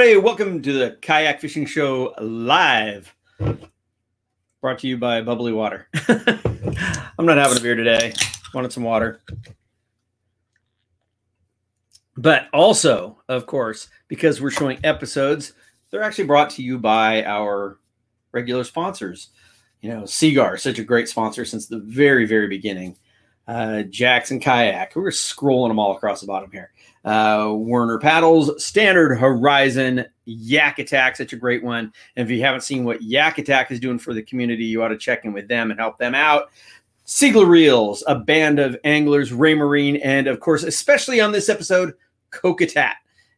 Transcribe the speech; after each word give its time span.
everybody, 0.00 0.24
welcome 0.24 0.62
to 0.62 0.72
the 0.72 0.96
Kayak 1.00 1.40
Fishing 1.40 1.66
Show 1.66 2.14
live. 2.20 3.12
Brought 4.60 4.78
to 4.78 4.86
you 4.86 4.96
by 4.96 5.22
Bubbly 5.22 5.52
Water. 5.52 5.88
I'm 7.18 7.26
not 7.26 7.36
having 7.36 7.58
a 7.58 7.60
beer 7.60 7.74
today. 7.74 8.14
Wanted 8.54 8.72
some 8.72 8.84
water. 8.84 9.20
But 12.16 12.46
also, 12.52 13.20
of 13.28 13.46
course, 13.46 13.88
because 14.06 14.40
we're 14.40 14.52
showing 14.52 14.78
episodes, 14.84 15.52
they're 15.90 16.04
actually 16.04 16.26
brought 16.26 16.50
to 16.50 16.62
you 16.62 16.78
by 16.78 17.24
our 17.24 17.80
regular 18.30 18.62
sponsors. 18.62 19.30
You 19.80 19.90
know, 19.90 20.06
Seaguar, 20.06 20.58
such 20.58 20.78
a 20.78 20.84
great 20.84 21.08
sponsor 21.08 21.44
since 21.44 21.66
the 21.66 21.80
very, 21.80 22.24
very 22.24 22.46
beginning. 22.46 22.96
Uh, 23.48 23.82
Jackson 23.82 24.38
Kayak, 24.38 24.94
we're 24.94 25.10
scrolling 25.10 25.70
them 25.70 25.80
all 25.80 25.96
across 25.96 26.20
the 26.20 26.28
bottom 26.28 26.52
here 26.52 26.70
uh, 27.04 27.52
Werner 27.56 27.98
Paddles, 27.98 28.62
Standard 28.62 29.14
Horizon, 29.16 30.04
Yak 30.24 30.78
Attack, 30.78 31.16
such 31.16 31.32
a 31.32 31.36
great 31.36 31.62
one. 31.62 31.92
And 32.16 32.28
if 32.28 32.30
you 32.30 32.42
haven't 32.42 32.62
seen 32.62 32.84
what 32.84 33.02
Yak 33.02 33.38
Attack 33.38 33.70
is 33.70 33.80
doing 33.80 33.98
for 33.98 34.12
the 34.12 34.22
community, 34.22 34.64
you 34.64 34.82
ought 34.82 34.88
to 34.88 34.98
check 34.98 35.24
in 35.24 35.32
with 35.32 35.48
them 35.48 35.70
and 35.70 35.80
help 35.80 35.98
them 35.98 36.14
out. 36.14 36.50
Seigler 37.06 37.48
Reels, 37.48 38.04
a 38.06 38.16
band 38.16 38.58
of 38.58 38.76
anglers, 38.84 39.32
Raymarine, 39.32 40.00
and 40.04 40.26
of 40.26 40.40
course, 40.40 40.62
especially 40.62 41.20
on 41.20 41.32
this 41.32 41.48
episode, 41.48 41.94
Kokatat, 42.30 42.94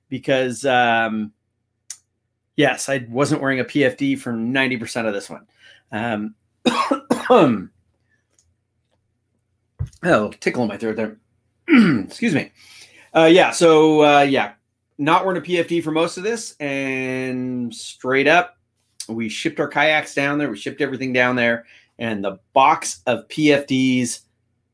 because 0.08 0.64
um, 0.64 1.32
yes, 2.56 2.88
I 2.88 3.06
wasn't 3.08 3.40
wearing 3.40 3.60
a 3.60 3.64
PFD 3.64 4.18
for 4.18 4.32
90% 4.32 5.06
of 5.06 5.14
this 5.14 5.30
one. 5.30 5.46
Um, 5.92 6.34
oh, 10.02 10.30
tickle 10.40 10.62
in 10.62 10.68
my 10.68 10.76
throat 10.76 10.96
there. 10.96 11.16
Excuse 12.04 12.34
me. 12.34 12.50
Uh, 13.14 13.28
yeah. 13.30 13.50
So 13.50 14.02
uh, 14.02 14.22
yeah, 14.22 14.52
not 14.98 15.24
wearing 15.24 15.40
a 15.40 15.44
PFD 15.44 15.82
for 15.82 15.90
most 15.90 16.16
of 16.16 16.22
this, 16.22 16.54
and 16.60 17.74
straight 17.74 18.28
up, 18.28 18.56
we 19.08 19.28
shipped 19.28 19.58
our 19.60 19.68
kayaks 19.68 20.14
down 20.14 20.38
there. 20.38 20.50
We 20.50 20.56
shipped 20.56 20.80
everything 20.80 21.12
down 21.12 21.36
there, 21.36 21.66
and 21.98 22.24
the 22.24 22.38
box 22.52 23.02
of 23.06 23.26
PFDs 23.28 24.20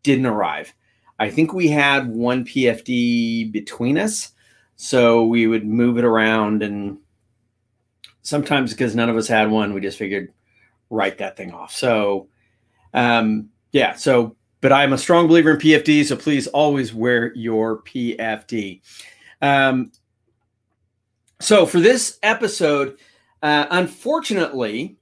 didn't 0.02 0.26
arrive. 0.26 0.72
I 1.18 1.30
think 1.30 1.52
we 1.52 1.68
had 1.68 2.08
one 2.08 2.44
PFD 2.44 3.50
between 3.52 3.96
us, 3.96 4.32
so 4.76 5.24
we 5.24 5.46
would 5.46 5.66
move 5.66 5.96
it 5.96 6.04
around, 6.04 6.62
and 6.62 6.98
sometimes 8.22 8.72
because 8.72 8.94
none 8.94 9.08
of 9.08 9.16
us 9.16 9.28
had 9.28 9.50
one, 9.50 9.72
we 9.72 9.80
just 9.80 9.98
figured 9.98 10.32
write 10.90 11.18
that 11.18 11.36
thing 11.36 11.52
off. 11.52 11.72
So, 11.72 12.28
um, 12.92 13.48
yeah. 13.72 13.94
So 13.94 14.36
but 14.66 14.72
I'm 14.72 14.92
a 14.92 14.98
strong 14.98 15.28
believer 15.28 15.52
in 15.52 15.58
PFD, 15.58 16.06
so 16.06 16.16
please 16.16 16.48
always 16.48 16.92
wear 16.92 17.32
your 17.34 17.82
PFD. 17.82 18.80
Um, 19.40 19.92
so 21.40 21.66
for 21.66 21.78
this 21.78 22.18
episode, 22.24 22.98
uh, 23.44 23.66
unfortunately, 23.70 24.96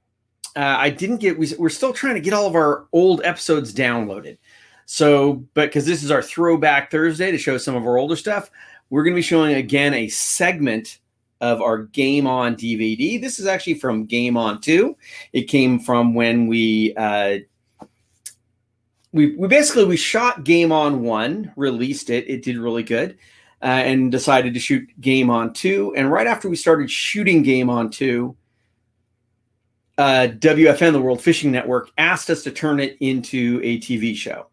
uh, 0.54 0.76
I 0.78 0.90
didn't 0.90 1.16
get. 1.16 1.38
We, 1.38 1.50
we're 1.58 1.70
still 1.70 1.94
trying 1.94 2.12
to 2.12 2.20
get 2.20 2.34
all 2.34 2.46
of 2.46 2.54
our 2.54 2.88
old 2.92 3.22
episodes 3.24 3.72
downloaded. 3.72 4.36
So, 4.84 5.46
but 5.54 5.70
because 5.70 5.86
this 5.86 6.02
is 6.02 6.10
our 6.10 6.20
throwback 6.20 6.90
Thursday 6.90 7.30
to 7.30 7.38
show 7.38 7.56
some 7.56 7.74
of 7.74 7.86
our 7.86 7.96
older 7.96 8.16
stuff, 8.16 8.50
we're 8.90 9.02
going 9.02 9.14
to 9.14 9.18
be 9.18 9.22
showing 9.22 9.54
again 9.54 9.94
a 9.94 10.08
segment 10.08 10.98
of 11.40 11.62
our 11.62 11.84
Game 11.84 12.26
On 12.26 12.54
DVD. 12.54 13.18
This 13.18 13.40
is 13.40 13.46
actually 13.46 13.74
from 13.76 14.04
Game 14.04 14.36
On 14.36 14.60
2. 14.60 14.94
It 15.32 15.44
came 15.44 15.80
from 15.80 16.12
when 16.12 16.48
we 16.48 16.94
uh, 16.96 17.38
we, 19.14 19.36
we 19.36 19.46
basically 19.46 19.84
we 19.84 19.96
shot 19.96 20.42
game 20.42 20.72
on 20.72 21.02
one 21.02 21.52
released 21.54 22.10
it 22.10 22.28
it 22.28 22.42
did 22.42 22.58
really 22.58 22.82
good 22.82 23.16
uh, 23.62 23.66
and 23.66 24.10
decided 24.10 24.52
to 24.52 24.60
shoot 24.60 24.88
game 25.00 25.30
on 25.30 25.52
two 25.52 25.94
and 25.96 26.10
right 26.10 26.26
after 26.26 26.48
we 26.48 26.56
started 26.56 26.90
shooting 26.90 27.42
game 27.42 27.70
on 27.70 27.88
two 27.88 28.36
uh, 29.98 30.26
wfn 30.38 30.92
the 30.92 31.00
world 31.00 31.22
fishing 31.22 31.52
network 31.52 31.90
asked 31.96 32.28
us 32.28 32.42
to 32.42 32.50
turn 32.50 32.80
it 32.80 32.96
into 32.98 33.60
a 33.62 33.78
tv 33.78 34.16
show. 34.16 34.48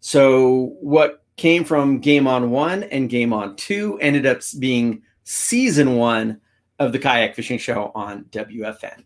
So 0.00 0.76
what 0.80 1.24
came 1.36 1.64
from 1.64 1.98
game 1.98 2.26
on 2.26 2.50
one 2.50 2.82
and 2.82 3.08
game 3.08 3.32
on 3.32 3.56
two 3.56 3.98
ended 4.02 4.26
up 4.26 4.42
being 4.58 5.02
season 5.24 5.96
one 5.96 6.38
of 6.78 6.92
the 6.92 6.98
kayak 6.98 7.34
fishing 7.34 7.58
show 7.58 7.90
on 7.94 8.24
wfn 8.24 9.04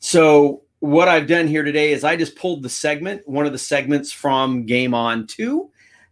so 0.00 0.62
what 0.80 1.08
I've 1.08 1.26
done 1.26 1.46
here 1.46 1.62
today 1.62 1.92
is 1.92 2.04
I 2.04 2.16
just 2.16 2.36
pulled 2.36 2.62
the 2.62 2.68
segment, 2.68 3.28
one 3.28 3.46
of 3.46 3.52
the 3.52 3.58
segments 3.58 4.10
from 4.10 4.64
Game 4.64 4.94
On 4.94 5.26
2 5.26 5.70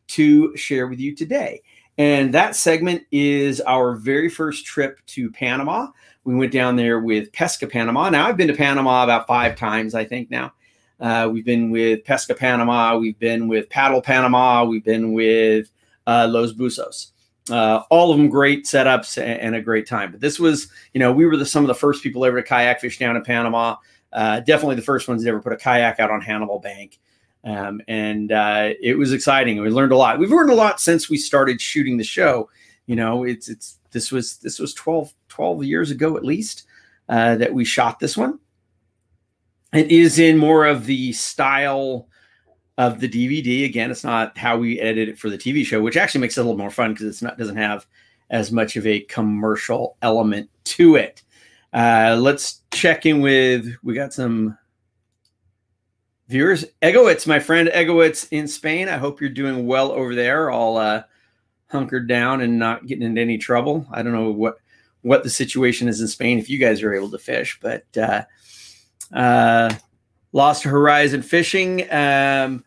to 0.09 0.57
share 0.57 0.87
with 0.87 1.01
you 1.01 1.15
today. 1.15 1.63
And 1.97 2.33
that 2.35 2.55
segment 2.55 3.03
is 3.11 3.61
our 3.63 3.97
very 3.97 4.29
first 4.29 4.65
trip 4.67 5.01
to 5.07 5.31
Panama. 5.31 5.89
We 6.25 6.35
went 6.35 6.53
down 6.53 6.77
there 6.77 7.01
with 7.01 7.33
Pesca 7.33 7.67
Panama. 7.67 8.11
Now, 8.11 8.29
I've 8.29 8.37
been 8.37 8.49
to 8.49 8.55
Panama 8.55 9.03
about 9.03 9.27
five 9.27 9.57
times, 9.57 9.95
I 9.95 10.05
think, 10.05 10.31
now. 10.31 10.53
Uh, 11.01 11.29
we've 11.33 11.45
been 11.45 11.71
with 11.71 12.05
Pesca 12.05 12.35
Panama. 12.35 12.97
We've 12.99 13.19
been 13.19 13.49
with 13.49 13.71
Paddle 13.71 14.03
Panama. 14.03 14.65
We've 14.65 14.85
been 14.85 15.13
with 15.13 15.71
uh, 16.07 16.29
Los 16.31 16.53
Buzos. 16.53 17.13
Uh, 17.51 17.83
all 17.89 18.13
of 18.13 18.19
them 18.19 18.29
great 18.29 18.67
setups 18.67 19.17
and, 19.17 19.41
and, 19.41 19.55
a 19.55 19.63
great 19.63 19.87
time. 19.87 20.11
But 20.11 20.21
this 20.21 20.39
was, 20.39 20.69
you 20.93 20.99
know, 20.99 21.11
we 21.11 21.25
were 21.25 21.37
the, 21.37 21.47
some 21.47 21.65
of 21.65 21.69
the 21.69 21.75
first 21.75 22.03
people 22.03 22.27
ever 22.27 22.43
to 22.43 22.47
kayak 22.47 22.81
fish 22.81 22.99
down 22.99 23.17
in 23.17 23.23
Panama. 23.23 23.77
Uh, 24.13 24.41
definitely 24.41 24.77
the 24.77 24.83
first 24.83 25.09
ones 25.09 25.23
to 25.23 25.29
ever 25.29 25.41
put 25.41 25.53
a 25.53 25.57
kayak 25.57 26.01
out 26.01 26.11
on 26.11 26.21
Hannibal 26.21 26.59
Bank. 26.59 26.99
Um, 27.45 27.81
and 27.87 28.33
uh, 28.33 28.71
it 28.81 28.99
was 28.99 29.13
exciting. 29.13 29.61
We 29.61 29.71
learned 29.71 29.93
a 29.93 29.97
lot. 29.97 30.19
We've 30.19 30.31
learned 30.31 30.51
a 30.51 30.55
lot 30.55 30.81
since 30.81 31.09
we 31.09 31.17
started 31.17 31.61
shooting 31.61 31.97
the 31.97 32.05
show. 32.05 32.51
You 32.87 32.97
know, 32.97 33.25
it's 33.25 33.49
it's 33.49 33.79
this 33.93 34.11
was 34.11 34.39
this 34.39 34.59
was 34.59 34.75
12, 34.75 35.13
12 35.29 35.65
years 35.65 35.91
ago 35.91 36.17
at 36.17 36.25
least 36.25 36.65
uh, 37.09 37.37
that 37.37 37.53
we 37.53 37.65
shot 37.65 38.01
this 38.01 38.17
one. 38.17 38.39
It 39.73 39.91
is 39.91 40.19
in 40.19 40.39
more 40.39 40.65
of 40.65 40.87
the 40.87 41.13
style 41.13 42.09
of 42.79 43.01
the 43.01 43.09
DVD. 43.09 43.65
Again, 43.65 43.91
it's 43.91 44.05
not 44.05 44.37
how 44.39 44.57
we 44.57 44.81
edited 44.81 45.11
it 45.11 45.19
for 45.19 45.29
the 45.29 45.37
TV 45.37 45.65
show, 45.65 45.83
which 45.83 45.97
actually 45.97 46.23
makes 46.23 46.39
it 46.39 46.41
a 46.41 46.45
little 46.45 46.57
more 46.57 46.71
fun 46.71 46.93
because 46.93 47.07
it's 47.07 47.23
not 47.23 47.39
doesn't 47.39 47.57
have 47.57 47.87
as 48.31 48.53
much 48.53 48.77
of 48.77 48.87
a 48.87 49.01
commercial 49.01 49.97
element 50.03 50.49
to 50.65 50.97
it. 50.97 51.23
Uh, 51.73 52.17
let's 52.19 52.63
check 52.73 53.07
in 53.07 53.21
with, 53.21 53.75
we 53.83 53.95
got 53.95 54.13
some 54.13 54.57
viewers. 56.29 56.65
Egowitz, 56.83 57.27
my 57.27 57.39
friend 57.39 57.69
Egowitz 57.69 58.29
in 58.31 58.47
Spain. 58.49 58.89
I 58.89 58.97
hope 58.97 59.21
you're 59.21 59.31
doing 59.31 59.67
well 59.67 59.91
over 59.91 60.15
there, 60.15 60.51
all 60.51 60.77
uh, 60.77 61.03
hunkered 61.69 62.09
down 62.09 62.41
and 62.41 62.59
not 62.59 62.87
getting 62.87 63.05
into 63.05 63.21
any 63.21 63.39
trouble. 63.39 63.87
I 63.91 64.03
don't 64.03 64.13
know 64.13 64.31
what 64.31 64.59
what 65.03 65.23
the 65.23 65.31
situation 65.31 65.89
is 65.89 66.01
in 66.01 66.09
Spain 66.09 66.39
if 66.39 66.51
you 66.51 66.59
guys 66.59 66.83
are 66.83 66.93
able 66.93 67.11
to 67.11 67.19
fish, 67.19 67.59
but 67.63 67.85
uh, 67.97 68.25
uh, 69.13 69.73
Lost 70.33 70.65
Horizon 70.65 71.23
fishing. 71.23 71.91
Um, 71.93 72.65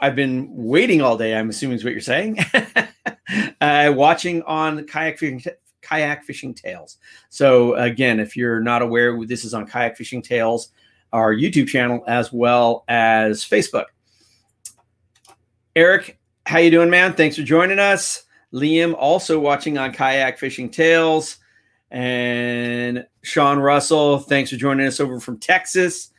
I've 0.00 0.14
been 0.14 0.48
waiting 0.50 1.02
all 1.02 1.16
day. 1.16 1.36
I'm 1.36 1.50
assuming 1.50 1.76
is 1.76 1.84
what 1.84 1.92
you're 1.92 2.00
saying. 2.00 2.38
uh, 3.60 3.92
watching 3.94 4.42
on 4.42 4.86
kayak 4.86 5.18
fishing, 5.18 5.42
Kayak 5.88 6.24
Fishing 6.24 6.54
Tales. 6.54 6.98
So 7.28 7.74
again, 7.74 8.20
if 8.20 8.36
you're 8.36 8.60
not 8.60 8.82
aware, 8.82 9.18
this 9.24 9.44
is 9.44 9.54
on 9.54 9.66
Kayak 9.66 9.96
Fishing 9.96 10.22
Tales, 10.22 10.70
our 11.12 11.34
YouTube 11.34 11.68
channel 11.68 12.04
as 12.06 12.32
well 12.32 12.84
as 12.88 13.44
Facebook. 13.44 13.86
Eric, 15.74 16.18
how 16.44 16.58
you 16.58 16.70
doing, 16.70 16.90
man? 16.90 17.14
Thanks 17.14 17.36
for 17.36 17.42
joining 17.42 17.78
us. 17.78 18.24
Liam 18.52 18.94
also 18.98 19.38
watching 19.38 19.78
on 19.78 19.92
Kayak 19.92 20.38
Fishing 20.38 20.70
Tales. 20.70 21.36
And 21.90 23.06
Sean 23.22 23.58
Russell, 23.58 24.18
thanks 24.18 24.50
for 24.50 24.56
joining 24.56 24.86
us 24.86 25.00
over 25.00 25.20
from 25.20 25.38
Texas. 25.38 26.10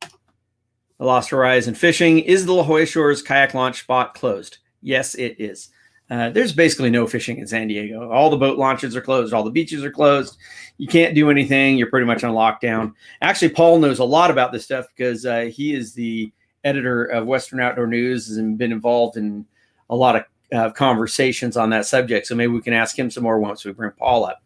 The 0.00 1.04
Lost 1.04 1.30
Horizon 1.30 1.74
Fishing. 1.74 2.20
Is 2.20 2.46
the 2.46 2.52
La 2.52 2.62
Jolla 2.62 2.86
Shores 2.86 3.22
kayak 3.22 3.54
launch 3.54 3.80
spot 3.80 4.14
closed? 4.14 4.58
Yes, 4.80 5.14
it 5.14 5.36
is. 5.38 5.68
Uh, 6.10 6.30
there's 6.30 6.52
basically 6.52 6.90
no 6.90 7.06
fishing 7.06 7.38
in 7.38 7.46
San 7.46 7.68
Diego. 7.68 8.10
All 8.10 8.30
the 8.30 8.36
boat 8.36 8.58
launches 8.58 8.96
are 8.96 9.00
closed. 9.00 9.34
All 9.34 9.42
the 9.42 9.50
beaches 9.50 9.84
are 9.84 9.90
closed. 9.90 10.38
You 10.78 10.86
can't 10.86 11.14
do 11.14 11.30
anything. 11.30 11.76
You're 11.76 11.90
pretty 11.90 12.06
much 12.06 12.24
on 12.24 12.34
lockdown. 12.34 12.94
Actually, 13.20 13.50
Paul 13.50 13.78
knows 13.78 13.98
a 13.98 14.04
lot 14.04 14.30
about 14.30 14.52
this 14.52 14.64
stuff 14.64 14.86
because 14.96 15.26
uh, 15.26 15.42
he 15.52 15.74
is 15.74 15.92
the 15.92 16.32
editor 16.64 17.04
of 17.04 17.26
Western 17.26 17.60
Outdoor 17.60 17.86
News 17.86 18.36
and 18.36 18.56
been 18.56 18.72
involved 18.72 19.16
in 19.16 19.44
a 19.90 19.96
lot 19.96 20.16
of 20.16 20.24
uh, 20.52 20.70
conversations 20.70 21.58
on 21.58 21.70
that 21.70 21.84
subject. 21.84 22.26
So 22.26 22.34
maybe 22.34 22.52
we 22.52 22.62
can 22.62 22.72
ask 22.72 22.98
him 22.98 23.10
some 23.10 23.22
more 23.22 23.38
once 23.38 23.64
we 23.64 23.72
bring 23.72 23.92
Paul 23.92 24.24
up. 24.24 24.42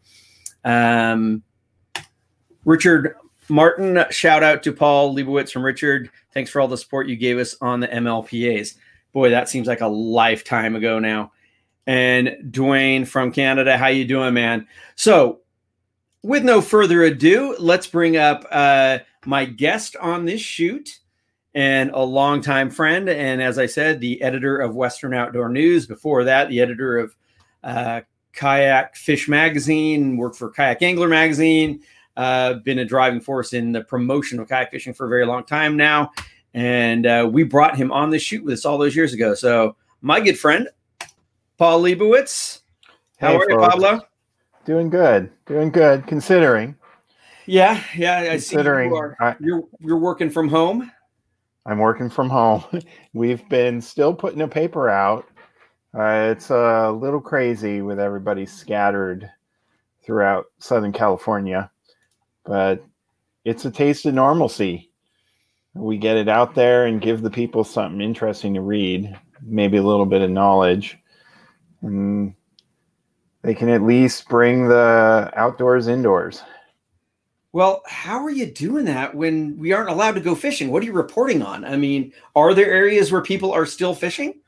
Um, 0.64 1.44
Richard 2.64 3.14
Martin, 3.48 4.04
shout 4.10 4.42
out 4.42 4.64
to 4.64 4.72
Paul 4.72 5.14
Lebowitz 5.14 5.52
from 5.52 5.64
Richard. 5.64 6.10
Thanks 6.34 6.50
for 6.50 6.60
all 6.60 6.68
the 6.68 6.76
support 6.76 7.06
you 7.06 7.16
gave 7.16 7.38
us 7.38 7.56
on 7.60 7.78
the 7.78 7.88
MLPAs. 7.88 8.74
Boy, 9.12 9.30
that 9.30 9.48
seems 9.48 9.68
like 9.68 9.80
a 9.80 9.86
lifetime 9.86 10.74
ago 10.74 10.98
now 10.98 11.32
and 11.86 12.36
Dwayne 12.50 13.06
from 13.06 13.32
Canada. 13.32 13.76
How 13.76 13.88
you 13.88 14.04
doing, 14.04 14.34
man? 14.34 14.66
So, 14.94 15.40
with 16.22 16.44
no 16.44 16.60
further 16.60 17.02
ado, 17.02 17.56
let's 17.58 17.86
bring 17.86 18.16
up 18.16 18.46
uh, 18.50 18.98
my 19.26 19.44
guest 19.44 19.96
on 19.96 20.24
this 20.24 20.40
shoot 20.40 21.00
and 21.54 21.90
a 21.90 22.00
longtime 22.00 22.70
friend, 22.70 23.08
and 23.08 23.42
as 23.42 23.58
I 23.58 23.66
said, 23.66 24.00
the 24.00 24.22
editor 24.22 24.58
of 24.58 24.74
Western 24.74 25.12
Outdoor 25.12 25.48
News. 25.48 25.86
Before 25.86 26.24
that, 26.24 26.48
the 26.48 26.60
editor 26.60 26.96
of 26.96 27.16
uh, 27.62 28.00
Kayak 28.32 28.96
Fish 28.96 29.28
Magazine, 29.28 30.16
worked 30.16 30.36
for 30.36 30.50
Kayak 30.50 30.82
Angler 30.82 31.08
Magazine. 31.08 31.80
Uh, 32.16 32.54
been 32.54 32.78
a 32.78 32.84
driving 32.84 33.20
force 33.20 33.52
in 33.52 33.72
the 33.72 33.82
promotion 33.82 34.38
of 34.38 34.46
kayak 34.46 34.70
fishing 34.70 34.92
for 34.92 35.06
a 35.06 35.08
very 35.08 35.24
long 35.24 35.44
time 35.44 35.76
now, 35.76 36.10
and 36.52 37.06
uh, 37.06 37.28
we 37.30 37.42
brought 37.42 37.74
him 37.74 37.90
on 37.90 38.10
the 38.10 38.18
shoot 38.18 38.44
with 38.44 38.52
us 38.54 38.64
all 38.66 38.76
those 38.76 38.94
years 38.94 39.14
ago. 39.14 39.34
So, 39.34 39.76
my 40.02 40.20
good 40.20 40.38
friend, 40.38 40.68
Paul 41.62 41.80
Lebowitz. 41.80 42.62
How 43.20 43.28
Hey, 43.28 43.36
are 43.36 43.50
you. 43.52 43.56
Pablo? 43.56 44.00
Doing 44.64 44.90
good. 44.90 45.30
Doing 45.46 45.70
good 45.70 46.08
considering. 46.08 46.74
Yeah, 47.46 47.80
yeah. 47.96 48.18
I 48.18 48.38
see 48.38 48.56
Considering 48.56 48.90
you 48.90 48.96
are. 48.96 49.16
I, 49.20 49.36
You're 49.38 49.62
you're 49.78 50.00
working 50.00 50.28
from 50.28 50.48
home. 50.48 50.90
I'm 51.64 51.78
working 51.78 52.10
from 52.10 52.28
home. 52.28 52.64
We've 53.12 53.48
been 53.48 53.80
still 53.80 54.12
putting 54.12 54.40
a 54.40 54.48
paper 54.48 54.88
out. 54.88 55.24
Uh, 55.96 56.32
it's 56.32 56.50
a 56.50 56.90
little 56.90 57.20
crazy 57.20 57.80
with 57.80 58.00
everybody 58.00 58.44
scattered 58.44 59.30
throughout 60.04 60.46
Southern 60.58 60.92
California, 60.92 61.70
but 62.44 62.84
it's 63.44 63.66
a 63.66 63.70
taste 63.70 64.04
of 64.04 64.14
normalcy. 64.14 64.90
We 65.74 65.96
get 65.96 66.16
it 66.16 66.28
out 66.28 66.56
there 66.56 66.86
and 66.86 67.00
give 67.00 67.22
the 67.22 67.30
people 67.30 67.62
something 67.62 68.00
interesting 68.00 68.52
to 68.54 68.60
read, 68.62 69.16
maybe 69.42 69.76
a 69.76 69.82
little 69.84 70.06
bit 70.06 70.22
of 70.22 70.30
knowledge, 70.30 70.98
and 71.82 72.34
they 73.42 73.54
can 73.54 73.68
at 73.68 73.82
least 73.82 74.28
bring 74.28 74.68
the 74.68 75.30
outdoors 75.34 75.88
indoors. 75.88 76.42
Well, 77.52 77.82
how 77.86 78.24
are 78.24 78.30
you 78.30 78.46
doing 78.46 78.86
that 78.86 79.14
when 79.14 79.58
we 79.58 79.72
aren't 79.72 79.90
allowed 79.90 80.14
to 80.14 80.20
go 80.20 80.34
fishing? 80.34 80.70
What 80.70 80.82
are 80.82 80.86
you 80.86 80.92
reporting 80.92 81.42
on? 81.42 81.64
I 81.64 81.76
mean, 81.76 82.12
are 82.34 82.54
there 82.54 82.70
areas 82.70 83.12
where 83.12 83.20
people 83.20 83.52
are 83.52 83.66
still 83.66 83.94
fishing? 83.94 84.40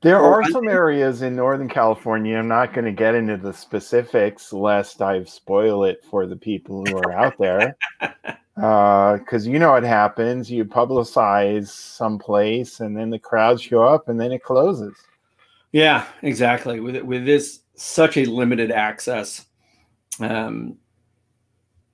There 0.00 0.20
are 0.20 0.44
some 0.50 0.68
areas 0.68 1.22
in 1.22 1.36
Northern 1.36 1.68
California. 1.68 2.38
I'm 2.38 2.48
not 2.48 2.72
going 2.72 2.84
to 2.84 2.92
get 2.92 3.14
into 3.14 3.36
the 3.36 3.52
specifics 3.52 4.52
lest 4.52 5.02
I 5.02 5.24
spoil 5.24 5.84
it 5.84 6.02
for 6.08 6.26
the 6.26 6.36
people 6.36 6.84
who 6.86 6.96
are 6.96 7.12
out 7.12 7.34
there. 7.38 7.76
Uh, 8.56 9.18
because 9.18 9.46
you 9.46 9.58
know 9.58 9.72
what 9.72 9.82
happens. 9.82 10.50
You 10.50 10.64
publicize 10.64 11.68
someplace 11.68 12.80
and 12.80 12.96
then 12.96 13.10
the 13.10 13.18
crowds 13.18 13.60
show 13.60 13.84
up 13.84 14.08
and 14.08 14.18
then 14.18 14.32
it 14.32 14.42
closes. 14.42 14.96
Yeah, 15.76 16.06
exactly. 16.22 16.80
With 16.80 16.96
with 17.02 17.26
this 17.26 17.60
such 17.74 18.16
a 18.16 18.24
limited 18.24 18.70
access. 18.70 19.44
Um, 20.18 20.78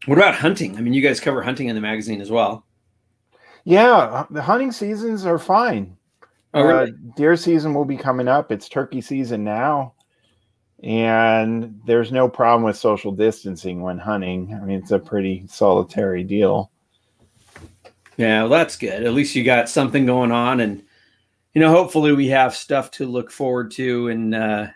what 0.06 0.18
about 0.18 0.36
hunting? 0.36 0.76
I 0.76 0.80
mean, 0.80 0.92
you 0.92 1.02
guys 1.02 1.18
cover 1.18 1.42
hunting 1.42 1.66
in 1.66 1.74
the 1.74 1.80
magazine 1.80 2.20
as 2.20 2.30
well. 2.30 2.64
Yeah, 3.64 4.24
the 4.30 4.40
hunting 4.40 4.70
seasons 4.70 5.26
are 5.26 5.36
fine. 5.36 5.96
Oh, 6.54 6.62
really? 6.62 6.92
Uh, 6.92 6.94
deer 7.16 7.34
season 7.36 7.74
will 7.74 7.84
be 7.84 7.96
coming 7.96 8.28
up. 8.28 8.52
It's 8.52 8.68
turkey 8.68 9.00
season 9.00 9.42
now. 9.42 9.94
And 10.84 11.80
there's 11.84 12.12
no 12.12 12.28
problem 12.28 12.62
with 12.62 12.76
social 12.76 13.10
distancing 13.10 13.80
when 13.82 13.98
hunting. 13.98 14.56
I 14.62 14.64
mean, 14.64 14.78
it's 14.78 14.92
a 14.92 14.98
pretty 15.00 15.44
solitary 15.48 16.22
deal. 16.22 16.70
Yeah, 18.16 18.42
well, 18.42 18.50
that's 18.50 18.76
good. 18.76 19.02
At 19.02 19.12
least 19.12 19.34
you 19.34 19.42
got 19.42 19.68
something 19.68 20.06
going 20.06 20.30
on, 20.30 20.60
and 20.60 20.84
you 21.54 21.60
know, 21.60 21.70
hopefully, 21.70 22.12
we 22.12 22.28
have 22.28 22.54
stuff 22.54 22.90
to 22.92 23.06
look 23.06 23.30
forward 23.30 23.70
to, 23.72 24.08
and 24.08 24.34
uh, 24.34 24.66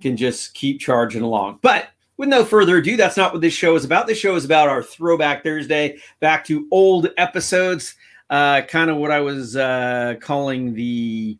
can 0.00 0.16
just 0.16 0.54
keep 0.54 0.80
charging 0.80 1.22
along. 1.22 1.58
But 1.62 1.88
with 2.16 2.28
no 2.28 2.44
further 2.44 2.78
ado, 2.78 2.96
that's 2.96 3.16
not 3.16 3.32
what 3.32 3.42
this 3.42 3.54
show 3.54 3.76
is 3.76 3.84
about. 3.84 4.06
This 4.06 4.18
show 4.18 4.34
is 4.34 4.44
about 4.44 4.68
our 4.68 4.82
Throwback 4.82 5.42
Thursday, 5.42 5.98
back 6.20 6.44
to 6.46 6.66
old 6.70 7.08
episodes, 7.16 7.94
uh, 8.30 8.62
kind 8.62 8.90
of 8.90 8.96
what 8.96 9.10
I 9.10 9.20
was 9.20 9.56
uh, 9.56 10.14
calling 10.20 10.74
the 10.74 11.38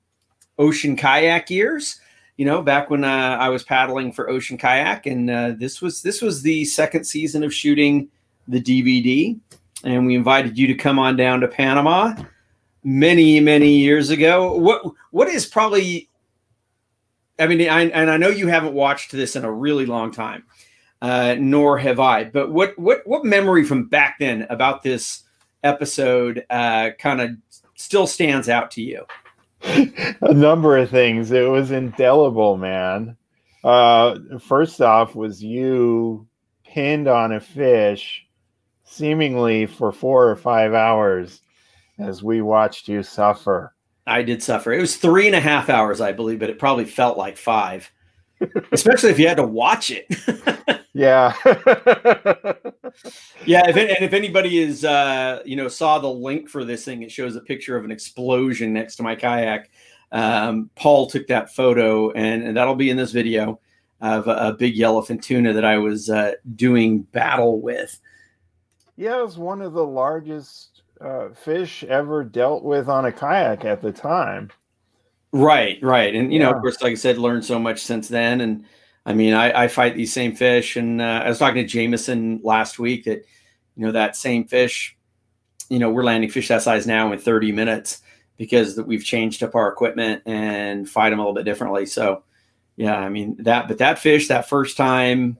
ocean 0.59 0.97
kayak 0.97 1.51
years. 1.51 2.01
You 2.37 2.45
know, 2.45 2.63
back 2.63 2.89
when 2.91 3.03
uh, 3.03 3.37
I 3.41 3.49
was 3.49 3.65
paddling 3.65 4.13
for 4.13 4.31
Ocean 4.31 4.57
Kayak, 4.57 5.07
and 5.07 5.29
uh, 5.29 5.55
this 5.59 5.83
was 5.83 6.03
this 6.03 6.23
was 6.23 6.41
the 6.41 6.65
second 6.67 7.03
season 7.03 7.43
of 7.43 7.53
shooting 7.53 8.09
the 8.47 8.61
DVD 8.61 9.37
and 9.85 10.07
we 10.07 10.15
invited 10.15 10.59
you 10.59 10.67
to 10.67 10.75
come 10.75 10.99
on 10.99 11.17
down 11.17 11.41
to 11.41 11.49
Panama 11.49 12.15
many 12.85 13.41
many 13.41 13.71
years 13.71 14.11
ago. 14.11 14.55
What 14.55 14.83
what 15.11 15.29
is 15.29 15.47
probably 15.47 16.09
I 17.39 17.47
mean 17.47 17.69
I, 17.69 17.83
and 17.83 18.11
I 18.11 18.17
know 18.17 18.29
you 18.29 18.49
haven't 18.49 18.75
watched 18.75 19.13
this 19.13 19.37
in 19.37 19.45
a 19.45 19.53
really 19.53 19.87
long 19.87 20.11
time. 20.11 20.45
Uh, 21.01 21.37
nor 21.39 21.79
have 21.79 22.01
I. 22.01 22.25
But 22.25 22.51
what 22.51 22.77
what 22.77 23.07
what 23.07 23.25
memory 23.25 23.63
from 23.63 23.87
back 23.87 24.17
then 24.19 24.47
about 24.51 24.83
this 24.83 25.23
episode 25.63 26.45
uh, 26.51 26.91
kind 26.99 27.21
of 27.21 27.31
still 27.77 28.09
stands 28.09 28.49
out 28.49 28.73
to 28.73 28.83
you? 28.83 29.07
a 29.63 30.35
number 30.35 30.77
of 30.77 30.91
things. 30.91 31.31
It 31.31 31.49
was 31.49 31.71
indelible, 31.71 32.57
man. 32.57 33.17
Uh, 33.65 34.19
first 34.41 34.81
off, 34.81 35.15
was 35.15 35.43
you 35.43 36.27
pinned 36.65 37.09
on 37.09 37.33
a 37.33 37.41
fish, 37.41 38.27
seemingly 38.85 39.67
for 39.67 39.93
four 39.93 40.29
or 40.29 40.37
five 40.37 40.75
hours, 40.75 41.43
as 41.99 42.23
we 42.23 42.43
watched 42.43 42.89
you 42.89 43.03
suffer. 43.03 43.75
I 44.07 44.23
did 44.23 44.43
suffer. 44.43 44.73
It 44.73 44.81
was 44.81 44.97
three 44.97 45.27
and 45.27 45.37
a 45.37 45.41
half 45.41 45.69
hours, 45.69 46.01
I 46.01 46.13
believe, 46.13 46.39
but 46.39 46.51
it 46.51 46.59
probably 46.59 46.87
felt 46.87 47.19
like 47.19 47.37
five, 47.37 47.91
especially 48.73 49.11
if 49.11 49.19
you 49.19 49.29
had 49.29 49.37
to 49.37 49.47
watch 49.47 49.91
it. 49.91 50.07
Yeah. 50.95 51.33
Yeah, 53.47 53.69
if 53.69 53.77
it, 53.77 53.91
and 53.91 54.05
if 54.05 54.13
anybody 54.13 54.59
is 54.59 54.85
uh, 54.85 55.41
you 55.45 55.55
know 55.55 55.69
saw 55.69 56.01
the 56.01 56.09
link 56.09 56.49
for 56.49 56.65
this 56.65 56.85
thing, 56.85 57.03
it 57.03 57.13
shows 57.13 57.37
a 57.37 57.41
picture 57.41 57.77
of 57.77 57.85
an 57.85 57.93
explosion 57.93 58.73
next 58.73 58.97
to 58.97 59.05
my 59.05 59.15
kayak. 59.15 59.71
Um, 60.11 60.71
Paul 60.75 61.07
took 61.07 61.29
that 61.29 61.55
photo, 61.55 62.11
and, 62.13 62.43
and 62.43 62.57
that'll 62.57 62.75
be 62.75 62.91
in 62.91 62.97
this 62.97 63.13
video 63.13 63.61
of 64.01 64.27
a, 64.27 64.49
a 64.49 64.53
big 64.55 64.75
yellowfin 64.75 65.23
tuna 65.23 65.53
that 65.53 65.65
I 65.65 65.79
was 65.79 66.11
uh, 66.11 66.33
doing 66.57 67.03
battle 67.03 67.61
with. 67.61 68.01
yeah, 68.97 69.21
it 69.21 69.25
was 69.25 69.39
one 69.39 69.63
of 69.63 69.75
the 69.75 69.87
largest 69.87 70.78
uh, 71.01 71.29
fish 71.31 71.85
ever 71.85 72.25
dealt 72.25 72.65
with 72.65 72.89
on 72.89 73.05
a 73.05 73.13
kayak 73.13 73.65
at 73.65 73.83
the 73.83 73.93
time. 73.93 74.51
Right, 75.33 75.79
right, 75.83 76.15
and 76.15 76.33
you 76.33 76.39
know, 76.39 76.51
of 76.51 76.63
course, 76.63 76.81
like 76.81 76.93
I 76.93 76.95
said, 76.95 77.19
learned 77.19 77.45
so 77.45 77.59
much 77.59 77.83
since 77.83 78.09
then. 78.09 78.41
And 78.41 78.65
I 79.05 79.13
mean, 79.13 79.35
I, 79.35 79.65
I 79.65 79.69
fight 79.69 79.95
these 79.95 80.13
same 80.13 80.35
fish, 80.35 80.77
and 80.77 81.03
uh, 81.03 81.23
I 81.25 81.29
was 81.29 81.39
talking 81.39 81.63
to 81.63 81.69
Jameson 81.69 82.41
last 82.43 82.79
week 82.79 83.05
that 83.05 83.25
you 83.77 83.85
know 83.85 83.93
that 83.93 84.17
same 84.17 84.47
fish, 84.47 84.97
you 85.69 85.79
know, 85.79 85.91
we're 85.91 86.03
landing 86.03 86.31
fish 86.31 86.49
that 86.49 86.63
size 86.63 86.87
now 86.87 87.13
in 87.13 87.19
30 87.19 87.53
minutes 87.53 88.03
because 88.39 88.79
we've 88.79 89.05
changed 89.05 89.43
up 89.43 89.55
our 89.55 89.69
equipment 89.69 90.23
and 90.25 90.89
fight 90.89 91.11
them 91.11 91.19
a 91.19 91.23
little 91.23 91.35
bit 91.35 91.45
differently. 91.45 91.85
So, 91.85 92.23
yeah, 92.77 92.97
I 92.97 93.09
mean 93.09 93.37
that, 93.41 93.69
but 93.69 93.79
that 93.79 93.99
fish 93.99 94.29
that 94.29 94.49
first 94.49 94.77
time 94.77 95.39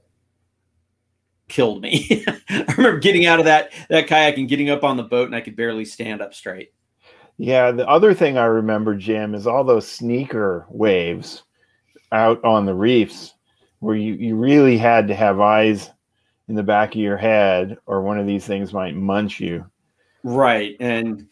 killed 1.49 1.81
me. 1.81 2.25
I 2.49 2.73
remember 2.77 2.99
getting 2.99 3.25
out 3.25 3.39
of 3.39 3.45
that 3.45 3.71
that 3.89 4.07
kayak 4.07 4.37
and 4.37 4.47
getting 4.47 4.69
up 4.69 4.83
on 4.83 4.97
the 4.97 5.03
boat, 5.03 5.27
and 5.27 5.35
I 5.35 5.41
could 5.41 5.55
barely 5.55 5.85
stand 5.85 6.21
up 6.21 6.33
straight. 6.33 6.71
Yeah, 7.37 7.71
the 7.71 7.87
other 7.87 8.13
thing 8.13 8.37
I 8.37 8.45
remember, 8.45 8.95
Jim, 8.95 9.33
is 9.33 9.47
all 9.47 9.63
those 9.63 9.87
sneaker 9.87 10.65
waves 10.69 11.43
out 12.11 12.43
on 12.43 12.65
the 12.65 12.73
reefs 12.73 13.33
where 13.79 13.95
you, 13.95 14.13
you 14.15 14.35
really 14.35 14.77
had 14.77 15.07
to 15.07 15.15
have 15.15 15.39
eyes 15.39 15.89
in 16.49 16.55
the 16.55 16.63
back 16.63 16.95
of 16.95 17.01
your 17.01 17.15
head 17.15 17.77
or 17.85 18.01
one 18.01 18.19
of 18.19 18.27
these 18.27 18.45
things 18.45 18.73
might 18.73 18.93
munch 18.93 19.39
you. 19.39 19.65
Right. 20.23 20.75
And 20.81 21.28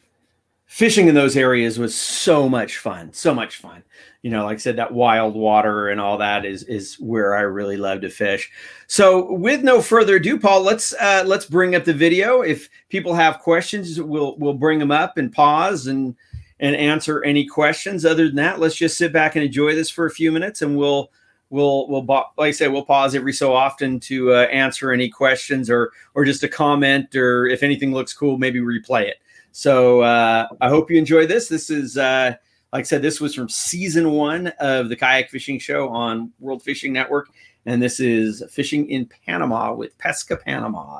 fishing 0.67 1.07
in 1.07 1.15
those 1.15 1.35
areas 1.35 1.79
was 1.79 1.95
so 1.95 2.47
much 2.47 2.77
fun, 2.77 3.11
so 3.13 3.33
much 3.33 3.57
fun. 3.57 3.83
You 4.21 4.29
know, 4.29 4.45
like 4.45 4.55
I 4.55 4.59
said, 4.59 4.75
that 4.75 4.93
wild 4.93 5.33
water 5.33 5.89
and 5.89 5.99
all 5.99 6.17
that 6.17 6.45
is 6.45 6.63
is 6.63 6.95
where 6.95 7.35
I 7.35 7.41
really 7.41 7.77
love 7.77 8.01
to 8.01 8.09
fish. 8.09 8.51
So, 8.87 9.31
with 9.33 9.63
no 9.63 9.81
further 9.81 10.17
ado, 10.17 10.37
Paul, 10.37 10.61
let's 10.61 10.93
uh, 10.93 11.23
let's 11.25 11.45
bring 11.45 11.75
up 11.75 11.85
the 11.85 11.93
video. 11.93 12.41
If 12.41 12.69
people 12.89 13.13
have 13.13 13.39
questions, 13.39 13.99
we'll 14.01 14.35
we'll 14.37 14.53
bring 14.53 14.79
them 14.79 14.91
up 14.91 15.17
and 15.17 15.31
pause 15.31 15.87
and 15.87 16.15
and 16.59 16.75
answer 16.75 17.23
any 17.23 17.45
questions. 17.45 18.05
Other 18.05 18.27
than 18.27 18.35
that, 18.35 18.59
let's 18.59 18.75
just 18.75 18.97
sit 18.97 19.13
back 19.13 19.35
and 19.35 19.45
enjoy 19.45 19.75
this 19.75 19.89
for 19.89 20.05
a 20.05 20.11
few 20.11 20.31
minutes, 20.31 20.61
and 20.61 20.77
we'll 20.77 21.11
we'll 21.49 21.87
we'll 21.87 22.03
like 22.05 22.49
I 22.49 22.51
said, 22.51 22.73
we'll 22.73 22.85
pause 22.85 23.15
every 23.15 23.33
so 23.33 23.53
often 23.53 23.99
to 24.01 24.33
uh, 24.33 24.41
answer 24.45 24.91
any 24.91 25.09
questions 25.09 25.69
or 25.69 25.91
or 26.15 26.25
just 26.25 26.43
a 26.43 26.49
comment 26.49 27.15
or 27.15 27.45
if 27.45 27.63
anything 27.63 27.93
looks 27.93 28.13
cool, 28.13 28.37
maybe 28.37 28.59
replay 28.59 29.03
it. 29.03 29.17
So 29.57 30.01
uh, 30.01 30.47
I 30.61 30.69
hope 30.69 30.91
you 30.91 30.99
enjoy 30.99 31.25
this. 31.25 31.47
This 31.47 31.71
is 31.71 31.97
uh, 31.97 32.35
like 32.71 32.81
I 32.81 32.83
said, 32.83 33.01
this 33.01 33.19
was 33.19 33.33
from 33.33 33.49
season 33.49 34.11
one 34.11 34.53
of 34.59 34.87
the 34.87 34.95
kayak 34.95 35.31
fishing 35.31 35.57
show 35.57 35.89
on 35.89 36.31
World 36.39 36.61
Fishing 36.61 36.93
Network, 36.93 37.29
and 37.65 37.81
this 37.81 37.99
is 37.99 38.43
fishing 38.51 38.87
in 38.87 39.09
Panama 39.25 39.73
with 39.73 39.97
Pesca 39.97 40.37
Panama. 40.37 40.99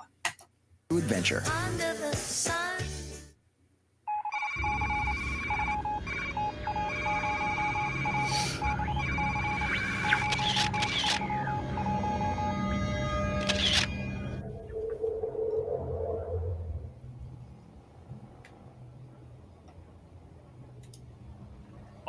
adventure. 0.90 1.44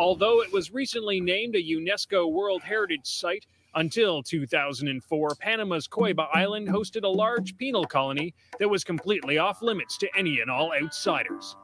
Although 0.08 0.40
it 0.40 0.50
was 0.50 0.72
recently 0.72 1.20
named 1.20 1.54
a 1.54 1.62
UNESCO 1.62 2.32
World 2.32 2.62
Heritage 2.62 3.04
Site, 3.04 3.44
until 3.74 4.22
2004, 4.22 5.34
Panama's 5.38 5.86
Coiba 5.86 6.28
Island 6.32 6.66
hosted 6.66 7.04
a 7.04 7.08
large 7.08 7.58
penal 7.58 7.84
colony 7.84 8.32
that 8.58 8.70
was 8.70 8.84
completely 8.84 9.36
off 9.36 9.60
limits 9.60 9.98
to 9.98 10.08
any 10.16 10.40
and 10.40 10.50
all 10.50 10.72
outsiders. 10.72 11.56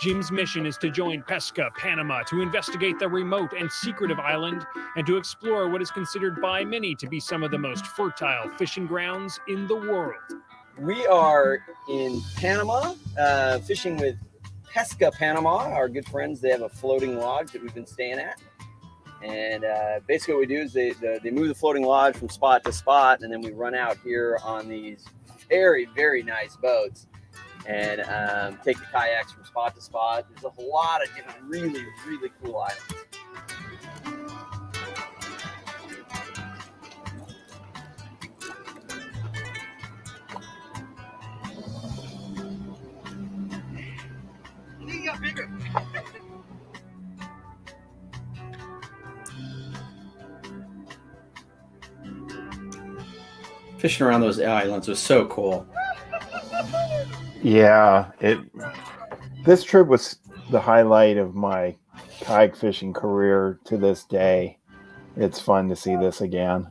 Jim's 0.00 0.32
mission 0.32 0.64
is 0.64 0.78
to 0.78 0.88
join 0.88 1.22
Pesca 1.28 1.68
Panama 1.76 2.22
to 2.22 2.40
investigate 2.40 2.98
the 2.98 3.06
remote 3.06 3.52
and 3.52 3.70
secretive 3.70 4.18
island 4.18 4.64
and 4.96 5.06
to 5.06 5.18
explore 5.18 5.68
what 5.68 5.82
is 5.82 5.90
considered 5.90 6.40
by 6.40 6.64
many 6.64 6.94
to 6.94 7.06
be 7.06 7.20
some 7.20 7.42
of 7.42 7.50
the 7.50 7.58
most 7.58 7.86
fertile 7.88 8.48
fishing 8.56 8.86
grounds 8.86 9.38
in 9.46 9.66
the 9.66 9.76
world. 9.76 10.40
We 10.78 11.06
are 11.06 11.58
in 11.90 12.22
Panama, 12.36 12.94
uh, 13.18 13.58
fishing 13.58 13.98
with 13.98 14.16
Pesca 14.72 15.10
Panama. 15.10 15.68
Our 15.68 15.88
good 15.88 16.06
friends, 16.08 16.40
they 16.40 16.50
have 16.50 16.62
a 16.62 16.68
floating 16.68 17.18
lodge 17.18 17.52
that 17.52 17.62
we've 17.62 17.74
been 17.74 17.86
staying 17.86 18.18
at. 18.18 18.40
And 19.22 19.64
uh, 19.64 20.00
basically, 20.06 20.34
what 20.34 20.40
we 20.40 20.46
do 20.46 20.62
is 20.62 20.72
they, 20.72 20.92
the, 20.92 21.20
they 21.22 21.30
move 21.30 21.48
the 21.48 21.54
floating 21.54 21.84
lodge 21.84 22.16
from 22.16 22.28
spot 22.28 22.64
to 22.64 22.72
spot, 22.72 23.20
and 23.22 23.32
then 23.32 23.42
we 23.42 23.50
run 23.50 23.74
out 23.74 23.98
here 24.02 24.38
on 24.44 24.68
these 24.68 25.04
very, 25.48 25.86
very 25.94 26.22
nice 26.22 26.56
boats 26.56 27.08
and 27.66 28.00
um, 28.02 28.58
take 28.64 28.78
the 28.78 28.86
kayaks 28.92 29.32
from 29.32 29.44
spot 29.44 29.74
to 29.74 29.82
spot. 29.82 30.26
There's 30.30 30.44
a 30.44 30.62
lot 30.62 31.02
of 31.02 31.14
different, 31.14 31.42
really, 31.42 31.84
really 32.06 32.30
cool 32.42 32.56
islands. 32.56 32.82
Fishing 53.78 54.06
around 54.06 54.20
those 54.20 54.38
islands 54.38 54.88
was 54.88 54.98
so 54.98 55.26
cool. 55.26 55.66
Yeah, 57.42 58.10
it. 58.20 58.38
This 59.44 59.64
trip 59.64 59.86
was 59.86 60.16
the 60.50 60.60
highlight 60.60 61.16
of 61.16 61.34
my 61.34 61.76
kayak 62.20 62.54
fishing 62.54 62.92
career 62.92 63.58
to 63.64 63.78
this 63.78 64.04
day. 64.04 64.58
It's 65.16 65.40
fun 65.40 65.68
to 65.70 65.76
see 65.76 65.96
this 65.96 66.20
again. 66.20 66.70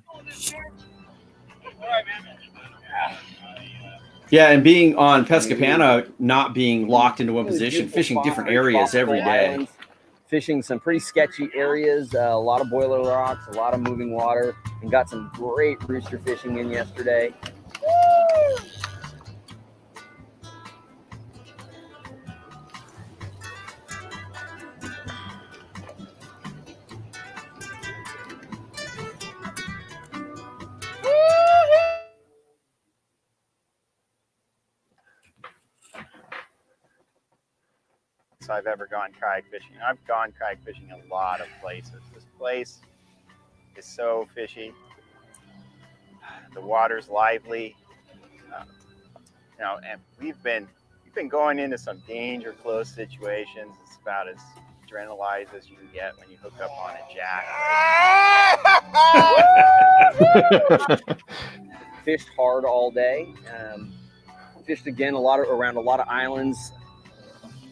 Yeah, 4.31 4.51
and 4.51 4.63
being 4.63 4.95
on 4.95 5.25
Pesca 5.25 5.55
Panama, 5.55 6.03
not 6.19 6.53
being 6.53 6.87
locked 6.87 7.19
into 7.19 7.33
one 7.33 7.45
position, 7.45 7.89
fishing 7.89 8.21
different 8.21 8.49
areas 8.49 8.93
every 8.93 9.21
day. 9.23 9.67
Fishing 10.27 10.61
some 10.61 10.79
pretty 10.79 10.99
sketchy 10.99 11.49
areas, 11.55 12.13
uh, 12.13 12.19
a 12.19 12.37
lot 12.39 12.61
of 12.61 12.69
boiler 12.69 13.01
rocks, 13.01 13.47
a 13.47 13.53
lot 13.53 13.73
of 13.73 13.79
moving 13.79 14.13
water, 14.13 14.55
and 14.83 14.91
got 14.91 15.09
some 15.09 15.31
great 15.33 15.81
rooster 15.89 16.19
fishing 16.19 16.59
in 16.59 16.69
yesterday. 16.69 17.33
I've 38.49 38.67
ever 38.67 38.87
gone 38.87 39.11
kayak 39.19 39.45
fishing. 39.49 39.75
I've 39.85 40.03
gone 40.05 40.33
kayak 40.39 40.63
fishing 40.63 40.91
a 40.91 41.13
lot 41.13 41.41
of 41.41 41.47
places. 41.61 42.01
This 42.13 42.25
place 42.37 42.79
is 43.75 43.85
so 43.85 44.27
fishy. 44.33 44.73
The 46.53 46.61
water's 46.61 47.09
lively. 47.09 47.75
Uh, 48.53 48.63
you 49.57 49.63
know, 49.63 49.79
and 49.87 49.99
we've 50.19 50.41
been 50.43 50.67
we've 51.03 51.13
been 51.13 51.29
going 51.29 51.59
into 51.59 51.77
some 51.77 52.01
danger 52.07 52.53
close 52.53 52.89
situations. 52.89 53.75
It's 53.83 53.97
about 54.01 54.27
as 54.27 54.39
adrenalized 54.85 55.53
as 55.55 55.69
you 55.69 55.75
can 55.75 55.89
get 55.93 56.17
when 56.17 56.29
you 56.29 56.37
hook 56.37 56.53
up 56.61 56.71
on 56.71 56.95
a 56.95 57.03
jack. 57.13 57.45
fished 62.03 62.29
hard 62.35 62.65
all 62.65 62.91
day. 62.91 63.33
Um, 63.55 63.93
fished 64.65 64.87
again 64.87 65.13
a 65.13 65.19
lot 65.19 65.39
of 65.39 65.47
around 65.49 65.77
a 65.77 65.81
lot 65.81 65.99
of 65.99 66.07
islands, 66.07 66.71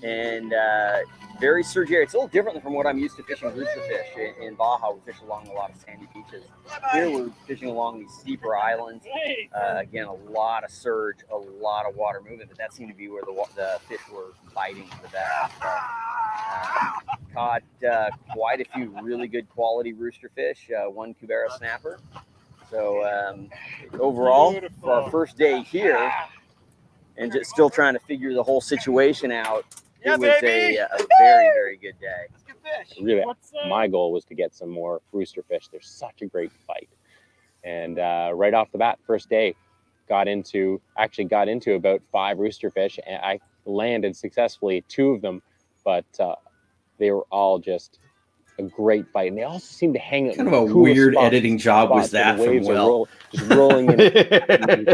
and 0.04 0.54
uh, 0.54 1.00
very 1.40 1.64
surgy 1.64 1.94
area. 1.94 2.06
It's 2.06 2.14
a 2.14 2.18
little 2.18 2.30
different 2.30 2.64
from 2.64 2.74
what 2.74 2.86
I'm 2.86 2.98
used 2.98 3.16
to 3.18 3.24
fishing 3.24 3.54
rooster 3.54 3.82
fish 3.82 4.08
in, 4.18 4.44
in 4.44 4.56
Baja. 4.56 4.92
We 4.92 5.00
fish 5.12 5.22
along 5.22 5.48
a 5.48 5.54
lot 5.54 5.72
of 5.72 5.78
sandy 5.78 6.08
beaches. 6.14 6.44
Here 6.94 7.10
we're 7.10 7.30
fishing 7.46 7.70
along 7.70 8.00
these 8.00 8.12
steeper 8.20 8.56
islands. 8.56 9.06
Uh, 9.56 9.76
again, 9.78 10.06
a 10.06 10.14
lot 10.14 10.64
of 10.64 10.72
surge, 10.72 11.18
a 11.32 11.38
lot 11.38 11.86
of 11.88 11.96
water 11.96 12.22
movement, 12.22 12.50
but 12.50 12.58
that 12.58 12.74
seemed 12.74 12.90
to 12.90 12.98
be 12.98 13.10
where 13.10 13.24
the 13.24 13.34
the 13.56 13.80
fish 13.88 14.02
were 14.12 14.34
biting 14.54 14.90
the 15.02 15.10
best. 15.10 15.54
Uh, 15.62 15.80
caught 17.34 17.64
uh, 17.90 18.10
quite 18.34 18.62
a 18.62 18.66
few 18.74 18.96
really 19.02 19.28
good 19.28 19.48
quality 19.50 19.94
rooster 19.94 20.30
fish. 20.36 20.70
Uh, 20.72 20.90
one 20.90 21.14
Cubera 21.14 21.50
snapper. 21.58 22.00
So 22.70 23.06
um, 23.06 23.50
overall, 24.00 24.60
for 24.82 24.92
our 24.92 25.10
first 25.10 25.38
day 25.38 25.62
here, 25.62 26.12
and 27.16 27.32
just 27.32 27.50
still 27.50 27.70
trying 27.70 27.94
to 27.94 28.00
figure 28.02 28.34
the 28.34 28.44
whole 28.44 28.62
situation 28.62 29.32
out, 29.32 29.66
it 30.04 30.10
was 30.20 30.24
a, 30.24 30.78
a 30.78 30.88
very 31.20 31.50
very 31.54 31.78
good 31.78 31.96
day. 32.00 32.28
really 33.02 33.24
my 33.70 33.88
goal 33.88 34.12
was 34.12 34.24
to 34.26 34.36
get 34.36 34.54
some 34.54 34.70
more 34.70 35.02
rooster 35.12 35.44
fish. 35.44 35.68
They're 35.72 35.82
such 35.82 36.22
a 36.22 36.26
great 36.26 36.52
fight. 36.66 36.90
And 37.64 38.00
uh, 38.00 38.32
right 38.34 38.54
off 38.54 38.72
the 38.72 38.78
bat 38.78 39.00
first 39.06 39.30
day 39.30 39.56
got 40.08 40.28
into 40.28 40.80
actually 40.98 41.26
got 41.26 41.50
into 41.50 41.74
about 41.74 42.02
five 42.14 42.40
rooster 42.40 42.72
fish 42.72 42.98
and 43.06 43.20
i 43.22 43.38
landed 43.66 44.16
successfully 44.16 44.82
two 44.88 45.10
of 45.10 45.22
them 45.22 45.42
but 45.84 46.06
uh, 46.22 46.34
they 46.98 47.12
were 47.12 47.26
all 47.30 47.60
just 47.60 48.00
a 48.60 48.64
great 48.64 49.06
fight. 49.14 49.30
And 49.30 49.38
they 49.38 49.44
also 49.44 49.68
seem 49.68 49.94
to 49.94 50.00
hang 50.00 50.34
Kind 50.34 50.48
of 50.48 50.54
a 50.54 50.64
weird 50.66 51.14
spots- 51.14 51.28
editing 51.28 51.58
job 51.60 51.92
was 51.92 52.10
that 52.12 52.38
the 52.38 52.46
from 52.46 52.62
Will. 52.64 52.88
roll- 52.88 53.08
just 53.32 53.50
rolling 53.52 53.92
in. 53.92 53.98
Kind 54.00 54.88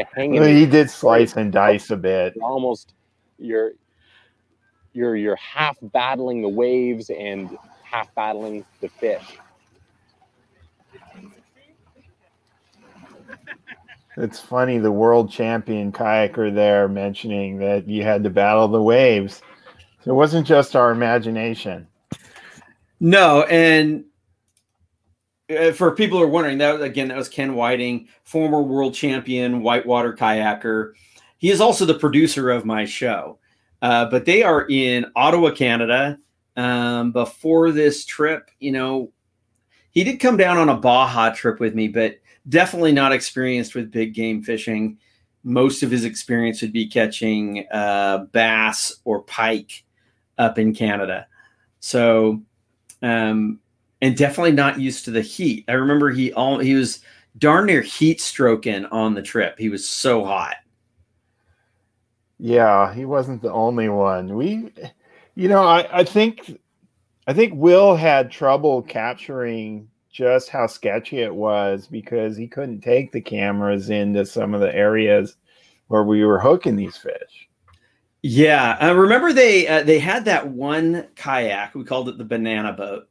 of 0.00 0.06
hanging 0.14 0.40
Well, 0.40 0.48
in 0.48 0.56
he 0.56 0.66
did 0.66 0.90
slice 0.90 1.36
and 1.36 1.50
dice 1.52 1.90
a 1.90 1.96
bit. 1.96 2.34
almost 2.42 2.94
you're 3.42 3.72
you're 4.92 5.16
you're 5.16 5.36
half 5.36 5.76
battling 5.82 6.42
the 6.42 6.48
waves 6.48 7.10
and 7.10 7.56
half 7.82 8.14
battling 8.14 8.64
the 8.80 8.88
fish. 8.88 9.38
It's 14.16 14.38
funny, 14.38 14.78
the 14.78 14.92
world 14.92 15.30
champion 15.30 15.90
kayaker 15.90 16.54
there 16.54 16.86
mentioning 16.86 17.58
that 17.58 17.88
you 17.88 18.02
had 18.02 18.24
to 18.24 18.30
battle 18.30 18.68
the 18.68 18.82
waves. 18.82 19.40
So 20.04 20.10
it 20.10 20.14
wasn't 20.14 20.46
just 20.46 20.76
our 20.76 20.90
imagination. 20.90 21.86
No, 23.00 23.42
and 23.44 24.04
uh, 25.50 25.72
for 25.72 25.92
people 25.92 26.18
who 26.18 26.24
are 26.24 26.28
wondering, 26.28 26.58
that 26.58 26.74
was, 26.74 26.82
again 26.82 27.08
that 27.08 27.16
was 27.16 27.28
Ken 27.28 27.54
Whiting, 27.54 28.08
former 28.22 28.60
world 28.60 28.94
champion 28.94 29.62
whitewater 29.62 30.12
kayaker. 30.12 30.92
He 31.42 31.50
is 31.50 31.60
also 31.60 31.84
the 31.84 31.98
producer 31.98 32.50
of 32.50 32.64
my 32.64 32.84
show. 32.84 33.40
Uh, 33.82 34.08
but 34.08 34.24
they 34.24 34.44
are 34.44 34.64
in 34.70 35.06
Ottawa, 35.16 35.50
Canada. 35.50 36.16
Um, 36.56 37.10
before 37.10 37.72
this 37.72 38.04
trip, 38.04 38.48
you 38.60 38.70
know, 38.70 39.10
he 39.90 40.04
did 40.04 40.20
come 40.20 40.36
down 40.36 40.56
on 40.56 40.68
a 40.68 40.76
Baja 40.76 41.30
trip 41.30 41.58
with 41.58 41.74
me, 41.74 41.88
but 41.88 42.20
definitely 42.48 42.92
not 42.92 43.10
experienced 43.10 43.74
with 43.74 43.90
big 43.90 44.14
game 44.14 44.40
fishing. 44.40 44.98
Most 45.42 45.82
of 45.82 45.90
his 45.90 46.04
experience 46.04 46.62
would 46.62 46.72
be 46.72 46.86
catching 46.86 47.66
uh, 47.72 48.18
bass 48.30 49.00
or 49.04 49.22
pike 49.22 49.82
up 50.38 50.60
in 50.60 50.72
Canada. 50.72 51.26
So, 51.80 52.40
um, 53.02 53.58
and 54.00 54.16
definitely 54.16 54.52
not 54.52 54.78
used 54.78 55.06
to 55.06 55.10
the 55.10 55.22
heat. 55.22 55.64
I 55.66 55.72
remember 55.72 56.10
he 56.10 56.32
all 56.34 56.60
he 56.60 56.74
was 56.74 57.00
darn 57.36 57.66
near 57.66 57.82
heat 57.82 58.20
stroking 58.20 58.84
on 58.86 59.14
the 59.14 59.22
trip. 59.22 59.58
He 59.58 59.70
was 59.70 59.88
so 59.88 60.24
hot. 60.24 60.54
Yeah, 62.44 62.92
he 62.92 63.04
wasn't 63.04 63.40
the 63.40 63.52
only 63.52 63.88
one. 63.88 64.34
We, 64.34 64.72
you 65.36 65.46
know, 65.46 65.62
I, 65.62 66.00
I 66.00 66.02
think, 66.02 66.58
I 67.28 67.32
think 67.32 67.54
Will 67.54 67.94
had 67.94 68.32
trouble 68.32 68.82
capturing 68.82 69.88
just 70.10 70.48
how 70.48 70.66
sketchy 70.66 71.20
it 71.20 71.32
was 71.32 71.86
because 71.86 72.36
he 72.36 72.48
couldn't 72.48 72.80
take 72.80 73.12
the 73.12 73.20
cameras 73.20 73.90
into 73.90 74.26
some 74.26 74.54
of 74.54 74.60
the 74.60 74.74
areas 74.74 75.36
where 75.86 76.02
we 76.02 76.24
were 76.24 76.40
hooking 76.40 76.74
these 76.74 76.96
fish. 76.96 77.48
Yeah, 78.22 78.76
I 78.80 78.90
remember 78.90 79.32
they 79.32 79.68
uh, 79.68 79.84
they 79.84 80.00
had 80.00 80.24
that 80.24 80.48
one 80.48 81.06
kayak. 81.14 81.76
We 81.76 81.84
called 81.84 82.08
it 82.08 82.18
the 82.18 82.24
banana 82.24 82.72
boat. 82.72 83.08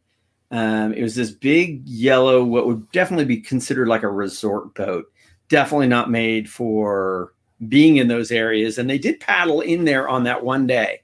Um, 0.52 0.94
it 0.94 1.04
was 1.04 1.16
this 1.16 1.32
big 1.32 1.88
yellow, 1.88 2.44
what 2.44 2.68
would 2.68 2.92
definitely 2.92 3.24
be 3.24 3.40
considered 3.40 3.88
like 3.88 4.04
a 4.04 4.10
resort 4.10 4.76
boat. 4.76 5.06
Definitely 5.48 5.88
not 5.88 6.12
made 6.12 6.50
for 6.50 7.34
being 7.68 7.98
in 7.98 8.08
those 8.08 8.32
areas. 8.32 8.78
And 8.78 8.90
they 8.90 8.98
did 8.98 9.20
paddle 9.20 9.62
in 9.62 9.86
there 9.86 10.10
on 10.10 10.24
that 10.24 10.44
one 10.44 10.68
day. 10.68 11.02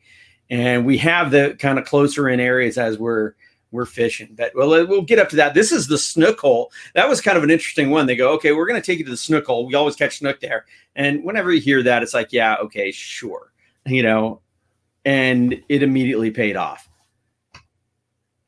And 0.49 0.85
we 0.85 0.97
have 0.99 1.31
the 1.31 1.55
kind 1.59 1.77
of 1.77 1.85
closer 1.85 2.29
in 2.29 2.39
areas 2.39 2.77
as 2.77 2.97
we're 2.97 3.33
we're 3.71 3.85
fishing. 3.85 4.29
But 4.35 4.53
well, 4.55 4.69
we'll 4.87 5.01
get 5.01 5.19
up 5.19 5.29
to 5.29 5.35
that. 5.35 5.53
This 5.53 5.71
is 5.71 5.87
the 5.87 5.97
snook 5.97 6.39
hole. 6.39 6.71
That 6.95 7.09
was 7.09 7.19
kind 7.19 7.37
of 7.37 7.43
an 7.43 7.51
interesting 7.51 7.89
one. 7.89 8.05
They 8.05 8.15
go, 8.15 8.31
okay, 8.33 8.53
we're 8.53 8.65
going 8.65 8.81
to 8.81 8.85
take 8.85 8.99
you 8.99 9.05
to 9.05 9.11
the 9.11 9.17
snook 9.17 9.45
hole. 9.45 9.65
We 9.65 9.75
always 9.75 9.95
catch 9.95 10.19
snook 10.19 10.39
there. 10.39 10.65
And 10.95 11.23
whenever 11.23 11.51
you 11.51 11.59
hear 11.59 11.83
that, 11.83 12.01
it's 12.01 12.13
like, 12.13 12.31
yeah, 12.31 12.55
okay, 12.55 12.91
sure, 12.91 13.51
you 13.85 14.03
know. 14.03 14.41
And 15.05 15.61
it 15.69 15.83
immediately 15.83 16.31
paid 16.31 16.55
off. 16.55 16.89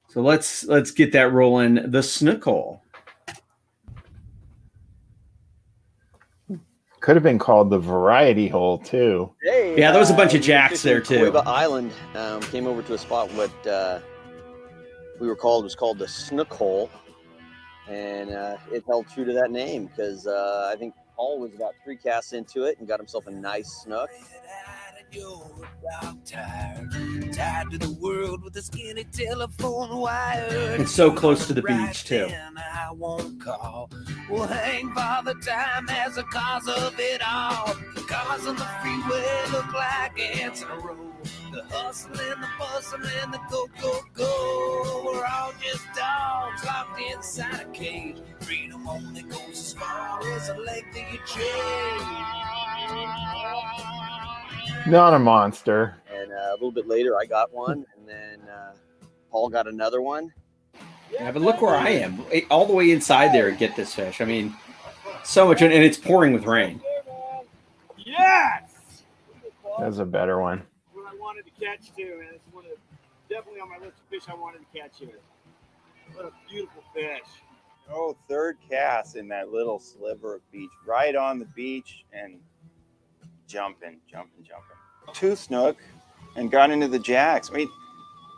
So 0.09 0.21
let's 0.21 0.63
let's 0.65 0.91
get 0.91 1.11
that 1.11 1.31
rolling. 1.31 1.91
The 1.91 2.01
snook 2.01 2.43
hole. 2.43 2.83
Could 7.00 7.15
have 7.15 7.24
been 7.24 7.39
called 7.39 7.70
the 7.70 7.79
variety 7.79 8.48
hole 8.48 8.77
too. 8.77 9.32
Hey, 9.41 9.77
Yeah, 9.77 9.91
there 9.91 10.00
was 10.00 10.12
a 10.12 10.15
bunch 10.15 10.34
of 10.34 10.41
jacks 10.41 10.84
there, 10.84 11.00
too. 11.00 11.32
Coiba 11.32 11.46
Island 11.46 11.91
um, 12.15 12.41
came 12.41 12.68
over 12.68 12.82
to 12.82 12.94
a 12.94 12.98
spot 12.98 13.32
what 13.34 13.68
uh, 13.68 14.00
we 15.20 15.27
were 15.27 15.36
called 15.36 15.63
was 15.63 15.75
called 15.75 15.98
the 15.98 16.08
Snook 16.08 16.51
Hole, 16.53 16.89
and 17.88 18.32
uh, 18.32 18.58
it 18.72 18.84
held 18.86 19.08
true 19.08 19.25
to 19.25 19.34
that 19.34 19.51
name 19.51 19.88
because 19.88 20.27
uh, 20.27 20.72
I 20.74 20.77
think 20.77 20.94
Paul 21.15 21.39
was 21.39 21.53
about 21.53 21.74
three 21.84 21.96
casts 21.98 22.34
into 22.34 22.63
it 22.63 22.79
and 22.79 22.88
got 22.88 23.00
himself 23.00 23.27
a 23.27 23.32
nice 23.32 23.84
snook. 23.84 24.10
Tired, 26.25 27.33
tied 27.33 27.71
to 27.71 27.77
the 27.79 27.97
world 27.99 28.43
with 28.43 28.55
a 28.57 28.61
skinny 28.61 29.03
telephone 29.05 29.97
wire. 29.97 30.75
It's 30.77 30.91
so 30.91 31.11
close 31.11 31.47
to 31.47 31.53
the 31.53 31.63
beach, 31.63 32.03
too. 32.03 32.27
I 32.57 32.91
won't 32.91 33.41
call. 33.41 33.89
We'll 34.29 34.45
hang 34.45 34.89
for 34.89 35.23
the 35.23 35.33
time 35.41 35.89
as 35.89 36.17
a 36.17 36.23
cause 36.23 36.67
of 36.67 36.93
it 36.99 37.21
all. 37.27 37.73
The 37.95 38.01
cars 38.01 38.45
on 38.45 38.57
the 38.57 38.65
freeway 38.81 39.41
look 39.51 39.74
like 39.74 40.19
ants 40.19 40.61
in 40.61 40.67
a 40.67 40.75
row. 40.75 41.11
The 41.51 41.63
hustle 41.69 42.11
and 42.11 42.43
the 42.43 42.48
bustle 42.59 43.00
and 43.24 43.33
the 43.33 43.39
go, 43.50 43.67
go, 43.81 44.01
go. 44.13 45.03
We're 45.05 45.25
all 45.25 45.53
just 45.59 45.85
dogs 45.95 46.63
locked 46.63 47.01
inside 47.01 47.61
a 47.61 47.72
cage. 47.72 48.22
Freedom 48.41 48.87
only 48.87 49.24
goes 49.24 49.51
as 49.51 49.74
far 49.74 50.22
as 50.33 50.48
the 50.48 50.55
length 50.55 50.95
of 50.95 51.13
your 51.13 51.24
chain. 51.25 51.50
Not 54.89 55.13
a 55.13 55.19
monster. 55.19 55.95
And 56.11 56.31
uh, 56.31 56.49
a 56.49 56.53
little 56.53 56.71
bit 56.71 56.87
later, 56.87 57.15
I 57.17 57.25
got 57.25 57.53
one, 57.53 57.85
and 57.95 58.07
then 58.07 58.41
uh, 58.49 58.73
Paul 59.31 59.49
got 59.49 59.67
another 59.67 60.01
one. 60.01 60.33
Yeah, 61.11 61.31
but 61.31 61.41
look 61.41 61.61
where 61.61 61.75
I 61.75 61.89
am, 61.89 62.23
all 62.49 62.65
the 62.65 62.73
way 62.73 62.91
inside 62.91 63.33
there 63.33 63.49
to 63.49 63.55
get 63.55 63.75
this 63.75 63.93
fish. 63.93 64.19
I 64.21 64.25
mean, 64.25 64.55
so 65.23 65.47
much, 65.47 65.61
and 65.61 65.71
it's 65.71 65.97
pouring 65.97 66.33
with 66.33 66.45
rain. 66.45 66.81
Yes! 67.97 69.03
That's 69.79 69.97
a 69.99 70.05
better 70.05 70.39
one. 70.39 70.63
What 70.93 71.05
I 71.11 71.15
wanted 71.17 71.45
to 71.45 71.51
catch 71.51 71.95
too, 71.95 72.21
and 72.21 72.35
it's 72.35 72.43
one 72.51 72.65
of 72.65 72.71
definitely 73.29 73.61
on 73.61 73.69
my 73.69 73.77
list 73.77 73.97
of 73.99 74.09
fish 74.09 74.23
I 74.27 74.35
wanted 74.35 74.59
to 74.59 74.79
catch 74.79 74.97
here. 74.99 75.19
What 76.13 76.25
a 76.25 76.31
beautiful 76.49 76.83
fish. 76.93 77.27
Oh, 77.91 78.17
third 78.27 78.57
cast 78.69 79.15
in 79.15 79.27
that 79.29 79.51
little 79.51 79.79
sliver 79.79 80.35
of 80.35 80.51
beach, 80.51 80.71
right 80.85 81.15
on 81.15 81.39
the 81.39 81.45
beach, 81.45 82.05
and 82.11 82.39
jumping, 83.47 83.99
jumping, 84.09 84.43
jumping. 84.43 84.78
Two 85.13 85.35
snook, 85.35 85.77
and 86.35 86.51
got 86.51 86.72
into 86.72 86.87
the 86.87 87.00
jacks. 87.00 87.50
I 87.51 87.57
mean, 87.57 87.69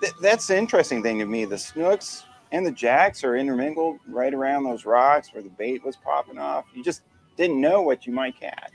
th- 0.02 0.14
that's 0.22 0.48
the 0.48 0.58
interesting 0.58 1.04
thing 1.04 1.20
to 1.20 1.26
me. 1.26 1.46
The 1.46 1.58
snooks 1.58 2.26
and 2.52 2.66
the 2.66 2.72
jacks 2.72 3.24
are 3.24 3.36
intermingled 3.36 4.00
right 4.08 4.34
around 4.34 4.64
those 4.64 4.86
rocks 4.86 5.34
where 5.34 5.44
the 5.44 5.50
bait 5.50 5.84
was 5.86 5.96
popping 5.96 6.38
off. 6.38 6.66
You 6.74 6.84
just 6.84 7.02
didn't 7.38 7.62
know 7.62 7.82
what 7.82 8.06
you 8.06 8.14
might 8.14 8.40
catch. 8.40 8.72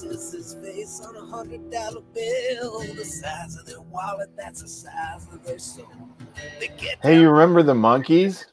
See 0.00 0.08
Jesus' 0.08 0.54
face 0.54 1.00
on 1.06 1.16
a 1.16 1.24
hundred 1.24 1.70
dollar 1.70 2.00
bill. 2.14 2.80
The 2.94 3.04
size 3.04 3.56
of 3.56 3.66
their 3.66 3.80
wallet, 3.80 4.30
that's 4.36 4.62
the 4.62 4.68
size 4.68 5.26
of 5.32 5.44
their 5.44 5.58
soul. 5.58 5.86
Hey, 7.02 7.20
you 7.20 7.30
remember 7.30 7.62
the 7.62 7.74
monkeys? 7.74 8.46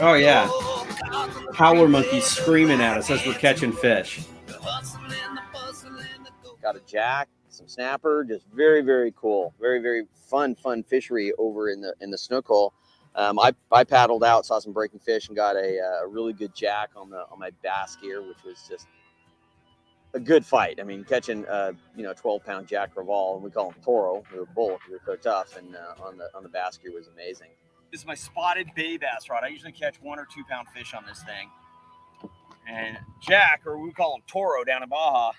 Oh, 0.00 0.14
yeah. 0.14 0.46
gold. 0.48 0.88
Cars 0.88 1.36
on 1.36 1.46
the 1.46 1.52
Howler 1.54 1.88
monkeys 1.88 2.24
screaming 2.24 2.80
at 2.80 2.98
us 2.98 3.10
as 3.10 3.24
we're 3.26 3.34
catching 3.34 3.70
in 3.70 3.72
a 3.72 3.74
row. 3.74 3.80
fish. 3.80 4.26
The 4.46 4.58
hustle 4.58 5.00
and 5.02 5.36
the 5.38 5.42
bustle 5.52 5.90
and 5.90 6.26
the 6.26 6.30
go- 6.42 6.56
Got 6.62 6.76
a 6.76 6.80
jack, 6.86 7.28
some 7.48 7.68
snapper, 7.68 8.24
just 8.24 8.46
very, 8.54 8.82
very 8.82 9.12
cool. 9.16 9.54
Very, 9.60 9.80
very 9.80 10.04
fun, 10.28 10.54
fun 10.54 10.82
fishery 10.82 11.32
over 11.38 11.70
in 11.70 11.80
the 11.80 11.94
in 12.00 12.10
the 12.10 12.18
snook 12.18 12.46
hole. 12.46 12.72
Um, 13.16 13.38
I, 13.38 13.52
I 13.70 13.84
paddled 13.84 14.24
out, 14.24 14.44
saw 14.44 14.58
some 14.58 14.72
breaking 14.72 14.98
fish, 14.98 15.28
and 15.28 15.36
got 15.36 15.54
a, 15.54 15.78
uh, 15.80 16.06
really 16.08 16.32
good 16.32 16.52
jack 16.54 16.90
on 16.96 17.10
the 17.10 17.24
on 17.30 17.38
my 17.38 17.50
bass 17.62 17.96
gear, 17.96 18.22
which 18.22 18.42
was 18.44 18.66
just 18.68 18.88
a 20.14 20.20
good 20.20 20.46
fight. 20.46 20.78
I 20.80 20.84
mean, 20.84 21.04
catching 21.04 21.44
uh, 21.46 21.72
you 21.96 22.04
know 22.04 22.12
12 22.14 22.44
pound 22.44 22.66
jack 22.68 22.94
crevalle, 22.94 23.34
and 23.34 23.42
we 23.42 23.50
call 23.50 23.70
him 23.70 23.76
toro. 23.84 24.22
They 24.32 24.38
were 24.38 24.46
bull. 24.46 24.78
they 24.88 24.94
were 24.94 25.00
so 25.04 25.16
tough, 25.16 25.56
and 25.56 25.76
uh, 25.76 26.02
on 26.02 26.16
the 26.16 26.28
on 26.34 26.42
the 26.42 26.48
bass 26.48 26.78
gear 26.78 26.92
was 26.92 27.08
amazing. 27.08 27.48
This 27.90 28.00
is 28.00 28.06
my 28.06 28.14
spotted 28.14 28.70
bay 28.74 28.96
bass 28.96 29.28
rod. 29.30 29.44
I 29.44 29.48
usually 29.48 29.72
catch 29.72 30.00
one 30.00 30.18
or 30.18 30.26
two 30.32 30.42
pound 30.48 30.68
fish 30.74 30.94
on 30.94 31.04
this 31.06 31.22
thing. 31.22 31.50
And 32.66 32.98
Jack, 33.20 33.62
or 33.66 33.78
we 33.78 33.92
call 33.92 34.16
him 34.16 34.22
Toro 34.26 34.64
down 34.64 34.82
in 34.82 34.88
Baja, 34.88 35.32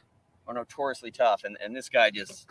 are 0.48 0.54
notoriously 0.54 1.12
tough. 1.12 1.44
And, 1.44 1.58
and 1.62 1.76
this 1.76 1.90
guy 1.90 2.12
just 2.12 2.48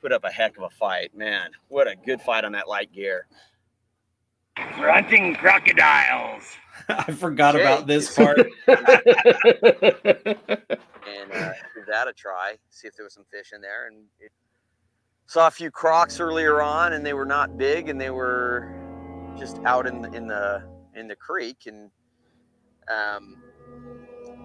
put 0.00 0.12
up 0.12 0.24
a 0.24 0.30
heck 0.30 0.56
of 0.58 0.64
a 0.64 0.70
fight. 0.70 1.16
Man, 1.16 1.50
what 1.68 1.88
a 1.88 1.96
good 1.96 2.20
fight 2.20 2.44
on 2.44 2.52
that 2.52 2.68
light 2.68 2.92
gear. 2.92 3.26
Grunting 4.56 5.34
crocodiles. 5.36 6.44
I 6.88 7.12
forgot 7.12 7.54
Jay. 7.54 7.62
about 7.62 7.86
this 7.86 8.14
part. 8.14 8.38
and 8.66 8.76
uh, 11.32 11.52
give 11.74 11.86
that 11.86 12.08
a 12.08 12.12
try. 12.12 12.56
See 12.70 12.88
if 12.88 12.96
there 12.96 13.04
was 13.04 13.14
some 13.14 13.24
fish 13.30 13.52
in 13.54 13.60
there. 13.60 13.86
And 13.86 14.04
it, 14.20 14.32
saw 15.26 15.46
a 15.46 15.50
few 15.50 15.70
crocs 15.70 16.20
earlier 16.20 16.60
on, 16.60 16.92
and 16.92 17.06
they 17.06 17.14
were 17.14 17.24
not 17.24 17.56
big, 17.56 17.88
and 17.88 18.00
they 18.00 18.10
were 18.10 18.74
just 19.38 19.58
out 19.64 19.86
in 19.86 20.02
the 20.02 20.12
in 20.12 20.26
the 20.26 20.62
in 20.94 21.08
the 21.08 21.16
creek. 21.16 21.66
And 21.66 21.90
um, 22.88 23.38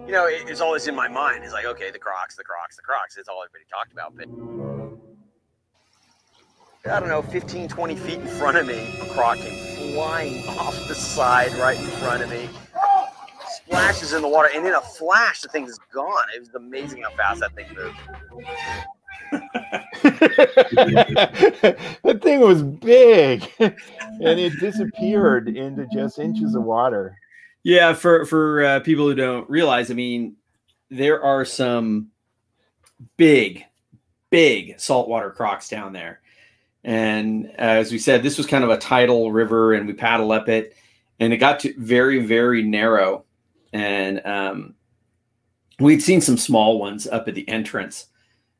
you 0.06 0.14
know, 0.14 0.28
it, 0.28 0.48
it's 0.48 0.62
always 0.62 0.88
in 0.88 0.96
my 0.96 1.10
mind. 1.10 1.44
It's 1.44 1.54
like, 1.54 1.66
okay, 1.66 1.92
the 1.92 2.00
crocs, 2.00 2.36
the 2.36 2.44
crocs, 2.44 2.78
the 2.78 2.84
crocs. 2.84 3.18
It's 3.18 3.28
all 3.28 3.44
everybody 3.44 3.66
talked 3.70 3.92
about. 3.92 4.16
But 4.16 4.30
I 6.90 7.00
don't 7.02 7.10
know, 7.10 7.22
15, 7.22 7.68
20 7.68 7.96
feet 7.98 8.20
in 8.20 8.28
front 8.28 8.56
of 8.58 8.66
me, 8.66 8.80
a 9.02 9.06
croc 9.08 9.38
came 9.40 9.67
flying 9.98 10.48
off 10.50 10.88
the 10.88 10.94
side 10.94 11.52
right 11.54 11.80
in 11.80 11.88
front 11.88 12.22
of 12.22 12.30
me 12.30 12.48
splashes 13.50 14.14
in 14.14 14.22
the 14.22 14.28
water, 14.28 14.48
and 14.54 14.64
in 14.64 14.76
a 14.76 14.82
flash, 14.82 15.42
the 15.42 15.48
thing 15.48 15.66
is 15.66 15.80
gone. 15.92 16.26
It 16.36 16.40
was 16.40 16.54
amazing 16.54 17.02
how 17.02 17.10
fast 17.18 17.40
that 17.40 17.56
thing 17.56 17.66
moved. 17.76 17.98
that 22.04 22.20
thing 22.22 22.42
was 22.42 22.62
big 22.62 23.44
and 23.60 24.40
it 24.40 24.54
disappeared 24.60 25.50
into 25.50 25.88
just 25.92 26.20
inches 26.20 26.54
of 26.54 26.62
water. 26.62 27.18
Yeah, 27.64 27.94
for 27.94 28.24
for 28.28 28.64
uh, 28.64 28.80
people 28.82 29.08
who 29.08 29.16
don't 29.16 29.50
realize, 29.50 29.90
I 29.90 29.96
mean, 29.96 30.36
there 30.92 31.24
are 31.24 31.44
some 31.44 32.12
big, 33.18 33.66
big 34.30 34.80
saltwater 34.80 35.32
crocs 35.32 35.70
down 35.70 35.92
there. 35.92 36.22
And 36.88 37.52
as 37.58 37.92
we 37.92 38.00
said, 38.00 38.24
this 38.24 38.38
was 38.38 38.48
kind 38.48 38.64
of 38.64 38.70
a 38.70 38.78
tidal 38.78 39.34
river, 39.34 39.74
and 39.74 39.86
we 39.86 39.94
paddle 39.94 40.32
up 40.32 40.48
it, 40.48 40.74
and 41.20 41.34
it 41.34 41.38
got 41.38 41.60
to 41.60 41.74
very, 41.78 42.26
very 42.26 42.64
narrow. 42.64 43.26
And 43.74 44.26
um, 44.26 44.74
we'd 45.80 46.02
seen 46.02 46.22
some 46.22 46.38
small 46.38 46.80
ones 46.80 47.06
up 47.06 47.28
at 47.28 47.36
the 47.36 47.48
entrance, 47.50 48.08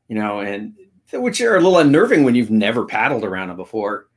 you 0.08 0.14
know, 0.14 0.40
and 0.40 0.74
which 1.10 1.40
are 1.40 1.56
a 1.56 1.60
little 1.60 1.78
unnerving 1.78 2.22
when 2.22 2.34
you've 2.34 2.50
never 2.50 2.84
paddled 2.84 3.24
around 3.24 3.48
them 3.48 3.56
before. 3.56 4.08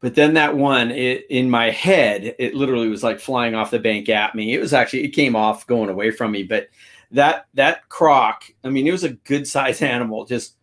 But 0.00 0.14
then 0.14 0.32
that 0.32 0.56
one, 0.56 0.90
it, 0.90 1.26
in 1.28 1.50
my 1.50 1.68
head, 1.68 2.34
it 2.38 2.54
literally 2.54 2.88
was 2.88 3.02
like 3.02 3.20
flying 3.20 3.54
off 3.54 3.70
the 3.70 3.78
bank 3.78 4.08
at 4.08 4.34
me. 4.34 4.54
It 4.54 4.60
was 4.60 4.72
actually 4.72 5.04
it 5.04 5.10
came 5.10 5.36
off 5.36 5.66
going 5.66 5.90
away 5.90 6.10
from 6.10 6.32
me, 6.32 6.42
but 6.42 6.68
that 7.10 7.48
that 7.52 7.86
croc, 7.90 8.44
I 8.64 8.70
mean, 8.70 8.86
it 8.86 8.92
was 8.92 9.04
a 9.04 9.10
good 9.12 9.46
size 9.46 9.82
animal, 9.82 10.24
just 10.24 10.56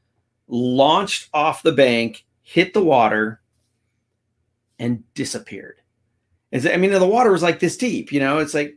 launched 0.48 1.30
off 1.36 1.62
the 1.62 1.72
bank, 1.72 2.26
hit 2.50 2.74
the 2.74 2.84
water, 2.84 3.42
and 4.80 5.04
disappeared. 5.14 5.82
Is 6.52 6.66
I 6.66 6.78
mean, 6.78 6.90
the 6.90 7.06
water 7.06 7.32
was 7.32 7.44
like 7.44 7.60
this 7.60 7.78
deep, 7.78 8.12
you 8.12 8.20
know. 8.20 8.40
It's 8.40 8.56
like 8.56 8.76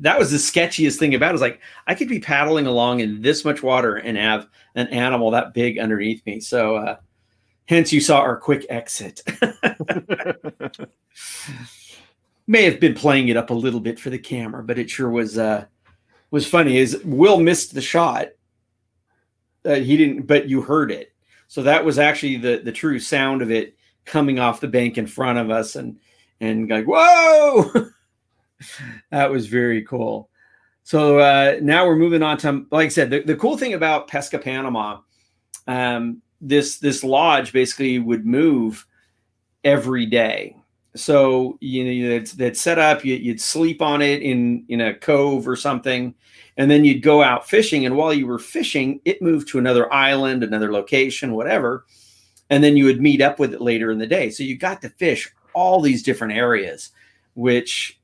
that 0.00 0.18
was 0.18 0.32
the 0.32 0.38
sketchiest 0.38 0.98
thing 0.98 1.14
about 1.14 1.30
it. 1.30 1.36
Is 1.36 1.40
like 1.40 1.60
I 1.86 1.94
could 1.94 2.08
be 2.08 2.18
paddling 2.18 2.66
along 2.66 2.98
in 2.98 3.22
this 3.22 3.44
much 3.44 3.62
water 3.62 3.98
and 3.98 4.16
have 4.16 4.48
an 4.74 4.88
animal 4.88 5.30
that 5.30 5.54
big 5.54 5.78
underneath 5.78 6.26
me. 6.26 6.40
So, 6.40 6.74
uh, 6.74 6.96
hence 7.66 7.92
you 7.92 8.00
saw 8.00 8.18
our 8.18 8.36
quick 8.36 8.66
exit. 8.68 9.22
May 12.48 12.64
have 12.64 12.80
been 12.80 12.94
playing 12.94 13.28
it 13.28 13.36
up 13.36 13.50
a 13.50 13.54
little 13.54 13.78
bit 13.78 14.00
for 14.00 14.10
the 14.10 14.18
camera, 14.18 14.64
but 14.64 14.80
it 14.80 14.90
sure 14.90 15.08
was 15.08 15.38
uh, 15.38 15.66
was 16.32 16.48
funny. 16.48 16.78
Is 16.78 17.00
Will 17.04 17.38
missed 17.38 17.74
the 17.74 17.80
shot? 17.80 18.30
Uh, 19.64 19.74
he 19.74 19.96
didn't, 19.96 20.22
but 20.22 20.48
you 20.48 20.62
heard 20.62 20.90
it. 20.90 21.11
So 21.52 21.62
that 21.64 21.84
was 21.84 21.98
actually 21.98 22.36
the 22.36 22.62
the 22.64 22.72
true 22.72 22.98
sound 22.98 23.42
of 23.42 23.50
it 23.50 23.76
coming 24.06 24.38
off 24.38 24.62
the 24.62 24.68
bank 24.68 24.96
in 24.96 25.06
front 25.06 25.38
of 25.38 25.50
us, 25.50 25.76
and 25.76 25.98
and 26.40 26.70
like 26.70 26.86
whoa. 26.86 27.70
that 29.10 29.30
was 29.30 29.48
very 29.48 29.82
cool. 29.82 30.30
So 30.82 31.18
uh, 31.18 31.58
now 31.60 31.86
we're 31.86 31.96
moving 31.96 32.22
on 32.22 32.38
to, 32.38 32.64
like 32.70 32.86
I 32.86 32.88
said, 32.88 33.10
the, 33.10 33.20
the 33.20 33.36
cool 33.36 33.58
thing 33.58 33.74
about 33.74 34.08
Pesca 34.08 34.38
Panama, 34.38 35.00
um, 35.66 36.22
this 36.40 36.78
this 36.78 37.04
lodge 37.04 37.52
basically 37.52 37.98
would 37.98 38.24
move 38.24 38.86
every 39.62 40.06
day. 40.06 40.56
So 40.96 41.58
you 41.60 41.84
know 41.84 42.14
it's 42.14 42.32
that 42.32 42.56
set 42.56 42.78
up. 42.78 43.04
You, 43.04 43.16
you'd 43.16 43.42
sleep 43.42 43.82
on 43.82 44.00
it 44.00 44.22
in 44.22 44.64
in 44.70 44.80
a 44.80 44.94
cove 44.94 45.46
or 45.46 45.56
something, 45.56 46.14
and 46.56 46.70
then 46.70 46.84
you'd 46.84 47.02
go 47.02 47.22
out 47.22 47.48
fishing. 47.48 47.86
And 47.86 47.96
while 47.96 48.12
you 48.12 48.26
were 48.26 48.38
fishing, 48.38 49.00
it 49.04 49.22
moved 49.22 49.48
to 49.48 49.58
another 49.58 49.92
island, 49.92 50.42
another 50.42 50.72
location, 50.72 51.32
whatever. 51.32 51.84
And 52.50 52.62
then 52.62 52.76
you 52.76 52.84
would 52.84 53.00
meet 53.00 53.20
up 53.20 53.38
with 53.38 53.54
it 53.54 53.60
later 53.60 53.90
in 53.90 53.98
the 53.98 54.06
day. 54.06 54.30
So 54.30 54.42
you 54.42 54.56
got 54.56 54.82
to 54.82 54.90
fish 54.90 55.32
all 55.54 55.80
these 55.80 56.02
different 56.02 56.34
areas, 56.34 56.90
which 57.34 57.98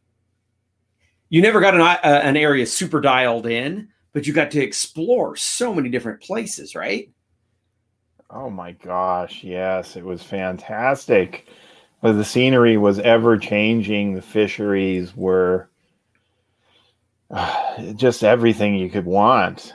you 1.28 1.42
never 1.42 1.60
got 1.60 1.74
an, 1.74 1.80
uh, 1.82 1.98
an 2.02 2.36
area 2.36 2.66
super 2.66 3.00
dialed 3.00 3.46
in, 3.46 3.88
but 4.12 4.26
you 4.26 4.32
got 4.32 4.50
to 4.52 4.62
explore 4.62 5.36
so 5.36 5.74
many 5.74 5.90
different 5.90 6.22
places, 6.22 6.74
right? 6.74 7.10
Oh 8.30 8.50
my 8.50 8.72
gosh, 8.72 9.42
yes, 9.42 9.96
it 9.96 10.04
was 10.04 10.22
fantastic. 10.22 11.46
But 12.00 12.12
the 12.12 12.24
scenery 12.24 12.76
was 12.76 12.98
ever 13.00 13.36
changing. 13.36 14.14
The 14.14 14.22
fisheries 14.22 15.16
were 15.16 15.68
uh, 17.30 17.82
just 17.96 18.24
everything 18.24 18.74
you 18.74 18.90
could 18.90 19.06
want. 19.06 19.74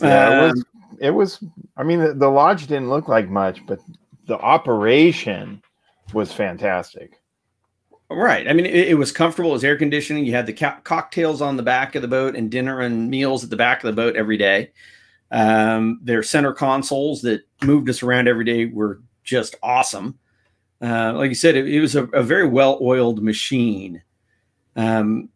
Yeah, 0.00 0.44
it 0.44 0.48
was. 0.48 0.64
It 1.00 1.10
was. 1.10 1.44
I 1.76 1.82
mean, 1.82 2.00
the, 2.00 2.14
the 2.14 2.28
lodge 2.28 2.66
didn't 2.66 2.90
look 2.90 3.08
like 3.08 3.28
much, 3.28 3.64
but 3.66 3.80
the 4.26 4.38
operation 4.38 5.62
was 6.12 6.32
fantastic. 6.32 7.20
Right. 8.10 8.48
I 8.48 8.54
mean, 8.54 8.64
it, 8.64 8.88
it, 8.88 8.94
was 8.94 9.12
comfortable. 9.12 9.50
It 9.50 9.54
was 9.54 9.64
air 9.64 9.76
conditioning. 9.76 10.24
You 10.24 10.32
had 10.32 10.46
the 10.46 10.54
ca- 10.54 10.80
cocktails 10.82 11.42
on 11.42 11.56
the 11.56 11.62
back 11.62 11.94
of 11.94 12.00
the 12.00 12.08
boat 12.08 12.36
and 12.36 12.50
dinner 12.50 12.80
and 12.80 13.10
meals 13.10 13.44
at 13.44 13.50
the 13.50 13.56
back 13.56 13.84
of 13.84 13.88
the 13.88 14.00
boat 14.00 14.16
every 14.16 14.38
day. 14.38 14.70
Um, 15.30 16.00
their 16.02 16.22
center 16.22 16.54
consoles 16.54 17.20
that 17.22 17.42
moved 17.62 17.90
us 17.90 18.02
around 18.02 18.28
every 18.28 18.44
day 18.44 18.64
were 18.64 19.02
just 19.24 19.56
awesome. 19.62 20.18
Uh, 20.80 21.12
like 21.14 21.28
you 21.28 21.34
said, 21.34 21.54
it, 21.54 21.68
it 21.68 21.80
was 21.80 21.96
a, 21.96 22.04
a 22.06 22.22
very 22.22 22.48
well 22.48 22.78
oiled 22.80 23.22
machine. 23.22 24.02
Um, 24.74 25.28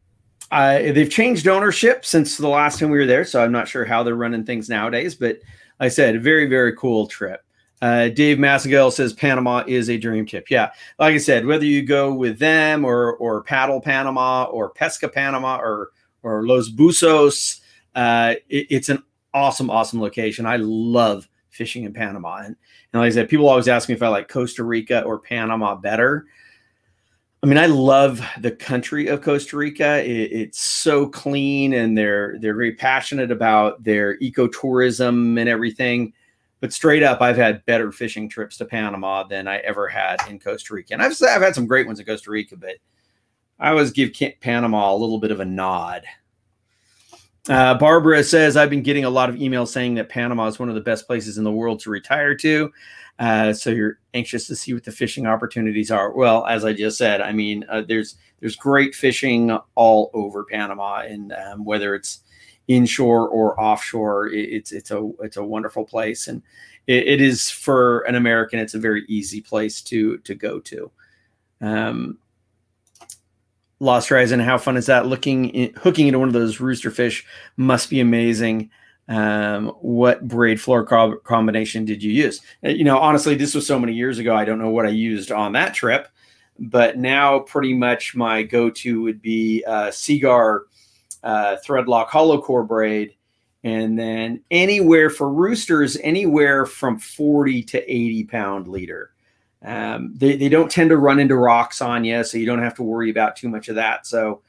They've 0.52 1.10
changed 1.10 1.48
ownership 1.48 2.04
since 2.04 2.36
the 2.36 2.48
last 2.48 2.78
time 2.78 2.90
we 2.90 2.98
were 2.98 3.06
there, 3.06 3.24
so 3.24 3.42
I'm 3.42 3.52
not 3.52 3.68
sure 3.68 3.84
how 3.84 4.02
they're 4.02 4.14
running 4.14 4.44
things 4.44 4.68
nowadays. 4.68 5.14
But 5.14 5.38
like 5.80 5.86
I 5.86 5.88
said, 5.88 6.22
very, 6.22 6.46
very 6.46 6.74
cool 6.76 7.06
trip. 7.06 7.42
Uh, 7.80 8.08
Dave 8.08 8.38
Massagal 8.38 8.92
says 8.92 9.12
Panama 9.12 9.64
is 9.66 9.90
a 9.90 9.98
dream 9.98 10.24
tip. 10.24 10.50
Yeah, 10.50 10.70
like 11.00 11.14
I 11.14 11.18
said, 11.18 11.46
whether 11.46 11.64
you 11.64 11.82
go 11.82 12.14
with 12.14 12.38
them 12.38 12.84
or 12.84 13.14
or 13.14 13.42
paddle 13.42 13.80
Panama 13.80 14.44
or 14.44 14.70
Pesca 14.70 15.08
Panama 15.08 15.56
or 15.56 15.90
or 16.22 16.46
Los 16.46 16.70
Buzos, 16.70 17.60
uh, 17.96 18.34
it, 18.48 18.66
it's 18.70 18.88
an 18.88 19.02
awesome, 19.34 19.68
awesome 19.68 20.00
location. 20.00 20.46
I 20.46 20.56
love 20.56 21.28
fishing 21.48 21.82
in 21.82 21.92
Panama, 21.92 22.36
and, 22.36 22.56
and 22.92 23.02
like 23.02 23.08
I 23.08 23.14
said, 23.14 23.28
people 23.28 23.48
always 23.48 23.66
ask 23.66 23.88
me 23.88 23.96
if 23.96 24.02
I 24.02 24.08
like 24.08 24.28
Costa 24.28 24.62
Rica 24.62 25.02
or 25.02 25.18
Panama 25.18 25.74
better. 25.74 26.26
I 27.42 27.48
mean, 27.48 27.58
I 27.58 27.66
love 27.66 28.20
the 28.38 28.52
country 28.52 29.08
of 29.08 29.20
Costa 29.20 29.56
Rica. 29.56 30.04
It, 30.04 30.32
it's 30.32 30.60
so 30.60 31.06
clean, 31.06 31.74
and 31.74 31.98
they're 31.98 32.38
they're 32.38 32.54
very 32.54 32.74
passionate 32.74 33.30
about 33.30 33.82
their 33.82 34.18
ecotourism 34.18 35.40
and 35.40 35.48
everything 35.48 36.12
but 36.62 36.72
straight 36.72 37.02
up, 37.02 37.20
I've 37.20 37.36
had 37.36 37.66
better 37.66 37.90
fishing 37.90 38.28
trips 38.28 38.56
to 38.58 38.64
Panama 38.64 39.24
than 39.24 39.48
I 39.48 39.56
ever 39.58 39.88
had 39.88 40.18
in 40.30 40.38
Costa 40.38 40.74
Rica. 40.74 40.92
And 40.92 41.02
I've, 41.02 41.20
I've 41.20 41.42
had 41.42 41.56
some 41.56 41.66
great 41.66 41.88
ones 41.88 41.98
in 41.98 42.06
Costa 42.06 42.30
Rica, 42.30 42.56
but 42.56 42.76
I 43.58 43.70
always 43.70 43.90
give 43.90 44.12
Panama 44.40 44.94
a 44.94 44.96
little 44.96 45.18
bit 45.18 45.32
of 45.32 45.40
a 45.40 45.44
nod. 45.44 46.04
Uh, 47.48 47.74
Barbara 47.74 48.22
says, 48.22 48.56
I've 48.56 48.70
been 48.70 48.84
getting 48.84 49.04
a 49.04 49.10
lot 49.10 49.28
of 49.28 49.34
emails 49.34 49.68
saying 49.68 49.96
that 49.96 50.08
Panama 50.08 50.46
is 50.46 50.60
one 50.60 50.68
of 50.68 50.76
the 50.76 50.80
best 50.80 51.08
places 51.08 51.36
in 51.36 51.42
the 51.42 51.50
world 51.50 51.80
to 51.80 51.90
retire 51.90 52.36
to. 52.36 52.72
Uh, 53.18 53.52
so 53.52 53.70
you're 53.70 53.98
anxious 54.14 54.46
to 54.46 54.56
see 54.56 54.74
what 54.74 54.84
the 54.84 54.92
fishing 54.92 55.26
opportunities 55.26 55.90
are. 55.90 56.12
Well, 56.12 56.44
as 56.46 56.64
I 56.64 56.72
just 56.72 56.98
said, 56.98 57.20
I 57.20 57.32
mean, 57.32 57.64
uh, 57.68 57.82
there's 57.82 58.16
there's 58.40 58.56
great 58.56 58.94
fishing 58.94 59.56
all 59.74 60.10
over 60.14 60.44
Panama, 60.44 61.02
and 61.02 61.32
um, 61.32 61.64
whether 61.64 61.94
it's 61.94 62.20
inshore 62.68 63.28
or 63.28 63.60
offshore. 63.60 64.28
it's 64.28 64.72
it's 64.72 64.90
a 64.90 65.10
it's 65.20 65.36
a 65.36 65.44
wonderful 65.44 65.84
place, 65.84 66.28
and 66.28 66.42
it, 66.86 67.06
it 67.06 67.20
is 67.20 67.50
for 67.50 68.00
an 68.00 68.14
American. 68.14 68.58
It's 68.58 68.74
a 68.74 68.80
very 68.80 69.04
easy 69.08 69.40
place 69.40 69.82
to 69.82 70.18
to 70.18 70.34
go 70.34 70.58
to. 70.60 70.90
Um, 71.60 72.18
Lost 73.78 74.08
Horizon, 74.10 74.38
how 74.38 74.58
fun 74.58 74.76
is 74.76 74.86
that? 74.86 75.06
Looking 75.06 75.48
in, 75.50 75.74
hooking 75.74 76.06
into 76.06 76.18
one 76.18 76.28
of 76.28 76.34
those 76.34 76.60
rooster 76.60 76.90
fish 76.90 77.26
must 77.56 77.90
be 77.90 78.00
amazing. 78.00 78.70
Um, 79.08 79.68
what 79.80 80.26
braid 80.26 80.60
floor 80.60 80.86
co- 80.86 81.16
combination 81.18 81.84
did 81.84 82.02
you 82.02 82.12
use? 82.12 82.40
Uh, 82.64 82.70
you 82.70 82.84
know, 82.84 82.98
honestly, 82.98 83.34
this 83.34 83.54
was 83.54 83.66
so 83.66 83.78
many 83.78 83.92
years 83.92 84.18
ago. 84.18 84.34
I 84.34 84.44
don't 84.44 84.58
know 84.58 84.70
what 84.70 84.86
I 84.86 84.90
used 84.90 85.32
on 85.32 85.52
that 85.52 85.74
trip, 85.74 86.08
but 86.58 86.98
now 86.98 87.40
pretty 87.40 87.74
much 87.74 88.14
my 88.14 88.42
go-to 88.42 89.02
would 89.02 89.20
be 89.20 89.64
uh, 89.66 89.90
Seaguar 89.90 90.66
uh, 91.22 91.56
threadlock 91.64 92.08
hollow 92.08 92.40
core 92.40 92.64
braid, 92.64 93.14
and 93.64 93.98
then 93.98 94.40
anywhere 94.50 95.10
for 95.10 95.28
roosters, 95.28 95.96
anywhere 95.98 96.66
from 96.66 96.98
40 96.98 97.62
to 97.64 97.92
80 97.92 98.24
pound 98.24 98.68
leader. 98.68 99.10
Um, 99.64 100.12
they, 100.16 100.36
they 100.36 100.48
don't 100.48 100.70
tend 100.70 100.90
to 100.90 100.96
run 100.96 101.20
into 101.20 101.36
rocks 101.36 101.80
on 101.80 102.04
you, 102.04 102.24
so 102.24 102.38
you 102.38 102.46
don't 102.46 102.62
have 102.62 102.74
to 102.74 102.82
worry 102.82 103.10
about 103.10 103.36
too 103.36 103.48
much 103.48 103.68
of 103.68 103.76
that. 103.76 104.06
So 104.06 104.42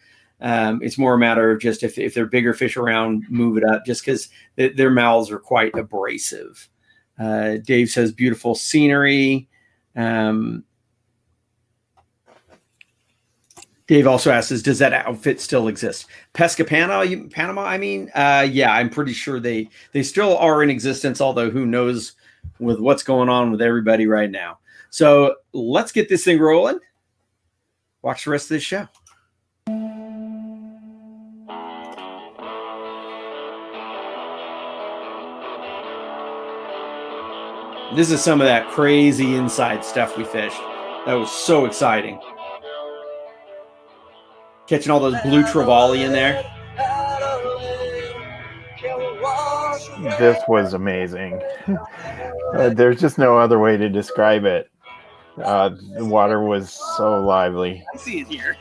um, 0.44 0.82
it's 0.84 0.98
more 0.98 1.14
a 1.14 1.18
matter 1.18 1.52
of 1.52 1.62
just 1.62 1.84
if, 1.84 1.98
if 1.98 2.14
there 2.14 2.26
are 2.26 2.28
bigger 2.28 2.54
fish 2.54 2.76
around, 2.76 3.26
move 3.30 3.58
it 3.58 3.64
up 3.64 3.86
just 3.86 4.04
because 4.04 4.28
th- 4.58 4.76
their 4.76 4.92
mouths 4.92 5.32
are 5.32 5.40
quite 5.40 5.76
abrasive. 5.76 6.70
Uh, 7.18 7.58
Dave 7.64 7.90
says 7.90 8.12
beautiful 8.12 8.54
scenery. 8.54 9.48
Um, 9.96 10.66
Dave 13.88 14.06
also 14.06 14.32
asks, 14.32 14.62
"Does 14.62 14.80
that 14.80 14.92
outfit 14.92 15.40
still 15.40 15.70
exist?" 15.70 16.08
Pesca 16.34 16.66
Panama, 16.66 17.06
Panama. 17.30 17.64
I 17.64 17.78
mean, 17.78 18.12
uh, 18.14 18.46
yeah, 18.50 18.74
I'm 18.74 18.90
pretty 18.90 19.14
sure 19.14 19.40
they 19.40 19.70
they 19.94 20.04
still 20.04 20.38
are 20.38 20.62
in 20.62 20.70
existence. 20.70 21.22
Although 21.22 21.52
who 21.52 21.66
knows 21.66 22.14
with 22.60 22.80
what's 22.80 23.04
going 23.04 23.30
on 23.30 23.50
with 23.50 23.62
everybody 23.62 24.08
right 24.08 24.30
now. 24.30 24.60
So 24.90 25.36
let's 25.54 25.94
get 25.94 26.10
this 26.10 26.26
thing 26.26 26.40
rolling. 26.40 26.80
Watch 28.02 28.26
the 28.26 28.32
rest 28.32 28.46
of 28.46 28.56
this 28.56 28.64
show. 28.64 28.90
This 37.96 38.12
is 38.12 38.24
some 38.24 38.42
of 38.42 38.48
that 38.48 38.70
crazy 38.70 39.36
inside 39.36 39.86
stuff 39.86 40.18
we 40.18 40.24
fished. 40.24 40.60
That 41.06 41.14
was 41.14 41.32
so 41.32 41.66
exciting 41.66 42.20
catching 44.68 44.92
all 44.92 45.00
those 45.00 45.22
blue 45.22 45.44
trevally 45.44 46.06
in 46.06 46.12
there. 46.12 46.44
this 50.20 50.42
was 50.48 50.74
amazing. 50.74 51.42
Uh, 52.54 52.70
there's 52.70 53.02
just 53.02 53.18
no 53.18 53.36
other 53.36 53.58
way 53.58 53.76
to 53.78 53.90
describe 53.90 54.46
it. 54.46 54.70
Uh, 55.42 55.70
the 55.98 56.06
water 56.06 56.44
was 56.44 56.70
so 56.98 57.20
lively. 57.26 57.84
I 57.92 57.98
see 57.98 58.20
it 58.22 58.28
here. 58.28 58.56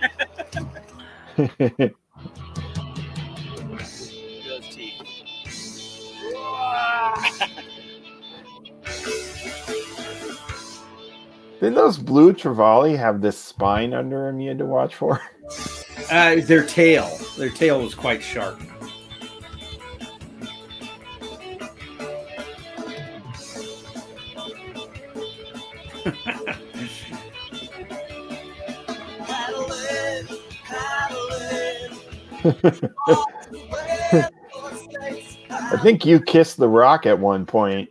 Didn't 11.62 11.76
those 11.76 11.96
blue 11.96 12.32
trevally 12.32 12.98
have 12.98 13.20
this 13.20 13.38
spine 13.38 13.94
under 13.94 14.26
them 14.26 14.40
you 14.40 14.48
had 14.48 14.58
to 14.58 14.66
watch 14.66 14.96
for? 14.96 15.22
Uh, 16.10 16.40
their 16.42 16.64
tail, 16.66 17.08
their 17.38 17.48
tail 17.48 17.80
was 17.80 17.94
quite 17.94 18.22
sharp. 18.22 18.60
I 35.50 35.78
think 35.82 36.04
you 36.04 36.20
kissed 36.20 36.58
the 36.58 36.68
rock 36.68 37.06
at 37.06 37.18
one 37.18 37.46
point. 37.46 37.88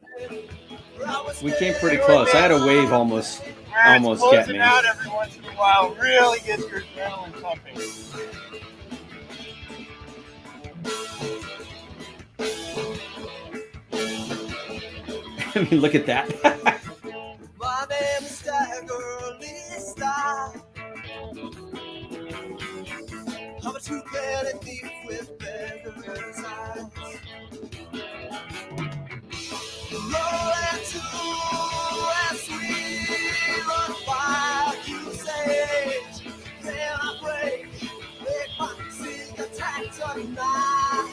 We 1.41 1.51
came 1.53 1.73
pretty 1.75 1.97
close. 1.97 2.31
I 2.35 2.37
had 2.37 2.51
a 2.51 2.63
wave 2.63 2.93
almost, 2.93 3.41
almost 3.87 4.23
get 4.31 4.47
me. 4.47 4.59
out 4.59 4.85
every 4.85 5.09
once 5.09 5.37
in 5.37 5.45
a 5.45 5.49
while 5.49 5.95
really 5.95 6.39
gets 6.39 6.69
your 6.69 6.81
adrenaline 6.81 7.41
pumping. 7.41 7.77
I 15.53 15.59
mean, 15.69 15.81
look 15.81 15.95
at 15.95 16.05
that. 16.05 16.29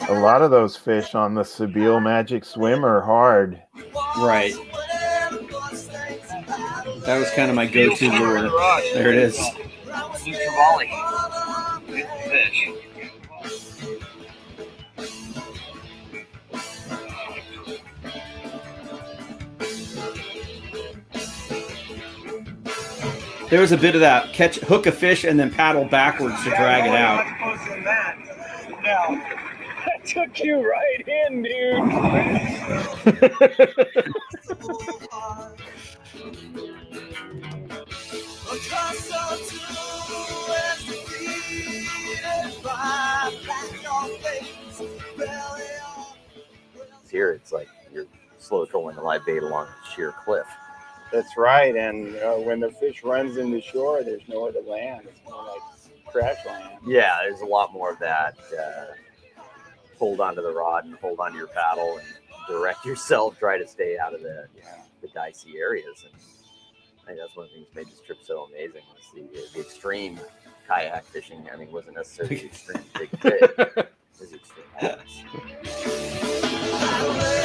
A 0.09 0.19
lot 0.19 0.41
of 0.41 0.49
those 0.49 0.75
fish 0.75 1.13
on 1.13 1.33
the 1.35 1.43
Sebile 1.43 2.01
Magic 2.01 2.43
Swim 2.43 2.83
are 2.83 3.01
hard. 3.01 3.61
right. 4.17 4.53
That 7.05 7.17
was 7.19 7.29
kind 7.31 7.49
of 7.49 7.55
my 7.55 7.65
go-to 7.65 8.09
lure. 8.11 8.49
There 8.93 9.11
it 9.11 9.17
is. 9.17 9.39
There 23.49 23.61
was 23.61 23.71
a 23.71 23.77
bit 23.77 23.95
of 23.95 24.01
that 24.01 24.31
catch, 24.31 24.57
hook 24.57 24.85
a 24.85 24.91
fish, 24.91 25.23
and 25.23 25.39
then 25.39 25.49
paddle 25.49 25.85
backwards 25.85 26.43
to 26.43 26.49
drag 26.51 26.85
it 26.85 26.95
out. 26.95 27.25
Much 27.25 27.37
closer 27.39 27.83
that. 27.83 28.15
Took 30.05 30.39
you 30.39 30.67
right 30.67 31.07
in, 31.07 31.45
Accustomed 38.51 39.45
to 39.45 40.15
as 40.51 40.85
defeated 40.85 42.63
by 42.63 43.33
black 43.45 43.91
on 43.91 44.09
face, 44.19 44.81
belly 45.17 45.63
on. 45.85 46.15
Here, 47.11 47.31
it's 47.33 47.51
like 47.51 47.67
you're 47.93 48.05
slow 48.37 48.65
trolling 48.65 48.97
a 48.97 49.03
live 49.03 49.25
bait 49.25 49.43
along 49.43 49.67
a 49.67 49.95
sheer 49.95 50.13
cliff. 50.23 50.47
That's 51.11 51.37
right. 51.37 51.75
And 51.75 52.15
uh, 52.17 52.35
when 52.35 52.59
the 52.59 52.69
fish 52.71 53.03
runs 53.03 53.37
into 53.37 53.61
shore, 53.61 54.03
there's 54.03 54.27
nowhere 54.27 54.51
to 54.51 54.59
land. 54.61 55.07
It's 55.07 55.19
more 55.29 55.43
like 55.43 55.61
crash 56.05 56.45
land. 56.45 56.79
Yeah, 56.85 57.19
there's 57.23 57.41
a 57.41 57.45
lot 57.45 57.73
more 57.73 57.91
of 57.91 57.99
that. 57.99 58.35
Uh, 58.57 58.85
hold 59.97 60.21
onto 60.21 60.41
the 60.41 60.51
rod 60.53 60.85
and 60.85 60.95
hold 60.95 61.19
onto 61.19 61.37
your 61.37 61.47
paddle 61.47 61.97
and 61.97 62.07
direct 62.47 62.85
yourself. 62.87 63.37
Try 63.39 63.57
to 63.57 63.67
stay 63.67 63.97
out 63.97 64.13
of 64.13 64.21
the 64.21 64.47
the 65.01 65.07
dicey 65.09 65.57
areas. 65.57 66.05
And 66.05 66.13
I 67.03 67.07
think 67.07 67.19
that's 67.19 67.35
one 67.35 67.45
of 67.45 67.51
the 67.51 67.57
things 67.57 67.67
that 67.73 67.75
made 67.75 67.87
this 67.87 68.01
trip 68.01 68.19
so 68.21 68.47
amazing 68.49 68.83
was 68.93 69.05
the, 69.15 69.21
the 69.53 69.61
extreme 69.65 70.19
kayak 70.67 71.05
fishing. 71.05 71.47
I 71.51 71.55
mean, 71.57 71.69
it 71.69 71.73
wasn't 71.73 71.95
necessarily 71.95 72.35
the 72.35 72.45
extreme 72.45 72.83
big 72.97 73.09
fish. 73.21 73.41
It 73.57 73.93
was 74.19 74.33
extreme. 74.33 74.65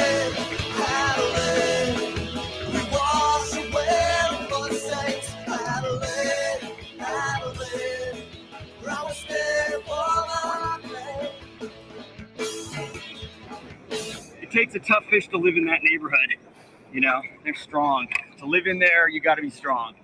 takes 14.55 14.73
a 14.73 14.79
tough 14.79 15.03
fish 15.09 15.27
to 15.27 15.37
live 15.37 15.57
in 15.57 15.65
that 15.65 15.81
neighborhood. 15.83 16.35
You 16.93 17.01
know, 17.01 17.21
they're 17.43 17.53
strong. 17.55 18.07
To 18.37 18.45
live 18.45 18.67
in 18.67 18.79
there, 18.79 19.09
you 19.09 19.19
got 19.19 19.35
to 19.35 19.41
be 19.41 19.49
strong. 19.49 19.95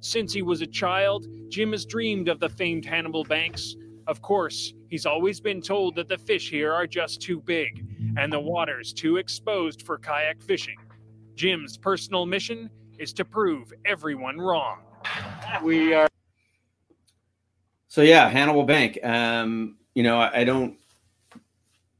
Since 0.00 0.34
he 0.34 0.42
was 0.42 0.60
a 0.60 0.66
child, 0.66 1.26
Jim 1.48 1.72
has 1.72 1.86
dreamed 1.86 2.28
of 2.28 2.40
the 2.40 2.50
famed 2.50 2.84
Hannibal 2.84 3.24
Banks. 3.24 3.74
Of 4.06 4.20
course, 4.20 4.74
he's 4.90 5.06
always 5.06 5.40
been 5.40 5.62
told 5.62 5.94
that 5.94 6.08
the 6.08 6.18
fish 6.18 6.50
here 6.50 6.74
are 6.74 6.86
just 6.86 7.22
too 7.22 7.40
big 7.40 7.86
and 8.18 8.30
the 8.30 8.40
water's 8.40 8.92
too 8.92 9.16
exposed 9.16 9.80
for 9.80 9.96
kayak 9.96 10.42
fishing. 10.42 10.76
Jim's 11.36 11.78
personal 11.78 12.26
mission 12.26 12.68
is 12.98 13.14
to 13.14 13.24
prove 13.24 13.72
everyone 13.86 14.36
wrong. 14.36 14.80
We 15.62 15.94
are. 15.94 16.11
So 17.92 18.00
yeah, 18.00 18.26
Hannibal 18.30 18.62
Bank. 18.62 18.98
Um, 19.04 19.76
you 19.92 20.02
know, 20.02 20.18
I, 20.18 20.40
I 20.40 20.44
don't. 20.44 20.78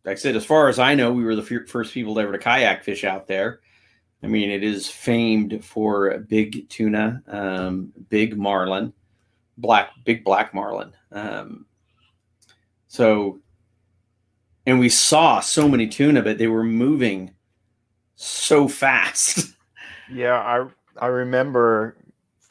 Like 0.07 0.13
I 0.13 0.15
said, 0.15 0.37
as 0.37 0.47
far 0.47 0.71
as 0.71 0.79
I 0.79 0.95
know, 0.95 1.13
we 1.13 1.23
were 1.23 1.37
the 1.37 1.43
fir- 1.43 1.67
first 1.67 1.93
people 1.93 2.19
ever 2.19 2.33
to 2.33 2.39
kayak 2.39 2.83
fish 2.83 3.05
out 3.05 3.27
there. 3.27 3.61
I 4.23 4.27
mean, 4.27 4.51
it 4.51 4.63
is 4.63 4.89
famed 4.89 5.63
for 5.63 6.17
big 6.21 6.67
tuna, 6.71 7.23
um, 7.27 7.93
big 8.09 8.39
marlin, 8.39 8.95
black, 9.59 9.91
big 10.07 10.25
black 10.25 10.55
marlin. 10.55 10.95
Um, 11.11 11.67
so, 12.89 13.41
and 14.65 14.81
we 14.81 14.89
saw 14.89 15.41
so 15.41 15.69
many 15.69 15.89
tuna, 15.89 16.23
but 16.23 16.39
they 16.39 16.49
were 16.49 16.65
moving 16.65 17.35
so 18.17 18.67
fast. 18.67 19.51
Yeah, 20.11 20.35
I 20.35 20.67
I 21.01 21.07
remember 21.07 21.97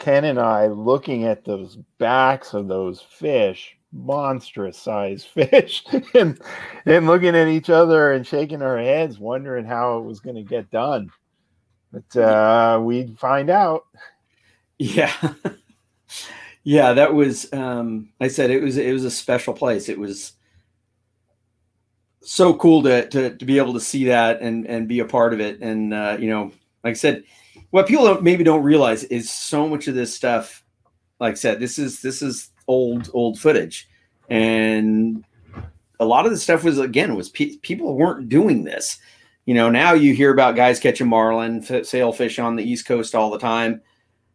Ken 0.01 0.25
and 0.25 0.39
I 0.39 0.65
looking 0.65 1.25
at 1.25 1.45
those 1.45 1.77
backs 1.99 2.55
of 2.55 2.67
those 2.67 3.01
fish, 3.01 3.77
monstrous 3.93 4.75
size 4.75 5.23
fish, 5.33 5.85
and 6.15 6.41
and 6.87 7.05
looking 7.05 7.35
at 7.35 7.47
each 7.47 7.69
other 7.69 8.11
and 8.11 8.25
shaking 8.25 8.63
our 8.63 8.79
heads, 8.79 9.19
wondering 9.19 9.63
how 9.63 9.99
it 9.99 10.03
was 10.03 10.19
going 10.19 10.37
to 10.37 10.41
get 10.41 10.71
done. 10.71 11.11
But 11.93 12.19
uh, 12.19 12.81
we'd 12.81 13.19
find 13.19 13.51
out. 13.51 13.83
Yeah. 14.79 15.13
yeah, 16.63 16.93
that 16.93 17.13
was 17.13 17.53
um 17.53 18.09
I 18.19 18.27
said 18.27 18.49
it 18.49 18.63
was 18.63 18.77
it 18.77 18.91
was 18.91 19.05
a 19.05 19.11
special 19.11 19.53
place. 19.53 19.87
It 19.87 19.99
was 19.99 20.33
so 22.23 22.55
cool 22.55 22.81
to 22.81 23.07
to, 23.07 23.37
to 23.37 23.45
be 23.45 23.59
able 23.59 23.73
to 23.73 23.79
see 23.79 24.05
that 24.05 24.41
and 24.41 24.65
and 24.65 24.87
be 24.87 24.97
a 24.97 25.05
part 25.05 25.31
of 25.31 25.39
it. 25.39 25.61
And 25.61 25.93
uh, 25.93 26.17
you 26.19 26.31
know, 26.31 26.45
like 26.83 26.91
I 26.91 26.93
said, 26.93 27.23
what 27.71 27.87
people 27.87 28.05
don't, 28.05 28.23
maybe 28.23 28.43
don't 28.43 28.63
realize 28.63 29.03
is 29.05 29.29
so 29.29 29.67
much 29.67 29.87
of 29.87 29.95
this 29.95 30.15
stuff, 30.15 30.63
like 31.19 31.31
I 31.31 31.35
said, 31.35 31.59
this 31.59 31.79
is 31.79 32.01
this 32.01 32.21
is 32.21 32.49
old 32.67 33.09
old 33.13 33.39
footage. 33.39 33.89
And 34.29 35.25
a 35.99 36.05
lot 36.05 36.25
of 36.25 36.31
the 36.31 36.37
stuff 36.37 36.63
was 36.63 36.79
again 36.79 37.15
was 37.15 37.29
pe- 37.29 37.57
people 37.57 37.95
weren't 37.95 38.29
doing 38.29 38.63
this. 38.63 38.99
You 39.45 39.55
know, 39.55 39.69
now 39.69 39.93
you 39.93 40.13
hear 40.13 40.31
about 40.31 40.55
guys 40.55 40.79
catching 40.79 41.07
marlin, 41.07 41.65
f- 41.67 41.85
sailfish 41.85 42.39
on 42.39 42.55
the 42.55 42.63
East 42.63 42.85
Coast 42.85 43.15
all 43.15 43.31
the 43.31 43.39
time 43.39 43.81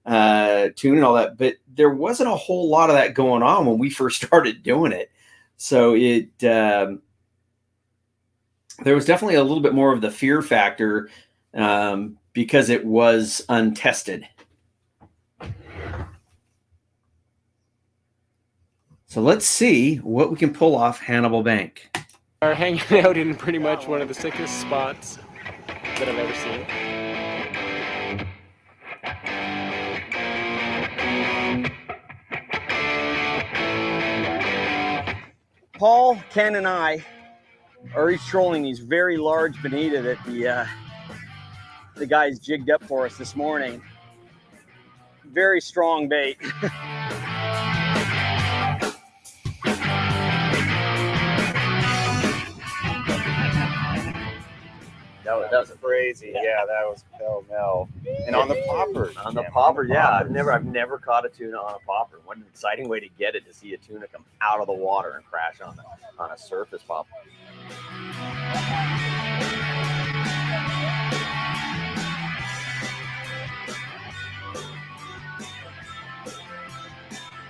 uh, 0.07 0.69
tune 0.77 0.97
and 0.97 1.05
all 1.05 1.15
that, 1.15 1.37
but 1.37 1.57
there 1.75 1.91
wasn't 1.91 2.31
a 2.31 2.37
whole 2.37 2.69
lot 2.69 2.91
of 2.91 2.97
that 2.97 3.15
going 3.15 3.43
on 3.43 3.67
when 3.67 3.79
we 3.79 3.91
first 3.91 4.23
started 4.25 4.63
doing 4.63 4.93
it. 4.93 5.11
So 5.57 5.95
it 5.95 6.29
um, 6.45 7.03
there 8.85 8.95
was 8.95 9.07
definitely 9.07 9.37
a 9.37 9.43
little 9.43 9.63
bit 9.63 9.75
more 9.75 9.93
of 9.93 10.01
the 10.01 10.11
fear 10.11 10.43
factor 10.43 11.11
um, 11.55 12.19
because 12.37 12.69
it 12.69 12.85
was 12.85 13.43
untested. 13.49 14.29
So 19.07 19.23
let's 19.23 19.47
see 19.47 19.97
what 19.97 20.31
we 20.31 20.37
can 20.37 20.53
pull 20.53 20.77
off 20.77 21.01
Hannibal 21.01 21.43
Bank. 21.43 21.89
Are 22.43 22.53
hanging 22.53 22.83
out 23.03 23.17
in 23.23 23.35
pretty 23.37 23.59
much 23.59 23.89
one 23.89 24.03
of 24.03 24.09
the 24.09 24.13
sickest 24.13 24.61
spots 24.61 25.19
that 25.67 26.11
I've 26.11 26.19
ever 26.19 26.35
seen. 26.35 26.67
Paul, 35.79 36.21
Ken, 36.29 36.57
and 36.57 36.69
I 36.69 37.03
are 37.95 38.11
each 38.11 38.27
trolling 38.27 38.63
these 38.63 38.81
very 38.81 39.17
large 39.17 39.63
bonita 39.63 40.03
that 40.03 40.23
the 40.27 40.49
uh, 40.49 40.67
the 41.97 42.07
guys 42.07 42.39
jigged 42.39 42.71
up 42.71 42.83
for 42.85 43.07
us 43.07 43.17
this 43.17 43.35
morning. 43.35 43.83
Very 45.25 45.61
strong 45.61 46.09
bait. 46.09 46.39
That 55.25 55.37
was, 55.39 55.51
that 55.51 55.59
was 55.59 55.73
crazy. 55.83 56.31
Yeah, 56.33 56.65
that 56.67 56.87
was 56.87 57.05
pell 57.19 57.45
mell. 57.51 57.89
And 58.29 58.37
on 58.37 58.47
the 58.47 58.63
popper. 58.69 59.13
on 59.25 59.35
the 59.35 59.43
Jim, 59.43 59.51
popper. 59.51 59.83
Yeah, 59.83 60.09
I've 60.09 60.31
never 60.31 60.53
I've 60.53 60.65
never 60.65 60.99
caught 60.99 61.27
a 61.27 61.29
tuna 61.29 61.57
on 61.57 61.75
a 61.75 61.85
popper. 61.85 62.21
What 62.25 62.37
an 62.37 62.45
exciting 62.49 62.89
way 62.89 63.01
to 63.01 63.09
get 63.19 63.35
it 63.35 63.45
to 63.47 63.53
see 63.53 63.75
a 63.75 63.77
tuna 63.77 64.07
come 64.07 64.25
out 64.41 64.61
of 64.61 64.69
the 64.69 64.73
water 64.73 65.15
and 65.17 65.25
crash 65.25 65.61
on 65.61 65.75
the 65.75 65.83
on 66.23 66.31
a 66.31 66.39
surface 66.39 66.83
popper. 66.87 67.11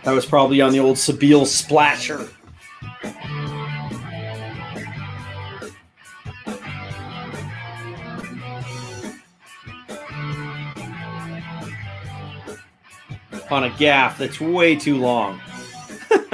That 0.06 0.14
was 0.14 0.24
probably 0.24 0.60
on 0.60 0.70
the 0.70 0.78
old 0.78 0.96
Sebile 0.98 1.44
Splasher. 1.44 2.28
On 13.50 13.64
a 13.64 13.70
gaff 13.70 14.16
that's 14.16 14.40
way 14.40 14.76
too 14.76 14.96
long. 14.96 15.40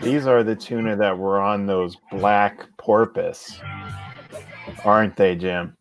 These 0.00 0.26
are 0.26 0.42
the 0.42 0.56
tuna 0.56 0.96
that 0.96 1.18
were 1.18 1.38
on 1.38 1.66
those 1.66 1.98
black 2.10 2.66
porpoise, 2.78 3.60
aren't 4.82 5.14
they, 5.16 5.36
Jim? 5.36 5.76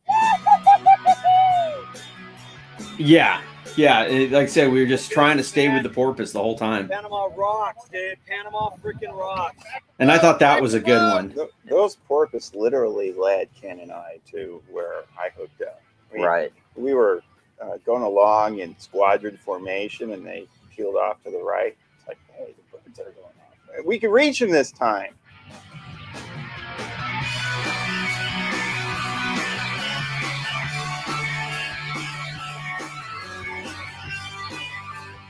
Yeah, 2.97 3.41
yeah. 3.75 4.03
it- 4.03 4.31
like 4.31 4.43
I 4.43 4.45
said, 4.47 4.71
we 4.71 4.79
were 4.79 4.87
just 4.87 5.11
trying 5.11 5.37
to 5.37 5.43
stay 5.43 5.71
with 5.71 5.83
the 5.83 5.89
porpoise 5.89 6.33
the 6.33 6.39
whole 6.41 6.57
time, 6.57 6.87
Panama 6.87 7.25
rocks, 7.35 7.87
dude. 7.89 8.17
Panama 8.27 8.71
freaking 8.83 9.13
rocks. 9.15 9.63
and 9.99 10.11
I 10.11 10.17
thought 10.17 10.39
that 10.39 10.61
was 10.61 10.73
a 10.73 10.79
good 10.79 11.13
one. 11.13 11.31
Th- 11.31 11.49
Those 11.69 11.95
porpoise 12.07 12.53
literally 12.55 13.13
led 13.13 13.49
Ken 13.59 13.79
and 13.79 13.91
I 13.91 14.19
to 14.31 14.61
where 14.71 15.03
I 15.17 15.29
hooked 15.37 15.61
up. 15.61 15.81
I 16.11 16.15
mean, 16.15 16.25
Right. 16.25 16.53
We 16.75 16.93
were 16.93 17.21
uh, 17.61 17.77
going 17.85 18.03
along 18.03 18.59
in 18.59 18.75
squadron 18.79 19.37
formation, 19.37 20.11
and 20.13 20.25
they 20.25 20.47
peeled 20.75 20.95
off 20.95 21.21
to 21.23 21.31
the 21.31 21.41
right. 21.43 21.75
It's 21.99 22.07
like, 22.07 22.17
hey, 22.33 22.53
the 22.55 22.77
birds 22.77 22.99
are 22.99 23.03
going 23.11 23.25
off. 23.25 23.85
We 23.85 23.99
could 23.99 24.11
reach 24.11 24.39
them 24.39 24.49
this 24.51 24.71
time. 24.71 25.13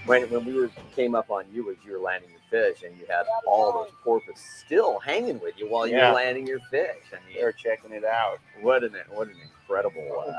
When, 0.08 0.24
when 0.30 0.46
we 0.46 0.54
were 0.54 0.70
came 0.96 1.13
up 1.15 1.30
on 1.30 1.43
you 1.52 1.70
as 1.70 1.76
you 1.86 1.91
were 1.91 2.00
landing 2.00 2.30
your 2.32 2.39
fish, 2.50 2.84
and 2.84 2.98
you 2.98 3.06
had 3.10 3.26
all 3.46 3.74
those 3.74 3.91
porpoise 4.04 4.39
still 4.65 5.00
hanging 5.00 5.39
with 5.41 5.56
you 5.60 5.70
while 5.70 5.86
you 5.86 5.98
Yeah. 5.98 6.10
were 6.12 6.15
landing 6.15 6.48
your 6.48 6.60
fish. 6.72 6.96
I 7.12 7.15
mean, 7.28 7.38
They're 7.38 7.52
checking 7.52 7.91
it 7.91 8.06
out. 8.06 8.39
what 8.62 8.84
an 8.84 8.96
what 9.10 9.28
an 9.28 9.36
incredible. 9.62 10.24
Uh, 10.28 10.32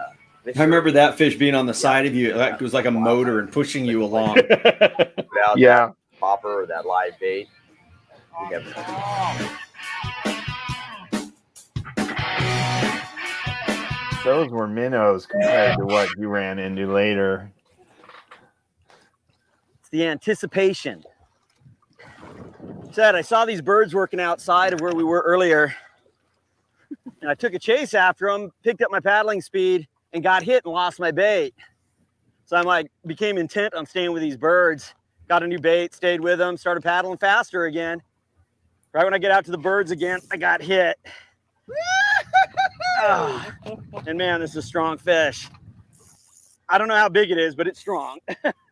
I 0.57 0.63
remember 0.65 0.91
that 0.93 1.17
fish 1.19 1.37
being 1.37 1.55
on 1.55 1.67
the 1.67 1.75
side 1.75 2.07
of 2.07 2.15
you. 2.15 2.33
That 2.33 2.61
was 2.63 2.73
like 2.73 2.87
a 2.87 2.91
motor 2.91 3.39
and 3.41 3.53
pushing 3.53 3.85
you 3.85 4.03
along. 4.03 4.37
without 4.49 5.59
Yeah. 5.59 5.91
popper 6.19 6.63
or 6.63 6.67
that 6.67 6.87
live 6.87 7.19
bait. 7.21 7.49
You 8.41 8.51
never 8.51 8.71
Those 14.25 14.51
were 14.51 14.67
minnows 14.67 15.25
compared 15.27 15.79
to 15.79 15.87
what 15.87 16.11
you 16.19 16.29
ran 16.29 16.59
into 16.59 16.93
later. 16.93 17.51
It's 19.89 19.93
the 19.93 20.07
anticipation. 20.07 21.03
Said 22.93 23.15
I 23.15 23.23
saw 23.23 23.47
these 23.47 23.63
birds 23.63 23.95
working 23.95 24.21
outside 24.21 24.75
of 24.75 24.83
where 24.83 24.95
we 24.95 25.03
were 25.03 25.23
earlier, 25.23 25.75
and 27.23 27.31
I 27.31 27.35
took 27.35 27.55
a 27.55 27.59
chase 27.59 27.95
after 27.95 28.31
them, 28.31 28.53
picked 28.63 28.83
up 28.83 28.91
my 28.91 29.01
paddling 29.01 29.41
speed, 29.41 29.89
and 30.13 30.23
got 30.23 30.43
hit 30.43 30.67
and 30.67 30.75
lost 30.75 31.01
my 31.01 31.11
bait. 31.11 31.55
So 32.45 32.59
I'm 32.59 32.67
like, 32.67 32.91
became 33.07 33.39
intent 33.39 33.73
on 33.73 33.87
staying 33.87 34.13
with 34.13 34.21
these 34.21 34.37
birds. 34.37 34.93
Got 35.27 35.43
a 35.43 35.47
new 35.47 35.59
bait, 35.59 35.95
stayed 35.95 36.21
with 36.21 36.39
them, 36.39 36.59
started 36.59 36.83
paddling 36.83 37.17
faster 37.17 37.65
again. 37.65 38.03
Right 38.93 39.05
when 39.05 39.15
I 39.15 39.19
get 39.19 39.31
out 39.31 39.47
to 39.47 39.51
the 39.51 39.57
birds 39.57 39.91
again, 39.91 40.21
I 40.31 40.37
got 40.37 40.61
hit. 40.61 40.99
Ah, 43.01 43.55
and 44.09 44.19
man, 44.19 44.41
this 44.41 44.51
is 44.51 44.57
a 44.57 44.63
strong 44.63 44.99
fish. 44.99 45.49
I 46.69 46.79
don't 46.79 46.89
know 46.89 46.97
how 46.97 47.09
big 47.09 47.31
it 47.31 47.39
is, 47.39 47.55
but 47.55 47.69
it's 47.69 47.79
strong. 47.79 48.19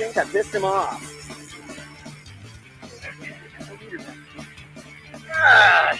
think 0.00 0.16
I 0.16 0.24
pissed 0.24 0.54
him 0.54 0.64
off. 0.64 1.02
Ah. 5.30 5.98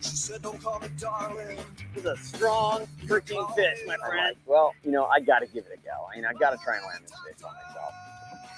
She 0.00 0.16
said, 0.16 0.42
don't 0.42 0.60
call 0.60 0.80
me 0.80 0.88
darling. 0.98 1.58
Is 1.94 2.06
a 2.06 2.16
strong 2.16 2.86
freaking 3.06 3.54
fish, 3.54 3.78
my 3.86 3.96
friend. 3.98 4.36
Well, 4.46 4.74
you 4.82 4.90
know, 4.90 5.06
I 5.06 5.20
got 5.20 5.40
to 5.40 5.46
give 5.46 5.64
it 5.66 5.78
a 5.78 5.86
go. 5.86 5.92
I 6.12 6.16
mean, 6.16 6.24
I 6.24 6.32
got 6.32 6.50
to 6.50 6.58
try 6.64 6.76
and 6.76 6.86
land 6.86 7.04
this 7.04 7.12
fish 7.24 7.44
on 7.44 7.54
myself. 7.54 7.94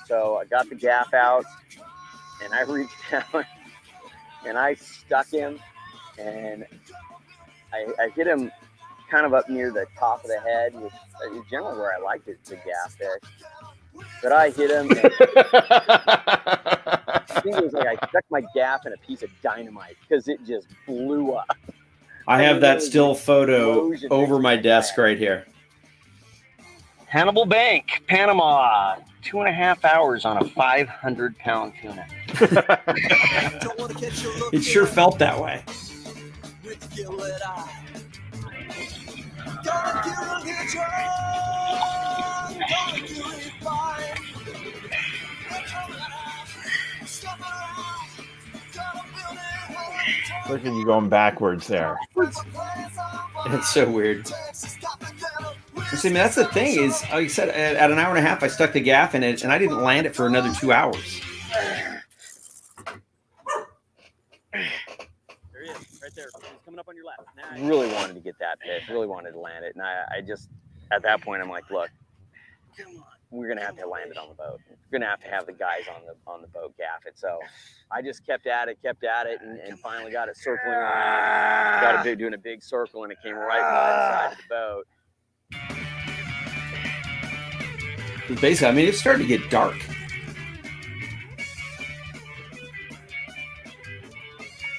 So 0.07 0.37
I 0.39 0.45
got 0.47 0.71
the 0.71 0.75
gaff 0.75 1.13
out, 1.13 1.45
and 2.43 2.55
I 2.55 2.63
reached 2.63 2.95
down, 3.11 3.45
and 4.47 4.57
I 4.57 4.75
stuck 4.75 5.29
him, 5.31 5.59
and 6.19 6.67
I, 7.75 8.05
I 8.05 8.09
hit 8.11 8.27
him 8.27 8.51
kind 9.11 9.27
of 9.27 9.35
up 9.35 9.49
near 9.49 9.71
the 9.71 9.87
top 9.99 10.23
of 10.25 10.31
the 10.31 10.41
head, 10.41 10.75
which 10.75 10.93
is 11.33 11.43
generally 11.51 11.79
where 11.79 11.93
I 11.95 11.99
like 11.99 12.27
it, 12.27 12.43
the 12.45 12.57
gaff 12.57 12.95
fish. 12.97 13.31
But 14.23 14.33
I 14.33 14.51
hit 14.51 14.71
him. 14.71 14.91
And 14.91 14.99
I 17.37 17.41
think 17.41 17.57
it 17.57 17.65
was 17.65 17.73
like 17.73 17.87
I 17.87 18.09
stuck 18.09 18.25
my 18.31 18.43
gaff 18.55 18.87
in 18.87 18.93
a 18.93 18.97
piece 18.99 19.23
of 19.23 19.31
dynamite 19.43 19.97
because 20.07 20.29
it 20.29 20.45
just 20.47 20.67
blew 20.87 21.33
up. 21.33 21.57
I 22.27 22.43
have 22.43 22.61
that 22.63 22.83
still 22.83 23.15
photo 23.15 23.93
over 24.11 24.39
my 24.39 24.57
desk 24.57 24.97
right 24.97 25.19
here. 25.19 25.47
Hannibal 27.07 27.45
Bank, 27.47 28.03
Panama. 28.09 28.97
Two 29.23 29.39
and 29.41 29.49
a 29.49 29.53
half 29.53 29.85
hours 29.87 30.27
on 30.27 30.37
a 30.37 30.45
500 30.45 31.39
pound 31.39 31.73
tuna. 31.81 32.07
Don't 32.39 33.79
want 33.79 33.97
to 33.97 34.05
catch 34.05 34.23
you 34.23 34.51
It 34.53 34.61
sure 34.61 34.85
felt 34.85 35.19
that 35.19 35.41
way. 35.41 35.63
With 36.65 36.95
gillet 36.95 37.41
eye. 37.47 37.71
Gonna 39.65 40.03
kill 40.03 40.15
it 40.45 40.71
drunk, 40.71 40.91
gonna 42.71 43.01
kill 43.07 43.31
it 43.33 43.53
fine. 43.61 44.19
Stop 47.07 47.41
around, 47.41 48.09
gotta 48.75 49.03
build 49.15 49.39
it 49.39 49.75
one 49.75 50.51
Look 50.51 50.67
at 50.67 50.73
you 50.73 50.85
going 50.85 51.09
backwards 51.09 51.67
there. 51.67 51.99
It's 53.47 53.71
so 53.71 53.91
weird. 53.91 54.27
See, 54.27 56.09
I 56.09 56.13
mean, 56.13 56.15
that's 56.15 56.35
the 56.35 56.47
thing 56.47 56.79
is, 56.81 57.03
like 57.03 57.13
I 57.13 57.27
said, 57.27 57.51
at, 57.51 57.77
at 57.77 57.91
an 57.91 57.99
hour 57.99 58.17
and 58.17 58.19
a 58.19 58.29
half, 58.29 58.43
I 58.43 58.49
stuck 58.49 58.73
the 58.73 58.81
gaff 58.81 59.15
in 59.15 59.23
it, 59.23 59.45
and 59.45 59.53
I 59.53 59.59
didn't 59.59 59.83
land 59.83 60.07
it 60.07 60.17
for 60.17 60.27
another 60.27 60.53
two 60.55 60.73
hours. 60.73 61.21
There 64.53 65.63
he 65.63 65.71
is, 65.71 65.77
right 66.17 66.27
there. 66.43 66.51
He's 66.51 66.61
coming 66.65 66.81
up 66.81 66.89
on 66.89 66.97
your 66.97 67.05
left. 67.05 67.23
Nice. 67.37 67.61
Really 67.61 67.93
wanted 67.93 68.15
to 68.15 68.21
get 68.21 68.39
that 68.41 68.59
fish. 68.61 68.89
Really 68.89 69.07
wanted 69.07 69.33
to 69.33 69.39
land 69.41 69.65
it, 69.65 69.75
and 69.75 69.83
I, 69.83 70.05
I 70.19 70.21
just 70.21 70.49
at 70.93 71.03
that 71.03 71.21
point 71.23 71.43
I'm 71.43 71.49
like, 71.51 71.69
look, 71.71 71.91
we're 73.31 73.49
gonna 73.49 73.65
have 73.65 73.77
to 73.79 73.87
land 73.87 74.11
it 74.11 74.17
on 74.17 74.29
the 74.29 74.35
boat. 74.35 74.61
We're 74.69 74.99
gonna 74.99 75.11
have 75.11 75.21
to 75.21 75.29
have 75.29 75.47
the 75.47 75.53
guys 75.53 75.83
on 75.95 76.03
the 76.07 76.15
on 76.31 76.41
the 76.43 76.49
boat 76.49 76.75
gaff 76.77 77.07
it. 77.07 77.19
So 77.19 77.39
I 77.91 78.03
just 78.03 78.25
kept 78.27 78.47
at 78.47 78.69
it, 78.69 78.79
kept 78.83 79.05
at 79.05 79.27
it, 79.27 79.41
and, 79.43 79.59
and 79.61 79.79
finally 79.79 80.13
got 80.13 80.29
it 80.29 80.37
circling 80.37 80.75
around. 80.75 81.81
Got 81.83 82.01
it 82.01 82.05
big, 82.05 82.19
doing 82.19 82.35
a 82.35 82.39
big 82.39 82.63
circle, 82.63 83.03
and 83.05 83.13
it 83.13 83.19
came 83.23 83.35
right 83.35 83.61
by 83.61 83.93
the 83.93 84.13
side 84.13 84.33
of 84.33 84.39
the 84.39 84.45
boat. 84.49 84.87
'Cause 88.27 88.41
Basically, 88.41 88.69
I 88.69 88.73
mean, 88.73 88.89
it's 88.89 88.99
starting 88.99 89.27
to 89.27 89.39
get 89.39 89.51
dark. 89.51 89.77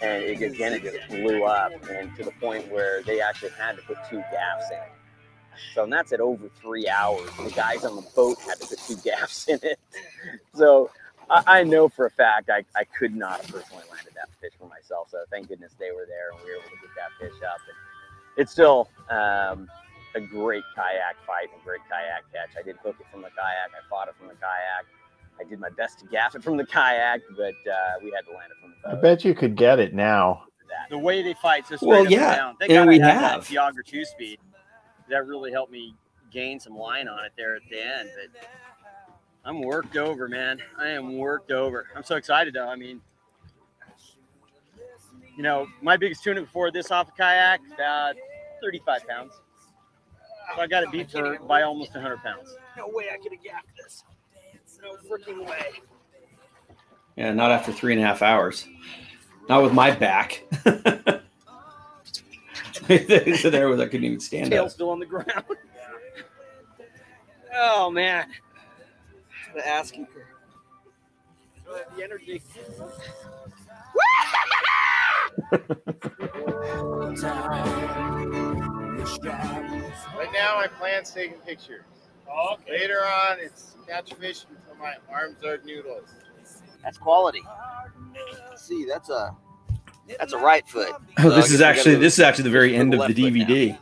And 0.02 0.24
it 0.24 0.42
again 0.42 0.74
it 0.74 0.84
just 0.84 1.08
blew 1.10 1.44
up 1.44 1.72
and 1.90 2.16
to 2.16 2.24
the 2.24 2.32
point 2.32 2.70
where 2.72 3.02
they 3.04 3.22
actually 3.22 3.52
had 3.52 3.76
to 3.78 3.82
put 3.84 3.98
two 4.10 4.24
gaffs 4.32 4.70
in. 4.72 5.58
So 5.74 5.84
and 5.84 5.94
that's 5.94 6.12
at 6.12 6.20
over 6.20 6.50
three 6.62 6.88
hours. 6.88 7.30
The 7.44 7.52
guys 7.52 7.86
on 7.86 7.96
the 7.96 8.08
boat 8.16 8.38
had 8.42 8.60
to 8.60 8.68
put 8.68 8.80
two 8.80 8.96
gaffs 9.04 9.48
in 9.48 9.60
it. 9.64 9.80
So 10.54 10.92
I, 11.30 11.60
I 11.60 11.64
know 11.64 11.90
for 11.90 12.06
a 12.06 12.12
fact 12.12 12.50
I, 12.50 12.64
I 12.76 12.84
could 12.84 13.16
not 13.16 13.42
have 13.42 13.52
personally 13.52 13.84
landed 13.92 14.14
that 14.16 14.30
fish 14.42 14.54
for 14.60 14.68
myself. 14.68 15.10
So 15.10 15.20
thank 15.32 15.48
goodness 15.48 15.74
they 15.80 15.92
were 15.92 16.06
there 16.08 16.32
and 16.32 16.40
we 16.44 16.52
were 16.52 16.58
able 16.58 16.70
to 16.70 16.82
get 16.82 16.96
that 16.98 17.12
fish 17.20 17.42
up. 17.48 17.60
And 17.68 17.78
it's 18.38 18.52
still 18.52 18.90
um, 19.10 19.70
a 20.16 20.22
great 20.22 20.64
kayak 20.76 21.16
fight 21.28 21.50
and 21.54 21.64
great 21.64 21.82
kayak 21.90 22.24
catch. 22.32 22.56
I 22.60 22.64
did 22.64 22.78
hook 22.84 22.96
it 23.00 23.08
from 23.12 23.22
the 23.22 23.32
kayak. 23.32 23.72
I 23.72 23.82
fought 23.90 24.08
it 24.08 24.16
from 24.18 24.28
the 24.28 24.36
kayak. 24.36 24.86
I 25.40 25.44
did 25.44 25.60
my 25.60 25.70
best 25.70 26.00
to 26.00 26.06
gaff 26.08 26.36
it 26.36 26.44
from 26.44 26.58
the 26.58 26.66
kayak, 26.66 27.22
but 27.36 27.54
uh, 27.70 27.76
we 28.04 28.12
had 28.12 28.22
to 28.26 28.32
land 28.32 28.52
it 28.52 28.62
from 28.62 28.72
the 28.72 28.90
boat. 28.90 28.98
I 28.98 29.02
bet 29.02 29.26
you 29.26 29.34
could 29.34 29.56
get 29.56 29.80
it 29.80 29.94
now. 29.94 30.44
The 30.90 30.98
way 30.98 31.24
they 31.24 31.34
fight 31.34 31.66
so 31.68 31.78
Well, 31.82 32.00
up 32.00 32.06
and 32.06 32.12
yeah, 32.12 32.36
down. 32.36 32.56
And 32.70 32.90
we 32.90 33.02
I 33.02 33.06
had 33.08 33.16
that 33.16 33.32
have. 33.32 33.48
Fiagra 33.48 33.86
two 33.86 34.06
speed. 34.06 34.40
That 35.10 35.26
really 35.26 35.52
helped 35.52 35.72
me 35.72 35.96
gain 36.32 36.60
some 36.60 36.78
line 36.78 37.08
on 37.08 37.24
it 37.24 37.32
there 37.38 37.56
at 37.56 37.62
the 37.70 37.80
end. 37.80 38.10
But 38.16 38.48
I'm 39.46 39.62
worked 39.62 39.96
over, 39.98 40.28
man. 40.28 40.60
I 40.78 40.90
am 40.90 41.18
worked 41.18 41.52
over. 41.52 41.88
I'm 41.96 42.04
so 42.04 42.16
excited 42.18 42.54
though. 42.54 42.68
I 42.68 42.76
mean, 42.76 43.02
you 45.38 45.44
know, 45.44 45.68
my 45.82 45.98
biggest 45.98 46.24
tuna 46.24 46.42
before 46.42 46.72
this 46.72 46.92
off 46.92 47.10
a 47.10 47.12
kayak, 47.12 47.62
about 47.74 48.16
35 48.62 49.08
pounds. 49.08 49.34
So 50.56 50.62
I 50.62 50.68
got 50.68 50.84
it 50.84 50.92
beat 50.92 51.12
for 51.12 51.38
by 51.40 51.64
almost 51.64 51.94
100 51.94 52.18
pounds. 52.18 52.56
No 52.78 52.88
way 52.90 53.10
I 53.14 53.18
could 53.18 53.32
have 53.34 53.44
gaffed 53.44 53.68
this. 53.78 54.04
No 54.86 54.96
freaking 55.10 55.44
way. 55.48 55.72
Yeah, 57.16 57.34
not 57.34 57.52
after 57.52 57.72
three 57.72 57.94
and 57.94 58.04
a 58.04 58.06
half 58.06 58.22
hours. 58.22 58.68
Not 59.50 59.64
with 59.64 59.74
my 59.74 59.90
back. 59.90 60.44
so 60.64 61.22
there 63.50 63.68
was 63.68 63.80
I 63.80 63.86
couldn't 63.86 64.04
even 64.04 64.20
stand 64.20 64.52
Tail 64.52 64.66
up. 64.66 64.72
still 64.72 64.92
on 64.92 65.00
the 65.00 65.08
ground. 65.08 65.32
oh 67.56 67.90
man. 67.90 68.28
The 69.56 69.68
asking 69.68 70.06
for 70.06 70.28
the 71.96 72.04
energy. 72.04 72.44
Right 80.16 80.32
now, 80.34 80.56
my 80.56 80.68
plan's 80.80 81.12
taking 81.12 81.38
pictures. 81.40 81.84
Later 82.68 83.06
on, 83.06 83.38
it's 83.40 83.76
catch 83.88 84.14
fish 84.14 84.46
until 84.50 84.76
my 84.76 84.96
arms 85.14 85.44
are 85.44 85.60
noodles. 85.64 86.10
That's 86.84 86.98
quality. 86.98 87.42
See, 88.56 88.86
that's 88.86 89.10
a 89.10 89.36
that's 90.20 90.34
a 90.34 90.38
right 90.38 90.68
foot. 90.68 90.94
Oh, 91.20 91.30
this 91.36 91.52
is 91.52 91.62
actually 91.62 91.96
this 91.96 92.14
is 92.14 92.20
actually 92.20 92.46
the 92.46 92.50
very 92.52 92.76
end 92.76 92.94
of 92.94 93.08
the 93.08 93.14
DVD 93.14 93.78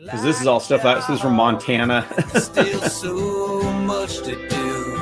because 0.00 0.22
this 0.22 0.40
is 0.40 0.46
all 0.46 0.60
stuff. 0.60 0.84
Out, 0.84 0.96
this 0.96 1.08
is 1.08 1.20
from 1.20 1.34
Montana. 1.34 2.06
Still 2.34 2.80
so 2.82 3.62
much 3.72 4.18
to 4.18 4.48
do. 4.48 4.94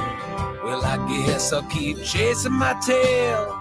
Well, 0.64 0.84
I 0.84 0.96
guess 1.26 1.52
I'll 1.52 1.62
keep 1.64 2.02
chasing 2.02 2.52
my 2.52 2.78
tail. 2.84 3.60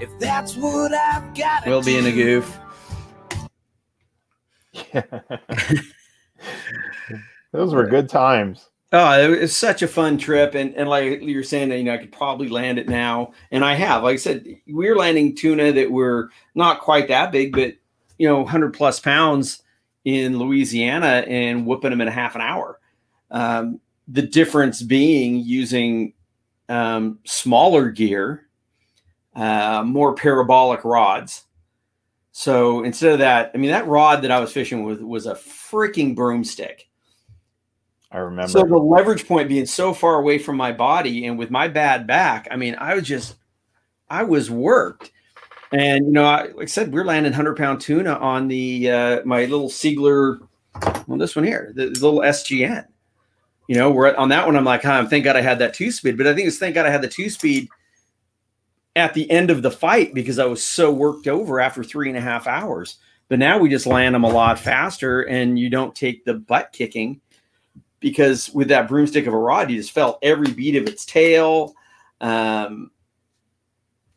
If 0.00 0.10
that's 0.18 0.56
what 0.56 0.92
I've 0.92 1.34
got. 1.34 1.66
Will 1.66 1.82
be 1.82 1.96
in 1.96 2.06
a 2.06 2.12
goof. 2.12 2.58
Those 7.56 7.74
were 7.74 7.86
good 7.86 8.08
times. 8.08 8.68
Oh, 8.92 9.20
it 9.20 9.40
was 9.40 9.56
such 9.56 9.82
a 9.82 9.88
fun 9.88 10.16
trip, 10.18 10.54
and 10.54 10.74
and 10.76 10.88
like 10.88 11.20
you're 11.22 11.42
saying, 11.42 11.70
that 11.70 11.78
you 11.78 11.84
know, 11.84 11.94
I 11.94 11.98
could 11.98 12.12
probably 12.12 12.48
land 12.48 12.78
it 12.78 12.88
now, 12.88 13.32
and 13.50 13.64
I 13.64 13.74
have. 13.74 14.02
Like 14.02 14.14
I 14.14 14.16
said, 14.16 14.46
we're 14.68 14.96
landing 14.96 15.34
tuna 15.34 15.72
that 15.72 15.90
were 15.90 16.30
not 16.54 16.80
quite 16.80 17.08
that 17.08 17.32
big, 17.32 17.52
but 17.52 17.74
you 18.18 18.28
know, 18.28 18.44
hundred 18.44 18.74
plus 18.74 19.00
pounds 19.00 19.62
in 20.04 20.38
Louisiana 20.38 21.24
and 21.26 21.66
whooping 21.66 21.90
them 21.90 22.00
in 22.00 22.08
a 22.08 22.12
half 22.12 22.36
an 22.36 22.40
hour. 22.40 22.78
Um, 23.30 23.80
the 24.06 24.22
difference 24.22 24.82
being 24.82 25.40
using 25.40 26.12
um, 26.68 27.18
smaller 27.24 27.90
gear, 27.90 28.46
uh, 29.34 29.82
more 29.84 30.14
parabolic 30.14 30.84
rods. 30.84 31.44
So 32.30 32.84
instead 32.84 33.12
of 33.12 33.18
that, 33.18 33.50
I 33.54 33.58
mean, 33.58 33.70
that 33.70 33.88
rod 33.88 34.22
that 34.22 34.30
I 34.30 34.40
was 34.40 34.52
fishing 34.52 34.84
with 34.84 35.00
was 35.00 35.26
a 35.26 35.34
freaking 35.34 36.14
broomstick. 36.14 36.88
I 38.10 38.18
remember. 38.18 38.48
So 38.48 38.62
the 38.62 38.76
leverage 38.76 39.26
point 39.26 39.48
being 39.48 39.66
so 39.66 39.92
far 39.92 40.16
away 40.16 40.38
from 40.38 40.56
my 40.56 40.72
body 40.72 41.26
and 41.26 41.38
with 41.38 41.50
my 41.50 41.68
bad 41.68 42.06
back, 42.06 42.48
I 42.50 42.56
mean, 42.56 42.76
I 42.78 42.94
was 42.94 43.04
just, 43.04 43.36
I 44.08 44.22
was 44.22 44.50
worked. 44.50 45.12
And, 45.72 46.06
you 46.06 46.12
know, 46.12 46.24
I, 46.24 46.44
like 46.48 46.62
I 46.62 46.66
said, 46.66 46.92
we're 46.92 47.04
landing 47.04 47.32
100 47.32 47.56
pound 47.56 47.80
tuna 47.80 48.14
on 48.14 48.48
the, 48.48 48.90
uh, 48.90 49.20
my 49.24 49.46
little 49.46 49.68
Seigler, 49.68 50.38
well, 51.06 51.18
this 51.18 51.34
one 51.34 51.44
here, 51.44 51.72
the, 51.74 51.86
the 51.86 52.00
little 52.00 52.20
SGN. 52.20 52.86
You 53.66 53.74
know, 53.74 53.90
we're 53.90 54.14
on 54.14 54.28
that 54.28 54.46
one. 54.46 54.56
I'm 54.56 54.64
like, 54.64 54.82
huh, 54.82 55.06
thank 55.08 55.24
God 55.24 55.34
I 55.34 55.40
had 55.40 55.58
that 55.58 55.74
two 55.74 55.90
speed. 55.90 56.16
But 56.16 56.28
I 56.28 56.34
think 56.34 56.46
it's 56.46 56.58
thank 56.58 56.76
God 56.76 56.86
I 56.86 56.90
had 56.90 57.02
the 57.02 57.08
two 57.08 57.28
speed 57.28 57.68
at 58.94 59.12
the 59.12 59.28
end 59.28 59.50
of 59.50 59.62
the 59.62 59.70
fight 59.72 60.14
because 60.14 60.38
I 60.38 60.44
was 60.44 60.62
so 60.62 60.92
worked 60.92 61.26
over 61.26 61.60
after 61.60 61.82
three 61.82 62.08
and 62.08 62.16
a 62.16 62.20
half 62.20 62.46
hours. 62.46 62.98
But 63.28 63.40
now 63.40 63.58
we 63.58 63.68
just 63.68 63.86
land 63.86 64.14
them 64.14 64.22
a 64.22 64.28
lot 64.28 64.60
faster 64.60 65.22
and 65.22 65.58
you 65.58 65.68
don't 65.68 65.96
take 65.96 66.24
the 66.24 66.34
butt 66.34 66.70
kicking 66.72 67.20
because 68.00 68.50
with 68.50 68.68
that 68.68 68.88
broomstick 68.88 69.26
of 69.26 69.34
a 69.34 69.38
rod, 69.38 69.70
you 69.70 69.78
just 69.78 69.92
felt 69.92 70.18
every 70.22 70.50
beat 70.52 70.76
of 70.76 70.86
its 70.86 71.04
tail. 71.04 71.74
Um, 72.20 72.90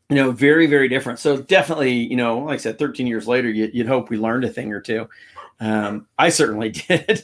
you 0.09 0.15
know, 0.15 0.31
very, 0.31 0.65
very 0.65 0.89
different. 0.89 1.19
So 1.19 1.37
definitely, 1.37 1.93
you 1.93 2.15
know, 2.15 2.39
like 2.39 2.55
I 2.55 2.57
said, 2.57 2.79
13 2.79 3.05
years 3.05 3.27
later, 3.27 3.49
you, 3.49 3.69
you'd 3.71 3.87
hope 3.87 4.09
we 4.09 4.17
learned 4.17 4.43
a 4.43 4.49
thing 4.49 4.73
or 4.73 4.81
two. 4.81 5.07
Um, 5.59 6.07
I 6.17 6.29
certainly 6.29 6.69
did. 6.87 7.23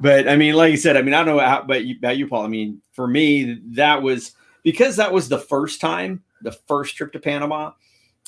but 0.00 0.28
I 0.28 0.36
mean, 0.36 0.54
like 0.54 0.70
you 0.70 0.76
said, 0.76 0.96
I 0.96 1.02
mean, 1.02 1.14
I 1.14 1.24
don't 1.24 1.36
know 1.36 1.44
how, 1.44 1.62
but 1.62 1.84
you, 1.84 1.96
about 1.98 2.16
you, 2.16 2.28
Paul. 2.28 2.44
I 2.44 2.48
mean, 2.48 2.80
for 2.92 3.08
me, 3.08 3.60
that 3.70 4.02
was 4.02 4.32
because 4.62 4.96
that 4.96 5.12
was 5.12 5.28
the 5.28 5.38
first 5.38 5.80
time, 5.80 6.22
the 6.42 6.52
first 6.52 6.96
trip 6.96 7.12
to 7.12 7.18
Panama, 7.18 7.72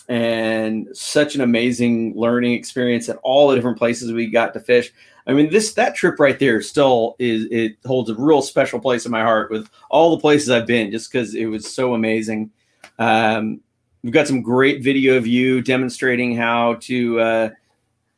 and 0.08 0.88
such 0.92 1.34
an 1.34 1.40
amazing 1.40 2.14
learning 2.16 2.52
experience 2.52 3.08
at 3.08 3.18
all 3.22 3.48
the 3.48 3.54
different 3.54 3.78
places 3.78 4.12
we 4.12 4.26
got 4.26 4.52
to 4.54 4.60
fish. 4.60 4.92
I 5.26 5.32
mean, 5.32 5.50
this 5.50 5.74
that 5.74 5.94
trip 5.94 6.18
right 6.18 6.38
there 6.38 6.60
still 6.62 7.14
is 7.18 7.46
it 7.50 7.76
holds 7.84 8.10
a 8.10 8.14
real 8.14 8.42
special 8.42 8.80
place 8.80 9.06
in 9.06 9.12
my 9.12 9.22
heart 9.22 9.50
with 9.50 9.68
all 9.88 10.10
the 10.10 10.20
places 10.20 10.50
I've 10.50 10.66
been, 10.66 10.90
just 10.90 11.12
because 11.12 11.34
it 11.34 11.46
was 11.46 11.72
so 11.72 11.94
amazing. 11.94 12.50
Um, 12.98 13.60
we've 14.02 14.12
got 14.12 14.26
some 14.26 14.42
great 14.42 14.82
video 14.82 15.16
of 15.16 15.26
you 15.26 15.62
demonstrating 15.62 16.36
how 16.36 16.74
to 16.80 17.20
uh, 17.20 17.50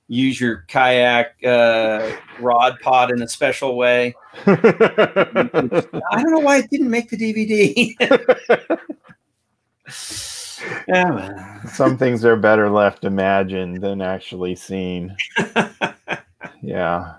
use 0.09 0.41
your 0.41 0.65
kayak 0.69 1.35
uh, 1.45 2.11
rod 2.39 2.79
pod 2.81 3.11
in 3.11 3.21
a 3.23 3.29
special 3.29 3.77
way. 3.77 4.15
I 4.47 4.55
don't 6.13 6.31
know 6.31 6.41
why 6.41 6.59
it 6.59 6.71
didn't 6.71 6.91
make 6.91 7.11
the 7.11 7.17
DVD. 7.17 7.95
yeah. 10.89 11.63
Some 11.65 11.97
things 11.97 12.25
are 12.25 12.37
better 12.37 12.71
left 12.71 13.05
imagined 13.05 13.83
than 13.83 14.01
actually 14.01 14.57
seen. 14.57 15.17
yeah. 16.63 17.15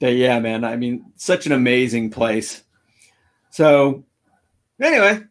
But 0.00 0.14
yeah, 0.14 0.38
man. 0.40 0.64
I 0.64 0.76
mean, 0.76 1.12
such 1.16 1.46
an 1.46 1.52
amazing 1.52 2.10
place. 2.10 2.62
So, 3.50 4.04
anyway, 4.80 5.22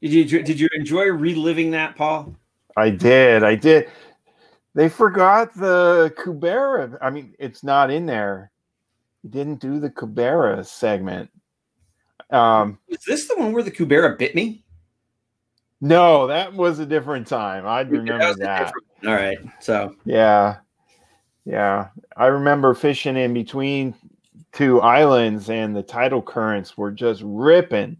did 0.00 0.30
you 0.30 0.42
did 0.42 0.60
you 0.60 0.68
enjoy 0.74 1.06
reliving 1.06 1.72
that, 1.72 1.96
Paul? 1.96 2.36
I 2.76 2.90
did. 2.90 3.42
I 3.42 3.54
did. 3.54 3.90
They 4.74 4.88
forgot 4.88 5.54
the 5.54 6.12
cubera. 6.22 6.98
I 7.00 7.10
mean, 7.10 7.34
it's 7.38 7.62
not 7.62 7.90
in 7.90 8.06
there. 8.06 8.50
You 9.22 9.30
didn't 9.30 9.60
do 9.60 9.78
the 9.78 9.90
cubera 9.90 10.64
segment. 10.64 11.30
Um, 12.30 12.78
Is 12.88 13.04
this 13.06 13.28
the 13.28 13.36
one 13.36 13.52
where 13.52 13.62
the 13.62 13.70
cubera 13.70 14.18
bit 14.18 14.34
me? 14.34 14.63
No, 15.84 16.26
that 16.28 16.54
was 16.54 16.78
a 16.78 16.86
different 16.86 17.26
time. 17.26 17.66
I 17.66 17.82
remember 17.82 18.30
a 18.30 18.34
that. 18.36 18.72
All 19.06 19.12
right. 19.12 19.36
So, 19.60 19.94
Yeah. 20.06 20.56
Yeah. 21.44 21.88
I 22.16 22.26
remember 22.26 22.72
fishing 22.72 23.18
in 23.18 23.34
between 23.34 23.94
two 24.52 24.80
islands 24.80 25.50
and 25.50 25.76
the 25.76 25.82
tidal 25.82 26.22
currents 26.22 26.78
were 26.78 26.90
just 26.90 27.20
ripping. 27.22 27.98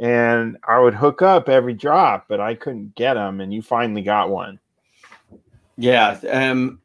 And 0.00 0.56
I 0.66 0.80
would 0.80 0.94
hook 0.94 1.22
up 1.22 1.48
every 1.48 1.74
drop, 1.74 2.24
but 2.26 2.40
I 2.40 2.56
couldn't 2.56 2.96
get 2.96 3.14
them. 3.14 3.40
And 3.40 3.54
you 3.54 3.62
finally 3.62 4.02
got 4.02 4.30
one. 4.30 4.58
yeah. 5.76 6.18
Um, 6.28 6.80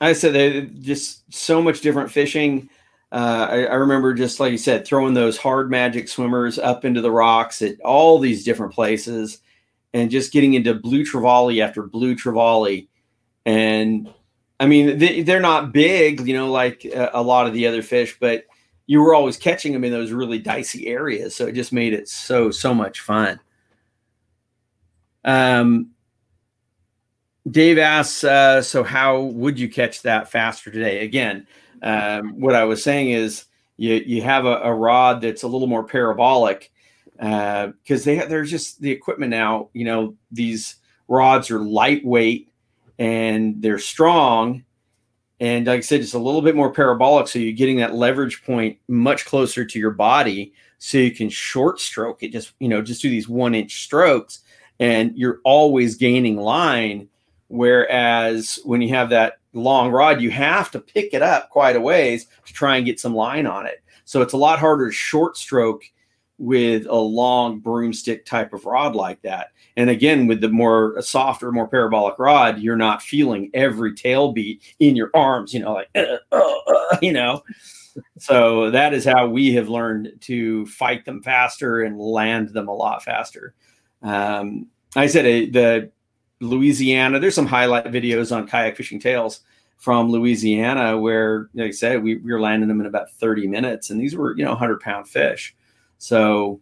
I 0.00 0.14
said 0.14 0.32
they 0.32 0.62
just 0.62 1.30
so 1.34 1.60
much 1.60 1.82
different 1.82 2.10
fishing. 2.10 2.70
Uh, 3.12 3.46
I, 3.50 3.64
I 3.64 3.74
remember 3.74 4.14
just 4.14 4.40
like 4.40 4.52
you 4.52 4.58
said, 4.58 4.86
throwing 4.86 5.12
those 5.12 5.36
hard 5.36 5.70
magic 5.70 6.08
swimmers 6.08 6.58
up 6.58 6.86
into 6.86 7.02
the 7.02 7.10
rocks 7.10 7.60
at 7.60 7.78
all 7.80 8.18
these 8.18 8.42
different 8.42 8.72
places, 8.72 9.42
and 9.96 10.10
just 10.10 10.30
getting 10.30 10.52
into 10.52 10.74
blue 10.74 11.04
trevally 11.04 11.64
after 11.64 11.82
blue 11.82 12.14
trevally, 12.14 12.86
and 13.46 14.12
I 14.60 14.66
mean 14.66 14.98
they, 14.98 15.22
they're 15.22 15.40
not 15.40 15.72
big, 15.72 16.28
you 16.28 16.34
know, 16.34 16.50
like 16.50 16.84
a, 16.84 17.10
a 17.14 17.22
lot 17.22 17.46
of 17.46 17.54
the 17.54 17.66
other 17.66 17.80
fish, 17.80 18.14
but 18.20 18.44
you 18.86 19.00
were 19.00 19.14
always 19.14 19.38
catching 19.38 19.72
them 19.72 19.84
in 19.84 19.92
those 19.92 20.12
really 20.12 20.38
dicey 20.38 20.86
areas, 20.86 21.34
so 21.34 21.46
it 21.46 21.54
just 21.54 21.72
made 21.72 21.94
it 21.94 22.10
so 22.10 22.50
so 22.50 22.74
much 22.74 23.00
fun. 23.00 23.40
Um, 25.24 25.92
Dave 27.50 27.78
asks, 27.78 28.22
uh, 28.22 28.60
so 28.60 28.84
how 28.84 29.22
would 29.22 29.58
you 29.58 29.68
catch 29.70 30.02
that 30.02 30.30
faster 30.30 30.70
today? 30.70 31.04
Again, 31.04 31.46
um, 31.82 32.38
what 32.38 32.54
I 32.54 32.64
was 32.64 32.84
saying 32.84 33.12
is 33.12 33.46
you 33.78 33.94
you 33.94 34.20
have 34.20 34.44
a, 34.44 34.58
a 34.58 34.74
rod 34.74 35.22
that's 35.22 35.42
a 35.42 35.48
little 35.48 35.68
more 35.68 35.84
parabolic 35.84 36.70
Uh, 37.18 37.68
because 37.82 38.04
they 38.04 38.16
have, 38.16 38.28
there's 38.28 38.50
just 38.50 38.80
the 38.80 38.90
equipment 38.90 39.30
now. 39.30 39.70
You 39.72 39.84
know, 39.84 40.16
these 40.30 40.76
rods 41.08 41.50
are 41.50 41.60
lightweight 41.60 42.50
and 42.98 43.60
they're 43.62 43.78
strong, 43.78 44.64
and 45.38 45.66
like 45.66 45.78
I 45.78 45.80
said, 45.80 46.00
it's 46.00 46.14
a 46.14 46.18
little 46.18 46.40
bit 46.40 46.56
more 46.56 46.72
parabolic, 46.72 47.28
so 47.28 47.38
you're 47.38 47.52
getting 47.52 47.76
that 47.76 47.94
leverage 47.94 48.42
point 48.44 48.78
much 48.88 49.26
closer 49.26 49.64
to 49.66 49.78
your 49.78 49.90
body, 49.90 50.54
so 50.78 50.98
you 50.98 51.10
can 51.10 51.28
short 51.28 51.78
stroke 51.78 52.22
it. 52.22 52.32
Just 52.32 52.52
you 52.58 52.68
know, 52.68 52.80
just 52.80 53.02
do 53.02 53.10
these 53.10 53.28
one 53.28 53.54
inch 53.54 53.82
strokes, 53.82 54.40
and 54.80 55.16
you're 55.16 55.40
always 55.44 55.96
gaining 55.96 56.36
line. 56.36 57.08
Whereas 57.48 58.58
when 58.64 58.80
you 58.80 58.88
have 58.88 59.10
that 59.10 59.34
long 59.52 59.90
rod, 59.90 60.20
you 60.20 60.30
have 60.30 60.70
to 60.72 60.80
pick 60.80 61.12
it 61.12 61.22
up 61.22 61.50
quite 61.50 61.76
a 61.76 61.80
ways 61.80 62.26
to 62.46 62.52
try 62.52 62.76
and 62.76 62.86
get 62.86 62.98
some 62.98 63.14
line 63.14 63.46
on 63.46 63.66
it. 63.66 63.82
So 64.04 64.22
it's 64.22 64.32
a 64.32 64.38
lot 64.38 64.58
harder 64.58 64.88
to 64.88 64.92
short 64.92 65.36
stroke 65.36 65.82
with 66.38 66.86
a 66.86 66.94
long 66.94 67.60
broomstick 67.60 68.26
type 68.26 68.52
of 68.52 68.66
rod 68.66 68.94
like 68.94 69.22
that. 69.22 69.48
And 69.76 69.90
again, 69.90 70.26
with 70.26 70.40
the 70.40 70.48
more 70.48 71.00
softer, 71.00 71.50
more 71.50 71.68
parabolic 71.68 72.18
rod, 72.18 72.58
you're 72.58 72.76
not 72.76 73.02
feeling 73.02 73.50
every 73.54 73.94
tail 73.94 74.32
beat 74.32 74.62
in 74.78 74.96
your 74.96 75.10
arms, 75.14 75.54
you 75.54 75.60
know, 75.60 75.74
like, 75.74 75.88
uh, 75.94 76.16
uh, 76.32 76.52
uh, 76.68 76.98
you 77.02 77.12
know. 77.12 77.42
So 78.18 78.70
that 78.70 78.92
is 78.92 79.04
how 79.04 79.26
we 79.26 79.54
have 79.54 79.68
learned 79.68 80.12
to 80.22 80.66
fight 80.66 81.04
them 81.04 81.22
faster 81.22 81.82
and 81.82 81.98
land 81.98 82.50
them 82.50 82.68
a 82.68 82.74
lot 82.74 83.02
faster. 83.02 83.54
Um, 84.02 84.66
I 84.94 85.06
said 85.06 85.24
uh, 85.24 85.50
the 85.52 85.90
Louisiana. 86.40 87.18
There's 87.18 87.34
some 87.34 87.46
highlight 87.46 87.86
videos 87.86 88.34
on 88.34 88.46
kayak 88.46 88.76
fishing 88.76 89.00
tails 89.00 89.40
from 89.78 90.10
Louisiana 90.10 90.98
where, 90.98 91.48
like 91.54 91.68
I 91.68 91.70
said, 91.70 92.02
we, 92.02 92.16
we 92.16 92.32
were 92.32 92.40
landing 92.40 92.68
them 92.68 92.80
in 92.80 92.86
about 92.86 93.10
30 93.12 93.46
minutes, 93.46 93.90
and 93.90 94.00
these 94.00 94.16
were 94.16 94.36
you 94.36 94.44
know 94.44 94.50
100 94.50 94.80
pound 94.80 95.08
fish. 95.08 95.54
So, 95.98 96.60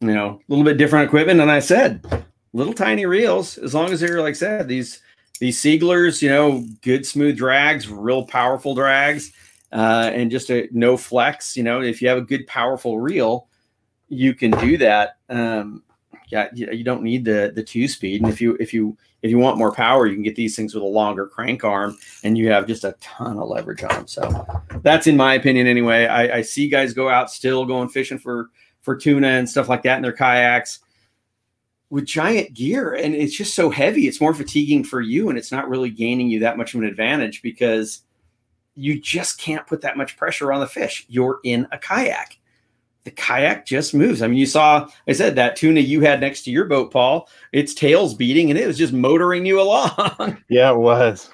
you 0.00 0.12
know, 0.12 0.28
a 0.28 0.44
little 0.48 0.64
bit 0.64 0.78
different 0.78 1.06
equipment. 1.06 1.40
And 1.40 1.50
I 1.50 1.60
said, 1.60 2.04
little 2.52 2.72
tiny 2.72 3.06
reels, 3.06 3.58
as 3.58 3.74
long 3.74 3.92
as 3.92 4.00
they're 4.00 4.20
like 4.22 4.30
I 4.30 4.38
said, 4.38 4.68
these 4.68 5.00
these 5.38 5.60
Seiglers, 5.60 6.22
you 6.22 6.30
know, 6.30 6.64
good 6.82 7.06
smooth 7.06 7.36
drags, 7.36 7.88
real 7.88 8.24
powerful 8.24 8.74
drags, 8.74 9.32
uh, 9.72 10.10
and 10.12 10.30
just 10.30 10.50
a 10.50 10.68
no 10.72 10.96
flex. 10.96 11.56
You 11.56 11.62
know, 11.62 11.82
if 11.82 12.00
you 12.00 12.08
have 12.08 12.18
a 12.18 12.22
good 12.22 12.46
powerful 12.46 12.98
reel, 12.98 13.48
you 14.08 14.34
can 14.34 14.52
do 14.52 14.78
that. 14.78 15.18
Um, 15.28 15.82
yeah, 16.28 16.48
you, 16.52 16.82
don't 16.82 17.02
need 17.02 17.24
the 17.24 17.52
the 17.54 17.62
two 17.62 17.86
speed. 17.88 18.22
And 18.22 18.30
if 18.30 18.40
you 18.40 18.56
if 18.58 18.74
you 18.74 18.96
if 19.22 19.30
you 19.30 19.38
want 19.38 19.58
more 19.58 19.72
power, 19.72 20.06
you 20.06 20.14
can 20.14 20.22
get 20.22 20.36
these 20.36 20.56
things 20.56 20.74
with 20.74 20.82
a 20.82 20.86
longer 20.86 21.26
crank 21.26 21.64
arm, 21.64 21.96
and 22.24 22.36
you 22.36 22.50
have 22.50 22.66
just 22.66 22.84
a 22.84 22.96
ton 23.00 23.38
of 23.38 23.48
leverage 23.48 23.82
on 23.82 23.90
them. 23.90 24.06
So 24.06 24.46
that's 24.82 25.06
in 25.06 25.16
my 25.16 25.34
opinion, 25.34 25.66
anyway. 25.66 26.06
I, 26.06 26.38
I 26.38 26.42
see 26.42 26.68
guys 26.68 26.92
go 26.92 27.08
out 27.08 27.30
still 27.30 27.64
going 27.64 27.88
fishing 27.88 28.18
for 28.18 28.50
for 28.82 28.96
tuna 28.96 29.28
and 29.28 29.48
stuff 29.48 29.68
like 29.68 29.82
that 29.82 29.96
in 29.96 30.02
their 30.02 30.12
kayaks 30.12 30.80
with 31.90 32.04
giant 32.04 32.52
gear, 32.54 32.94
and 32.94 33.14
it's 33.14 33.34
just 33.34 33.54
so 33.54 33.70
heavy. 33.70 34.08
It's 34.08 34.20
more 34.20 34.34
fatiguing 34.34 34.84
for 34.84 35.00
you, 35.00 35.28
and 35.28 35.38
it's 35.38 35.52
not 35.52 35.68
really 35.68 35.90
gaining 35.90 36.28
you 36.28 36.40
that 36.40 36.58
much 36.58 36.74
of 36.74 36.80
an 36.80 36.86
advantage 36.86 37.42
because 37.42 38.02
you 38.74 39.00
just 39.00 39.38
can't 39.38 39.66
put 39.66 39.80
that 39.82 39.96
much 39.96 40.16
pressure 40.16 40.52
on 40.52 40.60
the 40.60 40.66
fish. 40.66 41.06
You're 41.08 41.38
in 41.44 41.66
a 41.72 41.78
kayak 41.78 42.38
the 43.06 43.12
kayak 43.12 43.64
just 43.64 43.94
moves. 43.94 44.20
I 44.20 44.26
mean, 44.26 44.36
you 44.36 44.46
saw, 44.46 44.88
I 45.08 45.12
said 45.12 45.36
that 45.36 45.54
tuna 45.54 45.78
you 45.78 46.00
had 46.00 46.20
next 46.20 46.42
to 46.42 46.50
your 46.50 46.64
boat, 46.64 46.90
Paul, 46.90 47.28
its 47.52 47.72
tail's 47.72 48.14
beating 48.14 48.50
and 48.50 48.58
it 48.58 48.66
was 48.66 48.76
just 48.76 48.92
motoring 48.92 49.46
you 49.46 49.60
along. 49.62 50.42
Yeah, 50.50 50.72
it 50.72 50.76
was. 50.76 51.30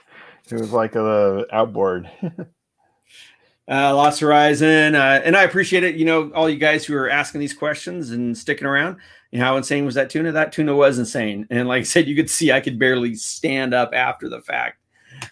It 0.50 0.60
was 0.60 0.70
like 0.70 0.94
a 0.94 1.46
outboard. 1.50 2.10
uh, 2.22 3.96
Lost 3.96 4.20
Horizon. 4.20 4.94
Uh, 4.94 5.22
and 5.24 5.34
I 5.34 5.44
appreciate 5.44 5.82
it. 5.82 5.96
You 5.96 6.04
know, 6.04 6.30
all 6.34 6.50
you 6.50 6.58
guys 6.58 6.84
who 6.84 6.94
are 6.94 7.08
asking 7.08 7.40
these 7.40 7.54
questions 7.54 8.10
and 8.10 8.36
sticking 8.36 8.66
around. 8.66 8.98
You 9.30 9.38
know, 9.38 9.46
how 9.46 9.56
insane 9.56 9.86
was 9.86 9.94
that 9.94 10.10
tuna? 10.10 10.32
That 10.32 10.52
tuna 10.52 10.76
was 10.76 10.98
insane. 10.98 11.46
And 11.48 11.66
like 11.66 11.80
I 11.80 11.84
said, 11.84 12.06
you 12.06 12.14
could 12.14 12.28
see 12.28 12.52
I 12.52 12.60
could 12.60 12.78
barely 12.78 13.14
stand 13.14 13.72
up 13.72 13.94
after 13.94 14.28
the 14.28 14.42
fact. 14.42 14.76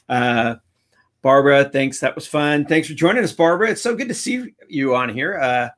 Uh, 0.09 0.55
Barbara, 1.21 1.69
thanks. 1.69 2.01
That 2.01 2.15
was 2.15 2.27
fun. 2.27 2.65
Thanks 2.65 2.89
for 2.89 2.95
joining 2.95 3.23
us, 3.23 3.33
Barbara. 3.33 3.73
It's 3.73 3.83
so 3.83 3.95
good 3.95 4.09
to 4.09 4.15
see 4.15 4.55
you 4.69 4.95
on 4.95 5.11
here. 5.11 5.39
Uh, 5.39 5.69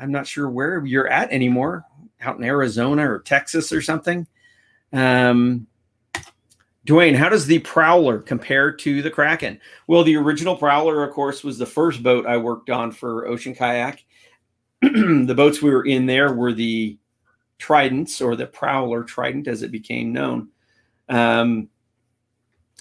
I'm 0.00 0.12
not 0.12 0.26
sure 0.26 0.48
where 0.48 0.84
you're 0.84 1.08
at 1.08 1.30
anymore, 1.30 1.84
out 2.20 2.38
in 2.38 2.44
Arizona 2.44 3.10
or 3.10 3.20
Texas 3.20 3.72
or 3.72 3.82
something. 3.82 4.26
Um, 4.92 5.66
Dwayne, 6.86 7.14
how 7.14 7.28
does 7.28 7.46
the 7.46 7.58
Prowler 7.60 8.18
compare 8.18 8.72
to 8.72 9.02
the 9.02 9.10
Kraken? 9.10 9.60
Well, 9.86 10.02
the 10.02 10.16
original 10.16 10.56
Prowler, 10.56 11.04
of 11.04 11.12
course, 11.12 11.44
was 11.44 11.58
the 11.58 11.66
first 11.66 12.02
boat 12.02 12.26
I 12.26 12.38
worked 12.38 12.70
on 12.70 12.90
for 12.90 13.26
Ocean 13.26 13.54
Kayak. 13.54 14.04
the 14.80 15.34
boats 15.36 15.60
we 15.60 15.70
were 15.70 15.84
in 15.84 16.06
there 16.06 16.32
were 16.32 16.54
the 16.54 16.98
Tridents 17.58 18.22
or 18.22 18.34
the 18.34 18.46
Prowler 18.46 19.04
Trident, 19.04 19.46
as 19.46 19.62
it 19.62 19.70
became 19.70 20.12
known. 20.12 20.48
Um, 21.10 21.68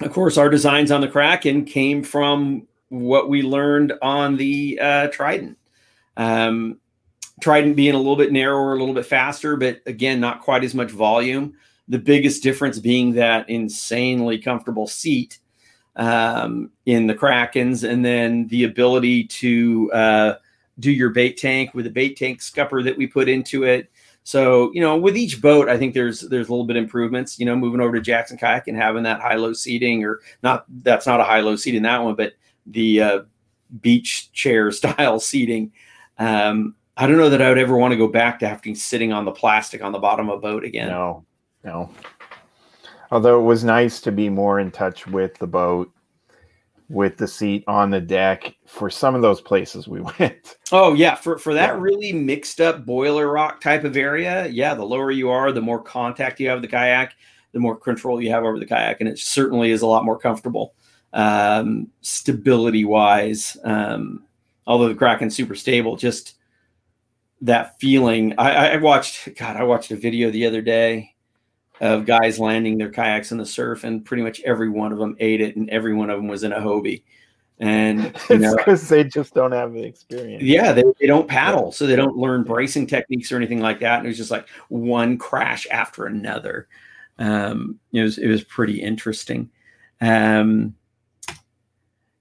of 0.02 0.14
course, 0.14 0.38
our 0.38 0.50
designs 0.50 0.92
on 0.92 1.02
the 1.02 1.10
Kraken 1.10 1.66
came 1.66 2.02
from 2.02 2.68
what 2.88 3.28
we 3.30 3.42
learned 3.42 3.94
on 4.02 4.38
the 4.38 4.80
uh, 4.82 5.08
Trident. 5.08 5.58
Um, 6.16 6.80
Trident 7.40 7.76
being 7.76 7.96
a 7.96 7.98
little 7.98 8.16
bit 8.16 8.32
narrower, 8.32 8.74
a 8.74 8.80
little 8.80 8.94
bit 8.94 9.06
faster, 9.06 9.56
but 9.56 9.82
again, 9.86 10.20
not 10.20 10.42
quite 10.42 10.64
as 10.64 10.76
much 10.76 10.92
volume. 10.92 11.56
The 11.88 12.00
biggest 12.00 12.44
difference 12.44 12.80
being 12.80 13.14
that 13.14 13.50
insanely 13.50 14.38
comfortable 14.38 14.88
seat 14.88 15.40
um, 15.96 16.72
in 16.86 17.08
the 17.08 17.16
Krakens, 17.16 17.88
and 17.88 18.04
then 18.06 18.48
the 18.48 18.64
ability 18.64 19.26
to 19.26 19.92
uh, 19.92 20.34
do 20.80 20.92
your 20.92 21.10
bait 21.10 21.38
tank 21.38 21.74
with 21.74 21.88
a 21.88 21.90
bait 21.90 22.16
tank 22.16 22.42
scupper 22.42 22.84
that 22.84 22.98
we 22.98 23.08
put 23.08 23.28
into 23.28 23.64
it. 23.64 23.92
So 24.24 24.72
you 24.74 24.82
know, 24.82 24.96
with 24.96 25.18
each 25.18 25.42
boat, 25.42 25.68
I 25.70 25.78
think 25.78 25.94
there's 25.94 26.22
there's 26.22 26.48
a 26.48 26.52
little 26.52 26.66
bit 26.66 26.78
improvements. 26.78 27.40
You 27.40 27.46
know, 27.46 27.56
moving 27.56 27.82
over 27.82 27.96
to 27.96 28.02
Jackson 28.02 28.38
kayak 28.38 28.68
and 28.68 28.78
having 28.78 29.04
that 29.04 29.22
high 29.22 29.36
low 29.36 29.54
seating, 29.54 30.04
or 30.04 30.20
not 30.44 30.66
that's 30.84 31.08
not 31.08 31.20
a 31.20 31.24
high 31.24 31.42
low 31.42 31.56
seat 31.56 31.76
in 31.76 31.84
that 31.84 32.04
one, 32.04 32.16
but 32.16 32.34
the 32.66 33.02
uh, 33.02 33.20
beach 33.82 34.32
chair 34.32 34.72
style 34.72 35.20
seating. 35.20 35.72
Um, 36.18 36.76
I 37.00 37.08
don't 37.08 37.18
know 37.18 37.30
that 37.30 37.42
I 37.42 37.48
would 37.48 37.58
ever 37.58 37.78
want 37.78 37.94
to 37.94 37.98
go 37.98 38.10
back 38.10 38.40
to 38.40 38.48
having 38.48 38.76
sitting 38.76 39.14
on 39.14 39.24
the 39.24 39.32
plastic 39.32 39.82
on 39.82 39.94
the 39.94 40.00
bottom 40.00 40.30
of 40.30 40.40
a 40.40 40.42
boat 40.42 40.66
again. 40.66 40.90
No, 40.90 41.26
no. 41.64 41.90
Although 43.10 43.40
it 43.40 43.44
was 43.44 43.64
nice 43.64 44.02
to 44.02 44.12
be 44.12 44.28
more 44.28 44.60
in 44.60 44.70
touch 44.70 45.08
with 45.08 45.34
the 45.38 45.48
boat, 45.48 45.90
with 46.90 47.16
the 47.16 47.28
seat 47.28 47.64
on 47.68 47.90
the 47.90 48.02
deck 48.02 48.54
for 48.66 48.90
some 48.90 49.16
of 49.16 49.22
those 49.22 49.40
places 49.40 49.88
we 49.88 50.02
went. 50.20 50.58
Oh 50.74 50.94
yeah, 50.94 51.16
for 51.16 51.38
for 51.38 51.54
that 51.54 51.76
yeah. 51.76 51.80
really 51.80 52.12
mixed 52.12 52.60
up 52.60 52.86
boiler 52.86 53.32
rock 53.32 53.62
type 53.62 53.86
of 53.86 53.96
area, 53.96 54.48
yeah, 54.48 54.74
the 54.74 54.84
lower 54.84 55.10
you 55.10 55.30
are, 55.30 55.54
the 55.54 55.62
more 55.62 55.82
contact 55.82 56.42
you 56.42 56.50
have 56.50 56.58
with 56.58 56.70
the 56.70 56.76
kayak, 56.76 57.14
the 57.54 57.60
more 57.60 57.78
control 57.78 58.22
you 58.22 58.30
have 58.32 58.44
over 58.44 58.60
the 58.60 58.66
kayak, 58.66 59.00
and 59.00 59.08
it 59.08 59.20
certainly 59.20 59.72
is 59.72 59.84
a 59.84 59.88
lot 59.88 60.04
more 60.04 60.20
comfortable, 60.20 60.74
um, 61.14 61.88
stability 62.02 62.84
wise. 62.84 63.56
Um, 63.64 64.26
although 64.68 64.90
the 64.90 64.96
Kraken's 64.96 65.34
super 65.34 65.56
stable, 65.56 65.96
just 65.96 66.36
that 67.42 67.80
feeling. 67.80 68.34
I, 68.38 68.74
I 68.74 68.78
watched, 68.78 69.30
God, 69.38 69.56
I 69.56 69.64
watched 69.64 69.92
a 69.92 69.96
video 69.96 70.30
the 70.32 70.46
other 70.46 70.62
day 70.62 71.16
of 71.82 72.06
guys 72.06 72.40
landing 72.40 72.78
their 72.78 72.90
kayaks 72.90 73.32
in 73.32 73.38
the 73.38 73.46
surf, 73.46 73.84
and 73.84 74.04
pretty 74.04 74.24
much 74.24 74.42
every 74.42 74.70
one 74.70 74.92
of 74.92 75.00
them 75.00 75.16
ate 75.20 75.42
it, 75.42 75.56
and 75.56 75.70
every 75.70 75.94
one 75.94 76.10
of 76.10 76.18
them 76.18 76.28
was 76.28 76.44
in 76.44 76.52
a 76.52 76.60
Hobie. 76.60 77.04
And 77.62 78.14
because 78.30 78.88
they 78.88 79.04
just 79.04 79.34
don't 79.34 79.52
have 79.52 79.74
the 79.74 79.84
experience. 79.84 80.44
Yeah, 80.44 80.72
they, 80.72 80.84
they 81.00 81.08
don't 81.08 81.28
paddle, 81.28 81.72
so 81.72 81.86
they 81.86 81.96
don't 81.96 82.18
learn 82.18 82.44
bracing 82.44 82.88
techniques 82.88 83.32
or 83.32 83.36
anything 83.36 83.60
like 83.60 83.80
that. 83.82 83.98
And 83.98 84.06
it 84.06 84.10
was 84.10 84.18
just 84.18 84.32
like 84.32 84.48
one 84.70 85.18
crash 85.18 85.68
after 85.70 86.06
another. 86.06 86.68
Um, 87.18 87.80
it 87.92 88.02
was 88.02 88.18
it 88.18 88.28
was 88.28 88.46
pretty 88.46 88.82
interesting. 88.82 89.50
Um, 90.00 90.76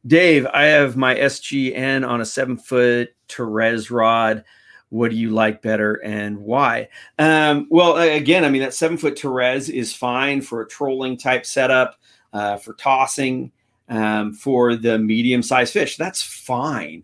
Dave, 0.06 0.46
I 0.46 0.64
have 0.64 0.96
my 0.96 1.14
SGN 1.14 2.08
on 2.08 2.20
a 2.20 2.24
seven 2.24 2.56
foot 2.56 3.10
Terez 3.28 3.90
rod 3.90 4.44
what 4.90 5.10
do 5.10 5.16
you 5.16 5.30
like 5.30 5.62
better 5.62 5.94
and 6.04 6.38
why? 6.38 6.88
Um, 7.18 7.66
well, 7.70 7.96
again, 7.96 8.44
I 8.44 8.50
mean, 8.50 8.62
that 8.62 8.74
seven 8.74 8.96
foot 8.96 9.16
Terez 9.16 9.68
is 9.68 9.94
fine 9.94 10.40
for 10.40 10.62
a 10.62 10.68
trolling 10.68 11.16
type 11.16 11.44
setup, 11.44 11.98
uh, 12.32 12.56
for 12.56 12.74
tossing. 12.74 13.52
um, 13.88 14.32
for 14.32 14.76
the 14.76 14.98
medium 14.98 15.42
sized 15.42 15.72
fish. 15.72 15.96
That's 15.96 16.22
fine. 16.22 17.02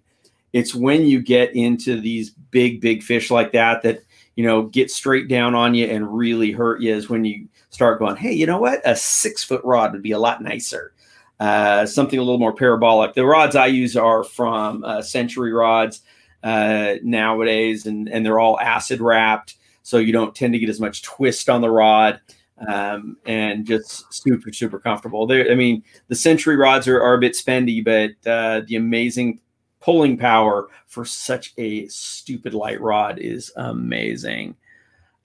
It's 0.53 0.75
when 0.75 1.07
you 1.07 1.21
get 1.21 1.55
into 1.57 2.01
these 2.01 2.31
big, 2.51 2.81
big 2.81 3.03
fish 3.03 3.31
like 3.31 3.53
that 3.53 3.83
that 3.83 4.01
you 4.37 4.45
know 4.45 4.65
get 4.65 4.91
straight 4.91 5.29
down 5.29 5.55
on 5.55 5.75
you 5.75 5.87
and 5.87 6.17
really 6.17 6.53
hurt 6.53 6.81
you 6.81 6.95
is 6.95 7.09
when 7.09 7.25
you 7.25 7.49
start 7.71 7.99
going, 7.99 8.17
hey, 8.17 8.33
you 8.33 8.47
know 8.47 8.59
what? 8.59 8.81
A 8.85 8.95
six 8.95 9.43
foot 9.43 9.63
rod 9.65 9.93
would 9.93 10.03
be 10.03 10.13
a 10.13 10.19
lot 10.19 10.43
nicer. 10.43 10.93
Uh, 11.41 11.85
something 11.85 12.19
a 12.19 12.23
little 12.23 12.39
more 12.39 12.55
parabolic. 12.55 13.15
The 13.15 13.27
rods 13.27 13.57
I 13.57 13.67
use 13.67 13.97
are 13.97 14.23
from 14.23 14.85
uh, 14.85 15.03
Century 15.03 15.53
rods 15.53 16.03
uh, 16.45 16.97
nowadays, 17.03 17.87
and 17.87 18.09
and 18.09 18.25
they're 18.25 18.39
all 18.39 18.61
acid 18.61 19.01
wrapped, 19.01 19.57
so 19.83 19.97
you 19.97 20.13
don't 20.13 20.35
tend 20.35 20.53
to 20.53 20.59
get 20.59 20.69
as 20.69 20.81
much 20.81 21.03
twist 21.03 21.49
on 21.49 21.63
the 21.63 21.71
rod, 21.71 22.21
um, 22.69 23.17
and 23.27 23.67
just 23.67 24.13
super 24.13 24.53
super 24.53 24.79
comfortable. 24.79 25.27
There, 25.27 25.51
I 25.51 25.55
mean, 25.55 25.83
the 26.09 26.15
Century 26.15 26.57
rods 26.57 26.87
are, 26.87 27.03
are 27.03 27.15
a 27.15 27.19
bit 27.21 27.33
spendy, 27.33 27.83
but 27.83 28.31
uh, 28.31 28.61
the 28.67 28.77
amazing 28.77 29.41
pulling 29.81 30.19
power 30.19 30.69
for 30.87 31.05
such 31.05 31.55
a 31.59 31.87
stupid 31.89 32.55
light 32.55 32.81
rod 32.81 33.19
is 33.19 33.51
amazing. 33.57 34.55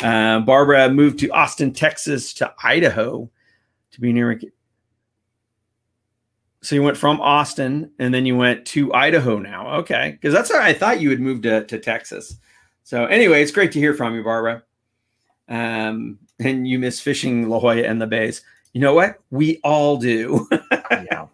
Uh, 0.01 0.39
Barbara 0.39 0.89
moved 0.89 1.19
to 1.19 1.29
Austin, 1.31 1.73
Texas, 1.73 2.33
to 2.35 2.53
Idaho 2.63 3.29
to 3.91 4.01
be 4.01 4.13
near. 4.13 4.39
So 6.61 6.75
you 6.75 6.83
went 6.83 6.97
from 6.97 7.21
Austin 7.21 7.91
and 7.99 8.13
then 8.13 8.25
you 8.25 8.35
went 8.35 8.65
to 8.67 8.93
Idaho 8.93 9.39
now. 9.39 9.75
Okay. 9.77 10.11
Because 10.11 10.33
that's 10.33 10.49
where 10.49 10.61
I 10.61 10.73
thought 10.73 10.99
you 10.99 11.09
had 11.09 11.21
moved 11.21 11.43
to, 11.43 11.65
to 11.65 11.79
Texas. 11.79 12.35
So 12.83 13.05
anyway, 13.05 13.41
it's 13.41 13.51
great 13.51 13.71
to 13.73 13.79
hear 13.79 13.93
from 13.93 14.15
you, 14.15 14.23
Barbara. 14.23 14.63
Um, 15.47 16.19
and 16.39 16.67
you 16.67 16.79
miss 16.79 16.99
fishing 16.99 17.49
La 17.49 17.59
Jolla 17.59 17.83
and 17.83 18.01
the 18.01 18.07
bays. 18.07 18.41
You 18.73 18.81
know 18.81 18.93
what? 18.93 19.19
We 19.31 19.59
all 19.63 19.97
do. 19.97 20.47
yeah. 20.91 21.27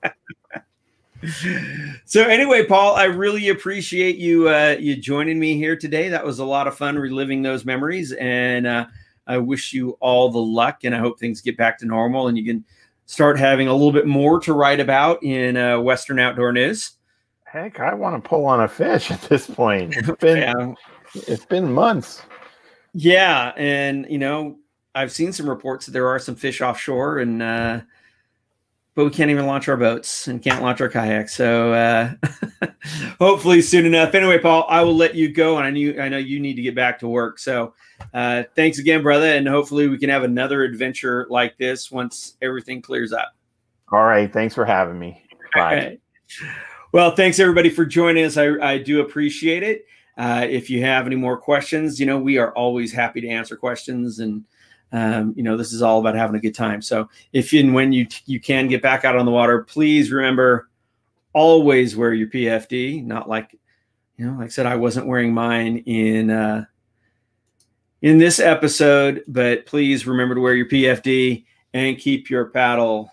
so 2.06 2.24
anyway, 2.24 2.66
Paul, 2.66 2.96
I 2.96 3.06
really 3.06 3.50
appreciate 3.50 4.18
you 4.18 4.50
uh, 4.50 4.78
you 4.80 4.96
joining 4.96 5.40
me 5.40 5.58
here 5.58 5.76
today. 5.76 6.10
That 6.10 6.26
was 6.26 6.40
a 6.40 6.46
lot 6.46 6.68
of 6.68 6.78
fun 6.78 6.98
reliving 6.98 7.42
those 7.42 7.66
memories, 7.66 8.14
and 8.14 8.68
uh, 8.68 8.86
I 9.28 9.38
wish 9.38 9.74
you 9.74 9.92
all 10.00 10.30
the 10.30 10.40
luck. 10.40 10.84
And 10.84 10.96
I 10.96 11.00
hope 11.00 11.20
things 11.20 11.42
get 11.42 11.58
back 11.58 11.78
to 11.80 11.86
normal, 11.86 12.28
and 12.28 12.38
you 12.38 12.46
can 12.46 12.64
start 13.06 13.38
having 13.40 13.68
a 13.68 13.74
little 13.74 13.92
bit 13.92 14.08
more 14.08 14.40
to 14.42 14.54
write 14.54 14.80
about 14.80 15.24
in 15.24 15.58
uh, 15.58 15.80
Western 15.80 16.20
Outdoor 16.20 16.52
News. 16.52 16.92
Heck, 17.44 17.80
I 17.80 17.94
want 17.94 18.22
to 18.22 18.28
pull 18.28 18.46
on 18.46 18.62
a 18.62 18.68
fish 18.68 19.12
at 19.12 19.22
this 19.24 19.50
point. 19.50 19.96
It's 19.98 20.12
been 20.20 20.38
Yeah. 20.38 20.74
it's 21.28 21.46
been 21.46 21.72
months. 21.72 22.22
Yeah, 22.94 23.52
and 23.58 24.06
you 24.10 24.18
know, 24.18 24.58
I've 24.94 25.12
seen 25.12 25.34
some 25.34 25.50
reports 25.50 25.86
that 25.86 25.92
there 25.92 26.08
are 26.08 26.20
some 26.20 26.36
fish 26.36 26.62
offshore, 26.62 27.20
and 27.20 27.42
uh, 27.42 27.82
but 28.96 29.04
we 29.04 29.12
can't 29.12 29.30
even 29.30 29.46
launch 29.46 29.68
our 29.68 29.76
boats 29.76 30.28
and 30.30 30.42
can't 30.42 30.64
launch 30.64 30.80
our 30.80 30.88
kayaks. 30.88 31.36
So 31.36 31.74
uh, 31.74 32.14
hopefully 33.20 33.62
soon 33.62 33.86
enough. 33.86 34.16
Anyway, 34.16 34.38
Paul, 34.40 34.66
I 34.70 34.82
will 34.84 34.96
let 34.96 35.16
you 35.16 35.28
go, 35.30 35.58
and 35.58 35.66
I 35.68 35.70
knew 35.72 36.00
I 36.00 36.08
know 36.08 36.18
you 36.18 36.40
need 36.40 36.56
to 36.56 36.62
get 36.62 36.76
back 36.76 37.00
to 37.00 37.08
work. 37.10 37.38
So 37.40 37.74
uh, 38.14 38.44
thanks 38.56 38.80
again, 38.80 39.02
brother, 39.02 39.28
and 39.28 39.48
hopefully 39.48 39.88
we 39.88 39.98
can 39.98 40.10
have 40.10 40.24
another 40.24 40.64
adventure 40.64 41.28
like 41.30 41.58
this 41.58 41.92
once 41.92 42.38
everything 42.42 42.82
clears 42.82 43.14
up. 43.14 43.36
All 43.92 44.04
right, 44.04 44.32
thanks 44.32 44.56
for 44.56 44.66
having 44.66 44.98
me. 44.98 45.22
Bye. 45.54 45.76
Right. 45.76 46.02
Well, 46.92 47.16
thanks 47.16 47.40
everybody 47.40 47.70
for 47.70 47.86
joining 47.86 48.26
us. 48.26 48.38
I, 48.38 48.52
I 48.62 48.78
do 48.78 49.02
appreciate 49.02 49.64
it. 49.64 49.86
Uh, 50.18 50.48
if 50.50 50.70
you 50.70 50.82
have 50.82 51.06
any 51.06 51.18
more 51.18 51.38
questions, 51.38 52.00
you 52.00 52.06
know, 52.06 52.18
we 52.18 52.38
are 52.38 52.54
always 52.54 52.94
happy 52.94 53.20
to 53.22 53.28
answer 53.28 53.58
questions. 53.58 54.20
And, 54.20 54.46
um, 54.94 55.34
you 55.36 55.44
know, 55.44 55.58
this 55.58 55.74
is 55.74 55.82
all 55.82 56.00
about 56.00 56.16
having 56.16 56.38
a 56.38 56.40
good 56.40 56.56
time. 56.56 56.82
So 56.82 57.10
if 57.34 57.52
and 57.52 57.74
when 57.74 57.92
you, 57.92 58.08
you 58.26 58.40
can 58.40 58.68
get 58.68 58.82
back 58.82 59.04
out 59.04 59.18
on 59.18 59.26
the 59.26 59.32
water, 59.32 59.64
please 59.64 60.10
remember 60.12 60.70
always 61.34 61.98
wear 61.98 62.14
your 62.14 62.30
PFD. 62.30 63.04
Not 63.04 63.28
like, 63.28 63.58
you 64.16 64.26
know, 64.26 64.38
like 64.38 64.46
I 64.46 64.50
said, 64.50 64.66
I 64.66 64.78
wasn't 64.78 65.08
wearing 65.08 65.34
mine 65.34 65.80
in, 65.80 66.30
uh, 66.30 66.64
in 68.06 68.20
this 68.20 68.40
episode, 68.40 69.24
but 69.28 69.66
please 69.66 70.06
remember 70.06 70.36
to 70.36 70.42
wear 70.42 70.54
your 70.54 70.68
PFD 70.68 71.44
and 71.74 71.98
keep 71.98 72.30
your 72.30 72.46
paddle 72.46 73.12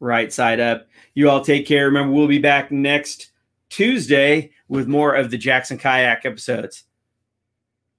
right 0.00 0.32
side 0.32 0.58
up. 0.58 0.86
You 1.12 1.28
all 1.28 1.44
take 1.44 1.66
care. 1.66 1.84
Remember, 1.84 2.10
we'll 2.10 2.26
be 2.26 2.38
back 2.38 2.72
next 2.72 3.32
Tuesday 3.68 4.52
with 4.66 4.88
more 4.88 5.14
of 5.14 5.30
the 5.30 5.36
Jackson 5.36 5.76
Kayak 5.76 6.24
episodes. 6.24 6.84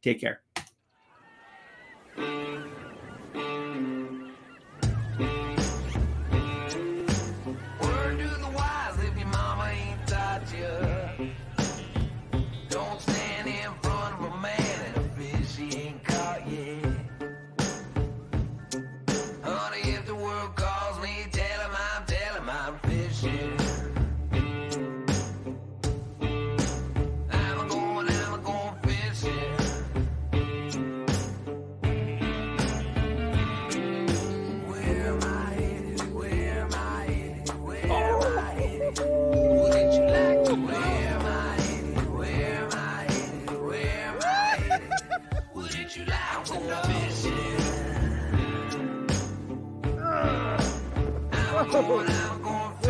Take 0.02 0.20
care. 0.20 0.42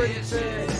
I'm 0.03 0.70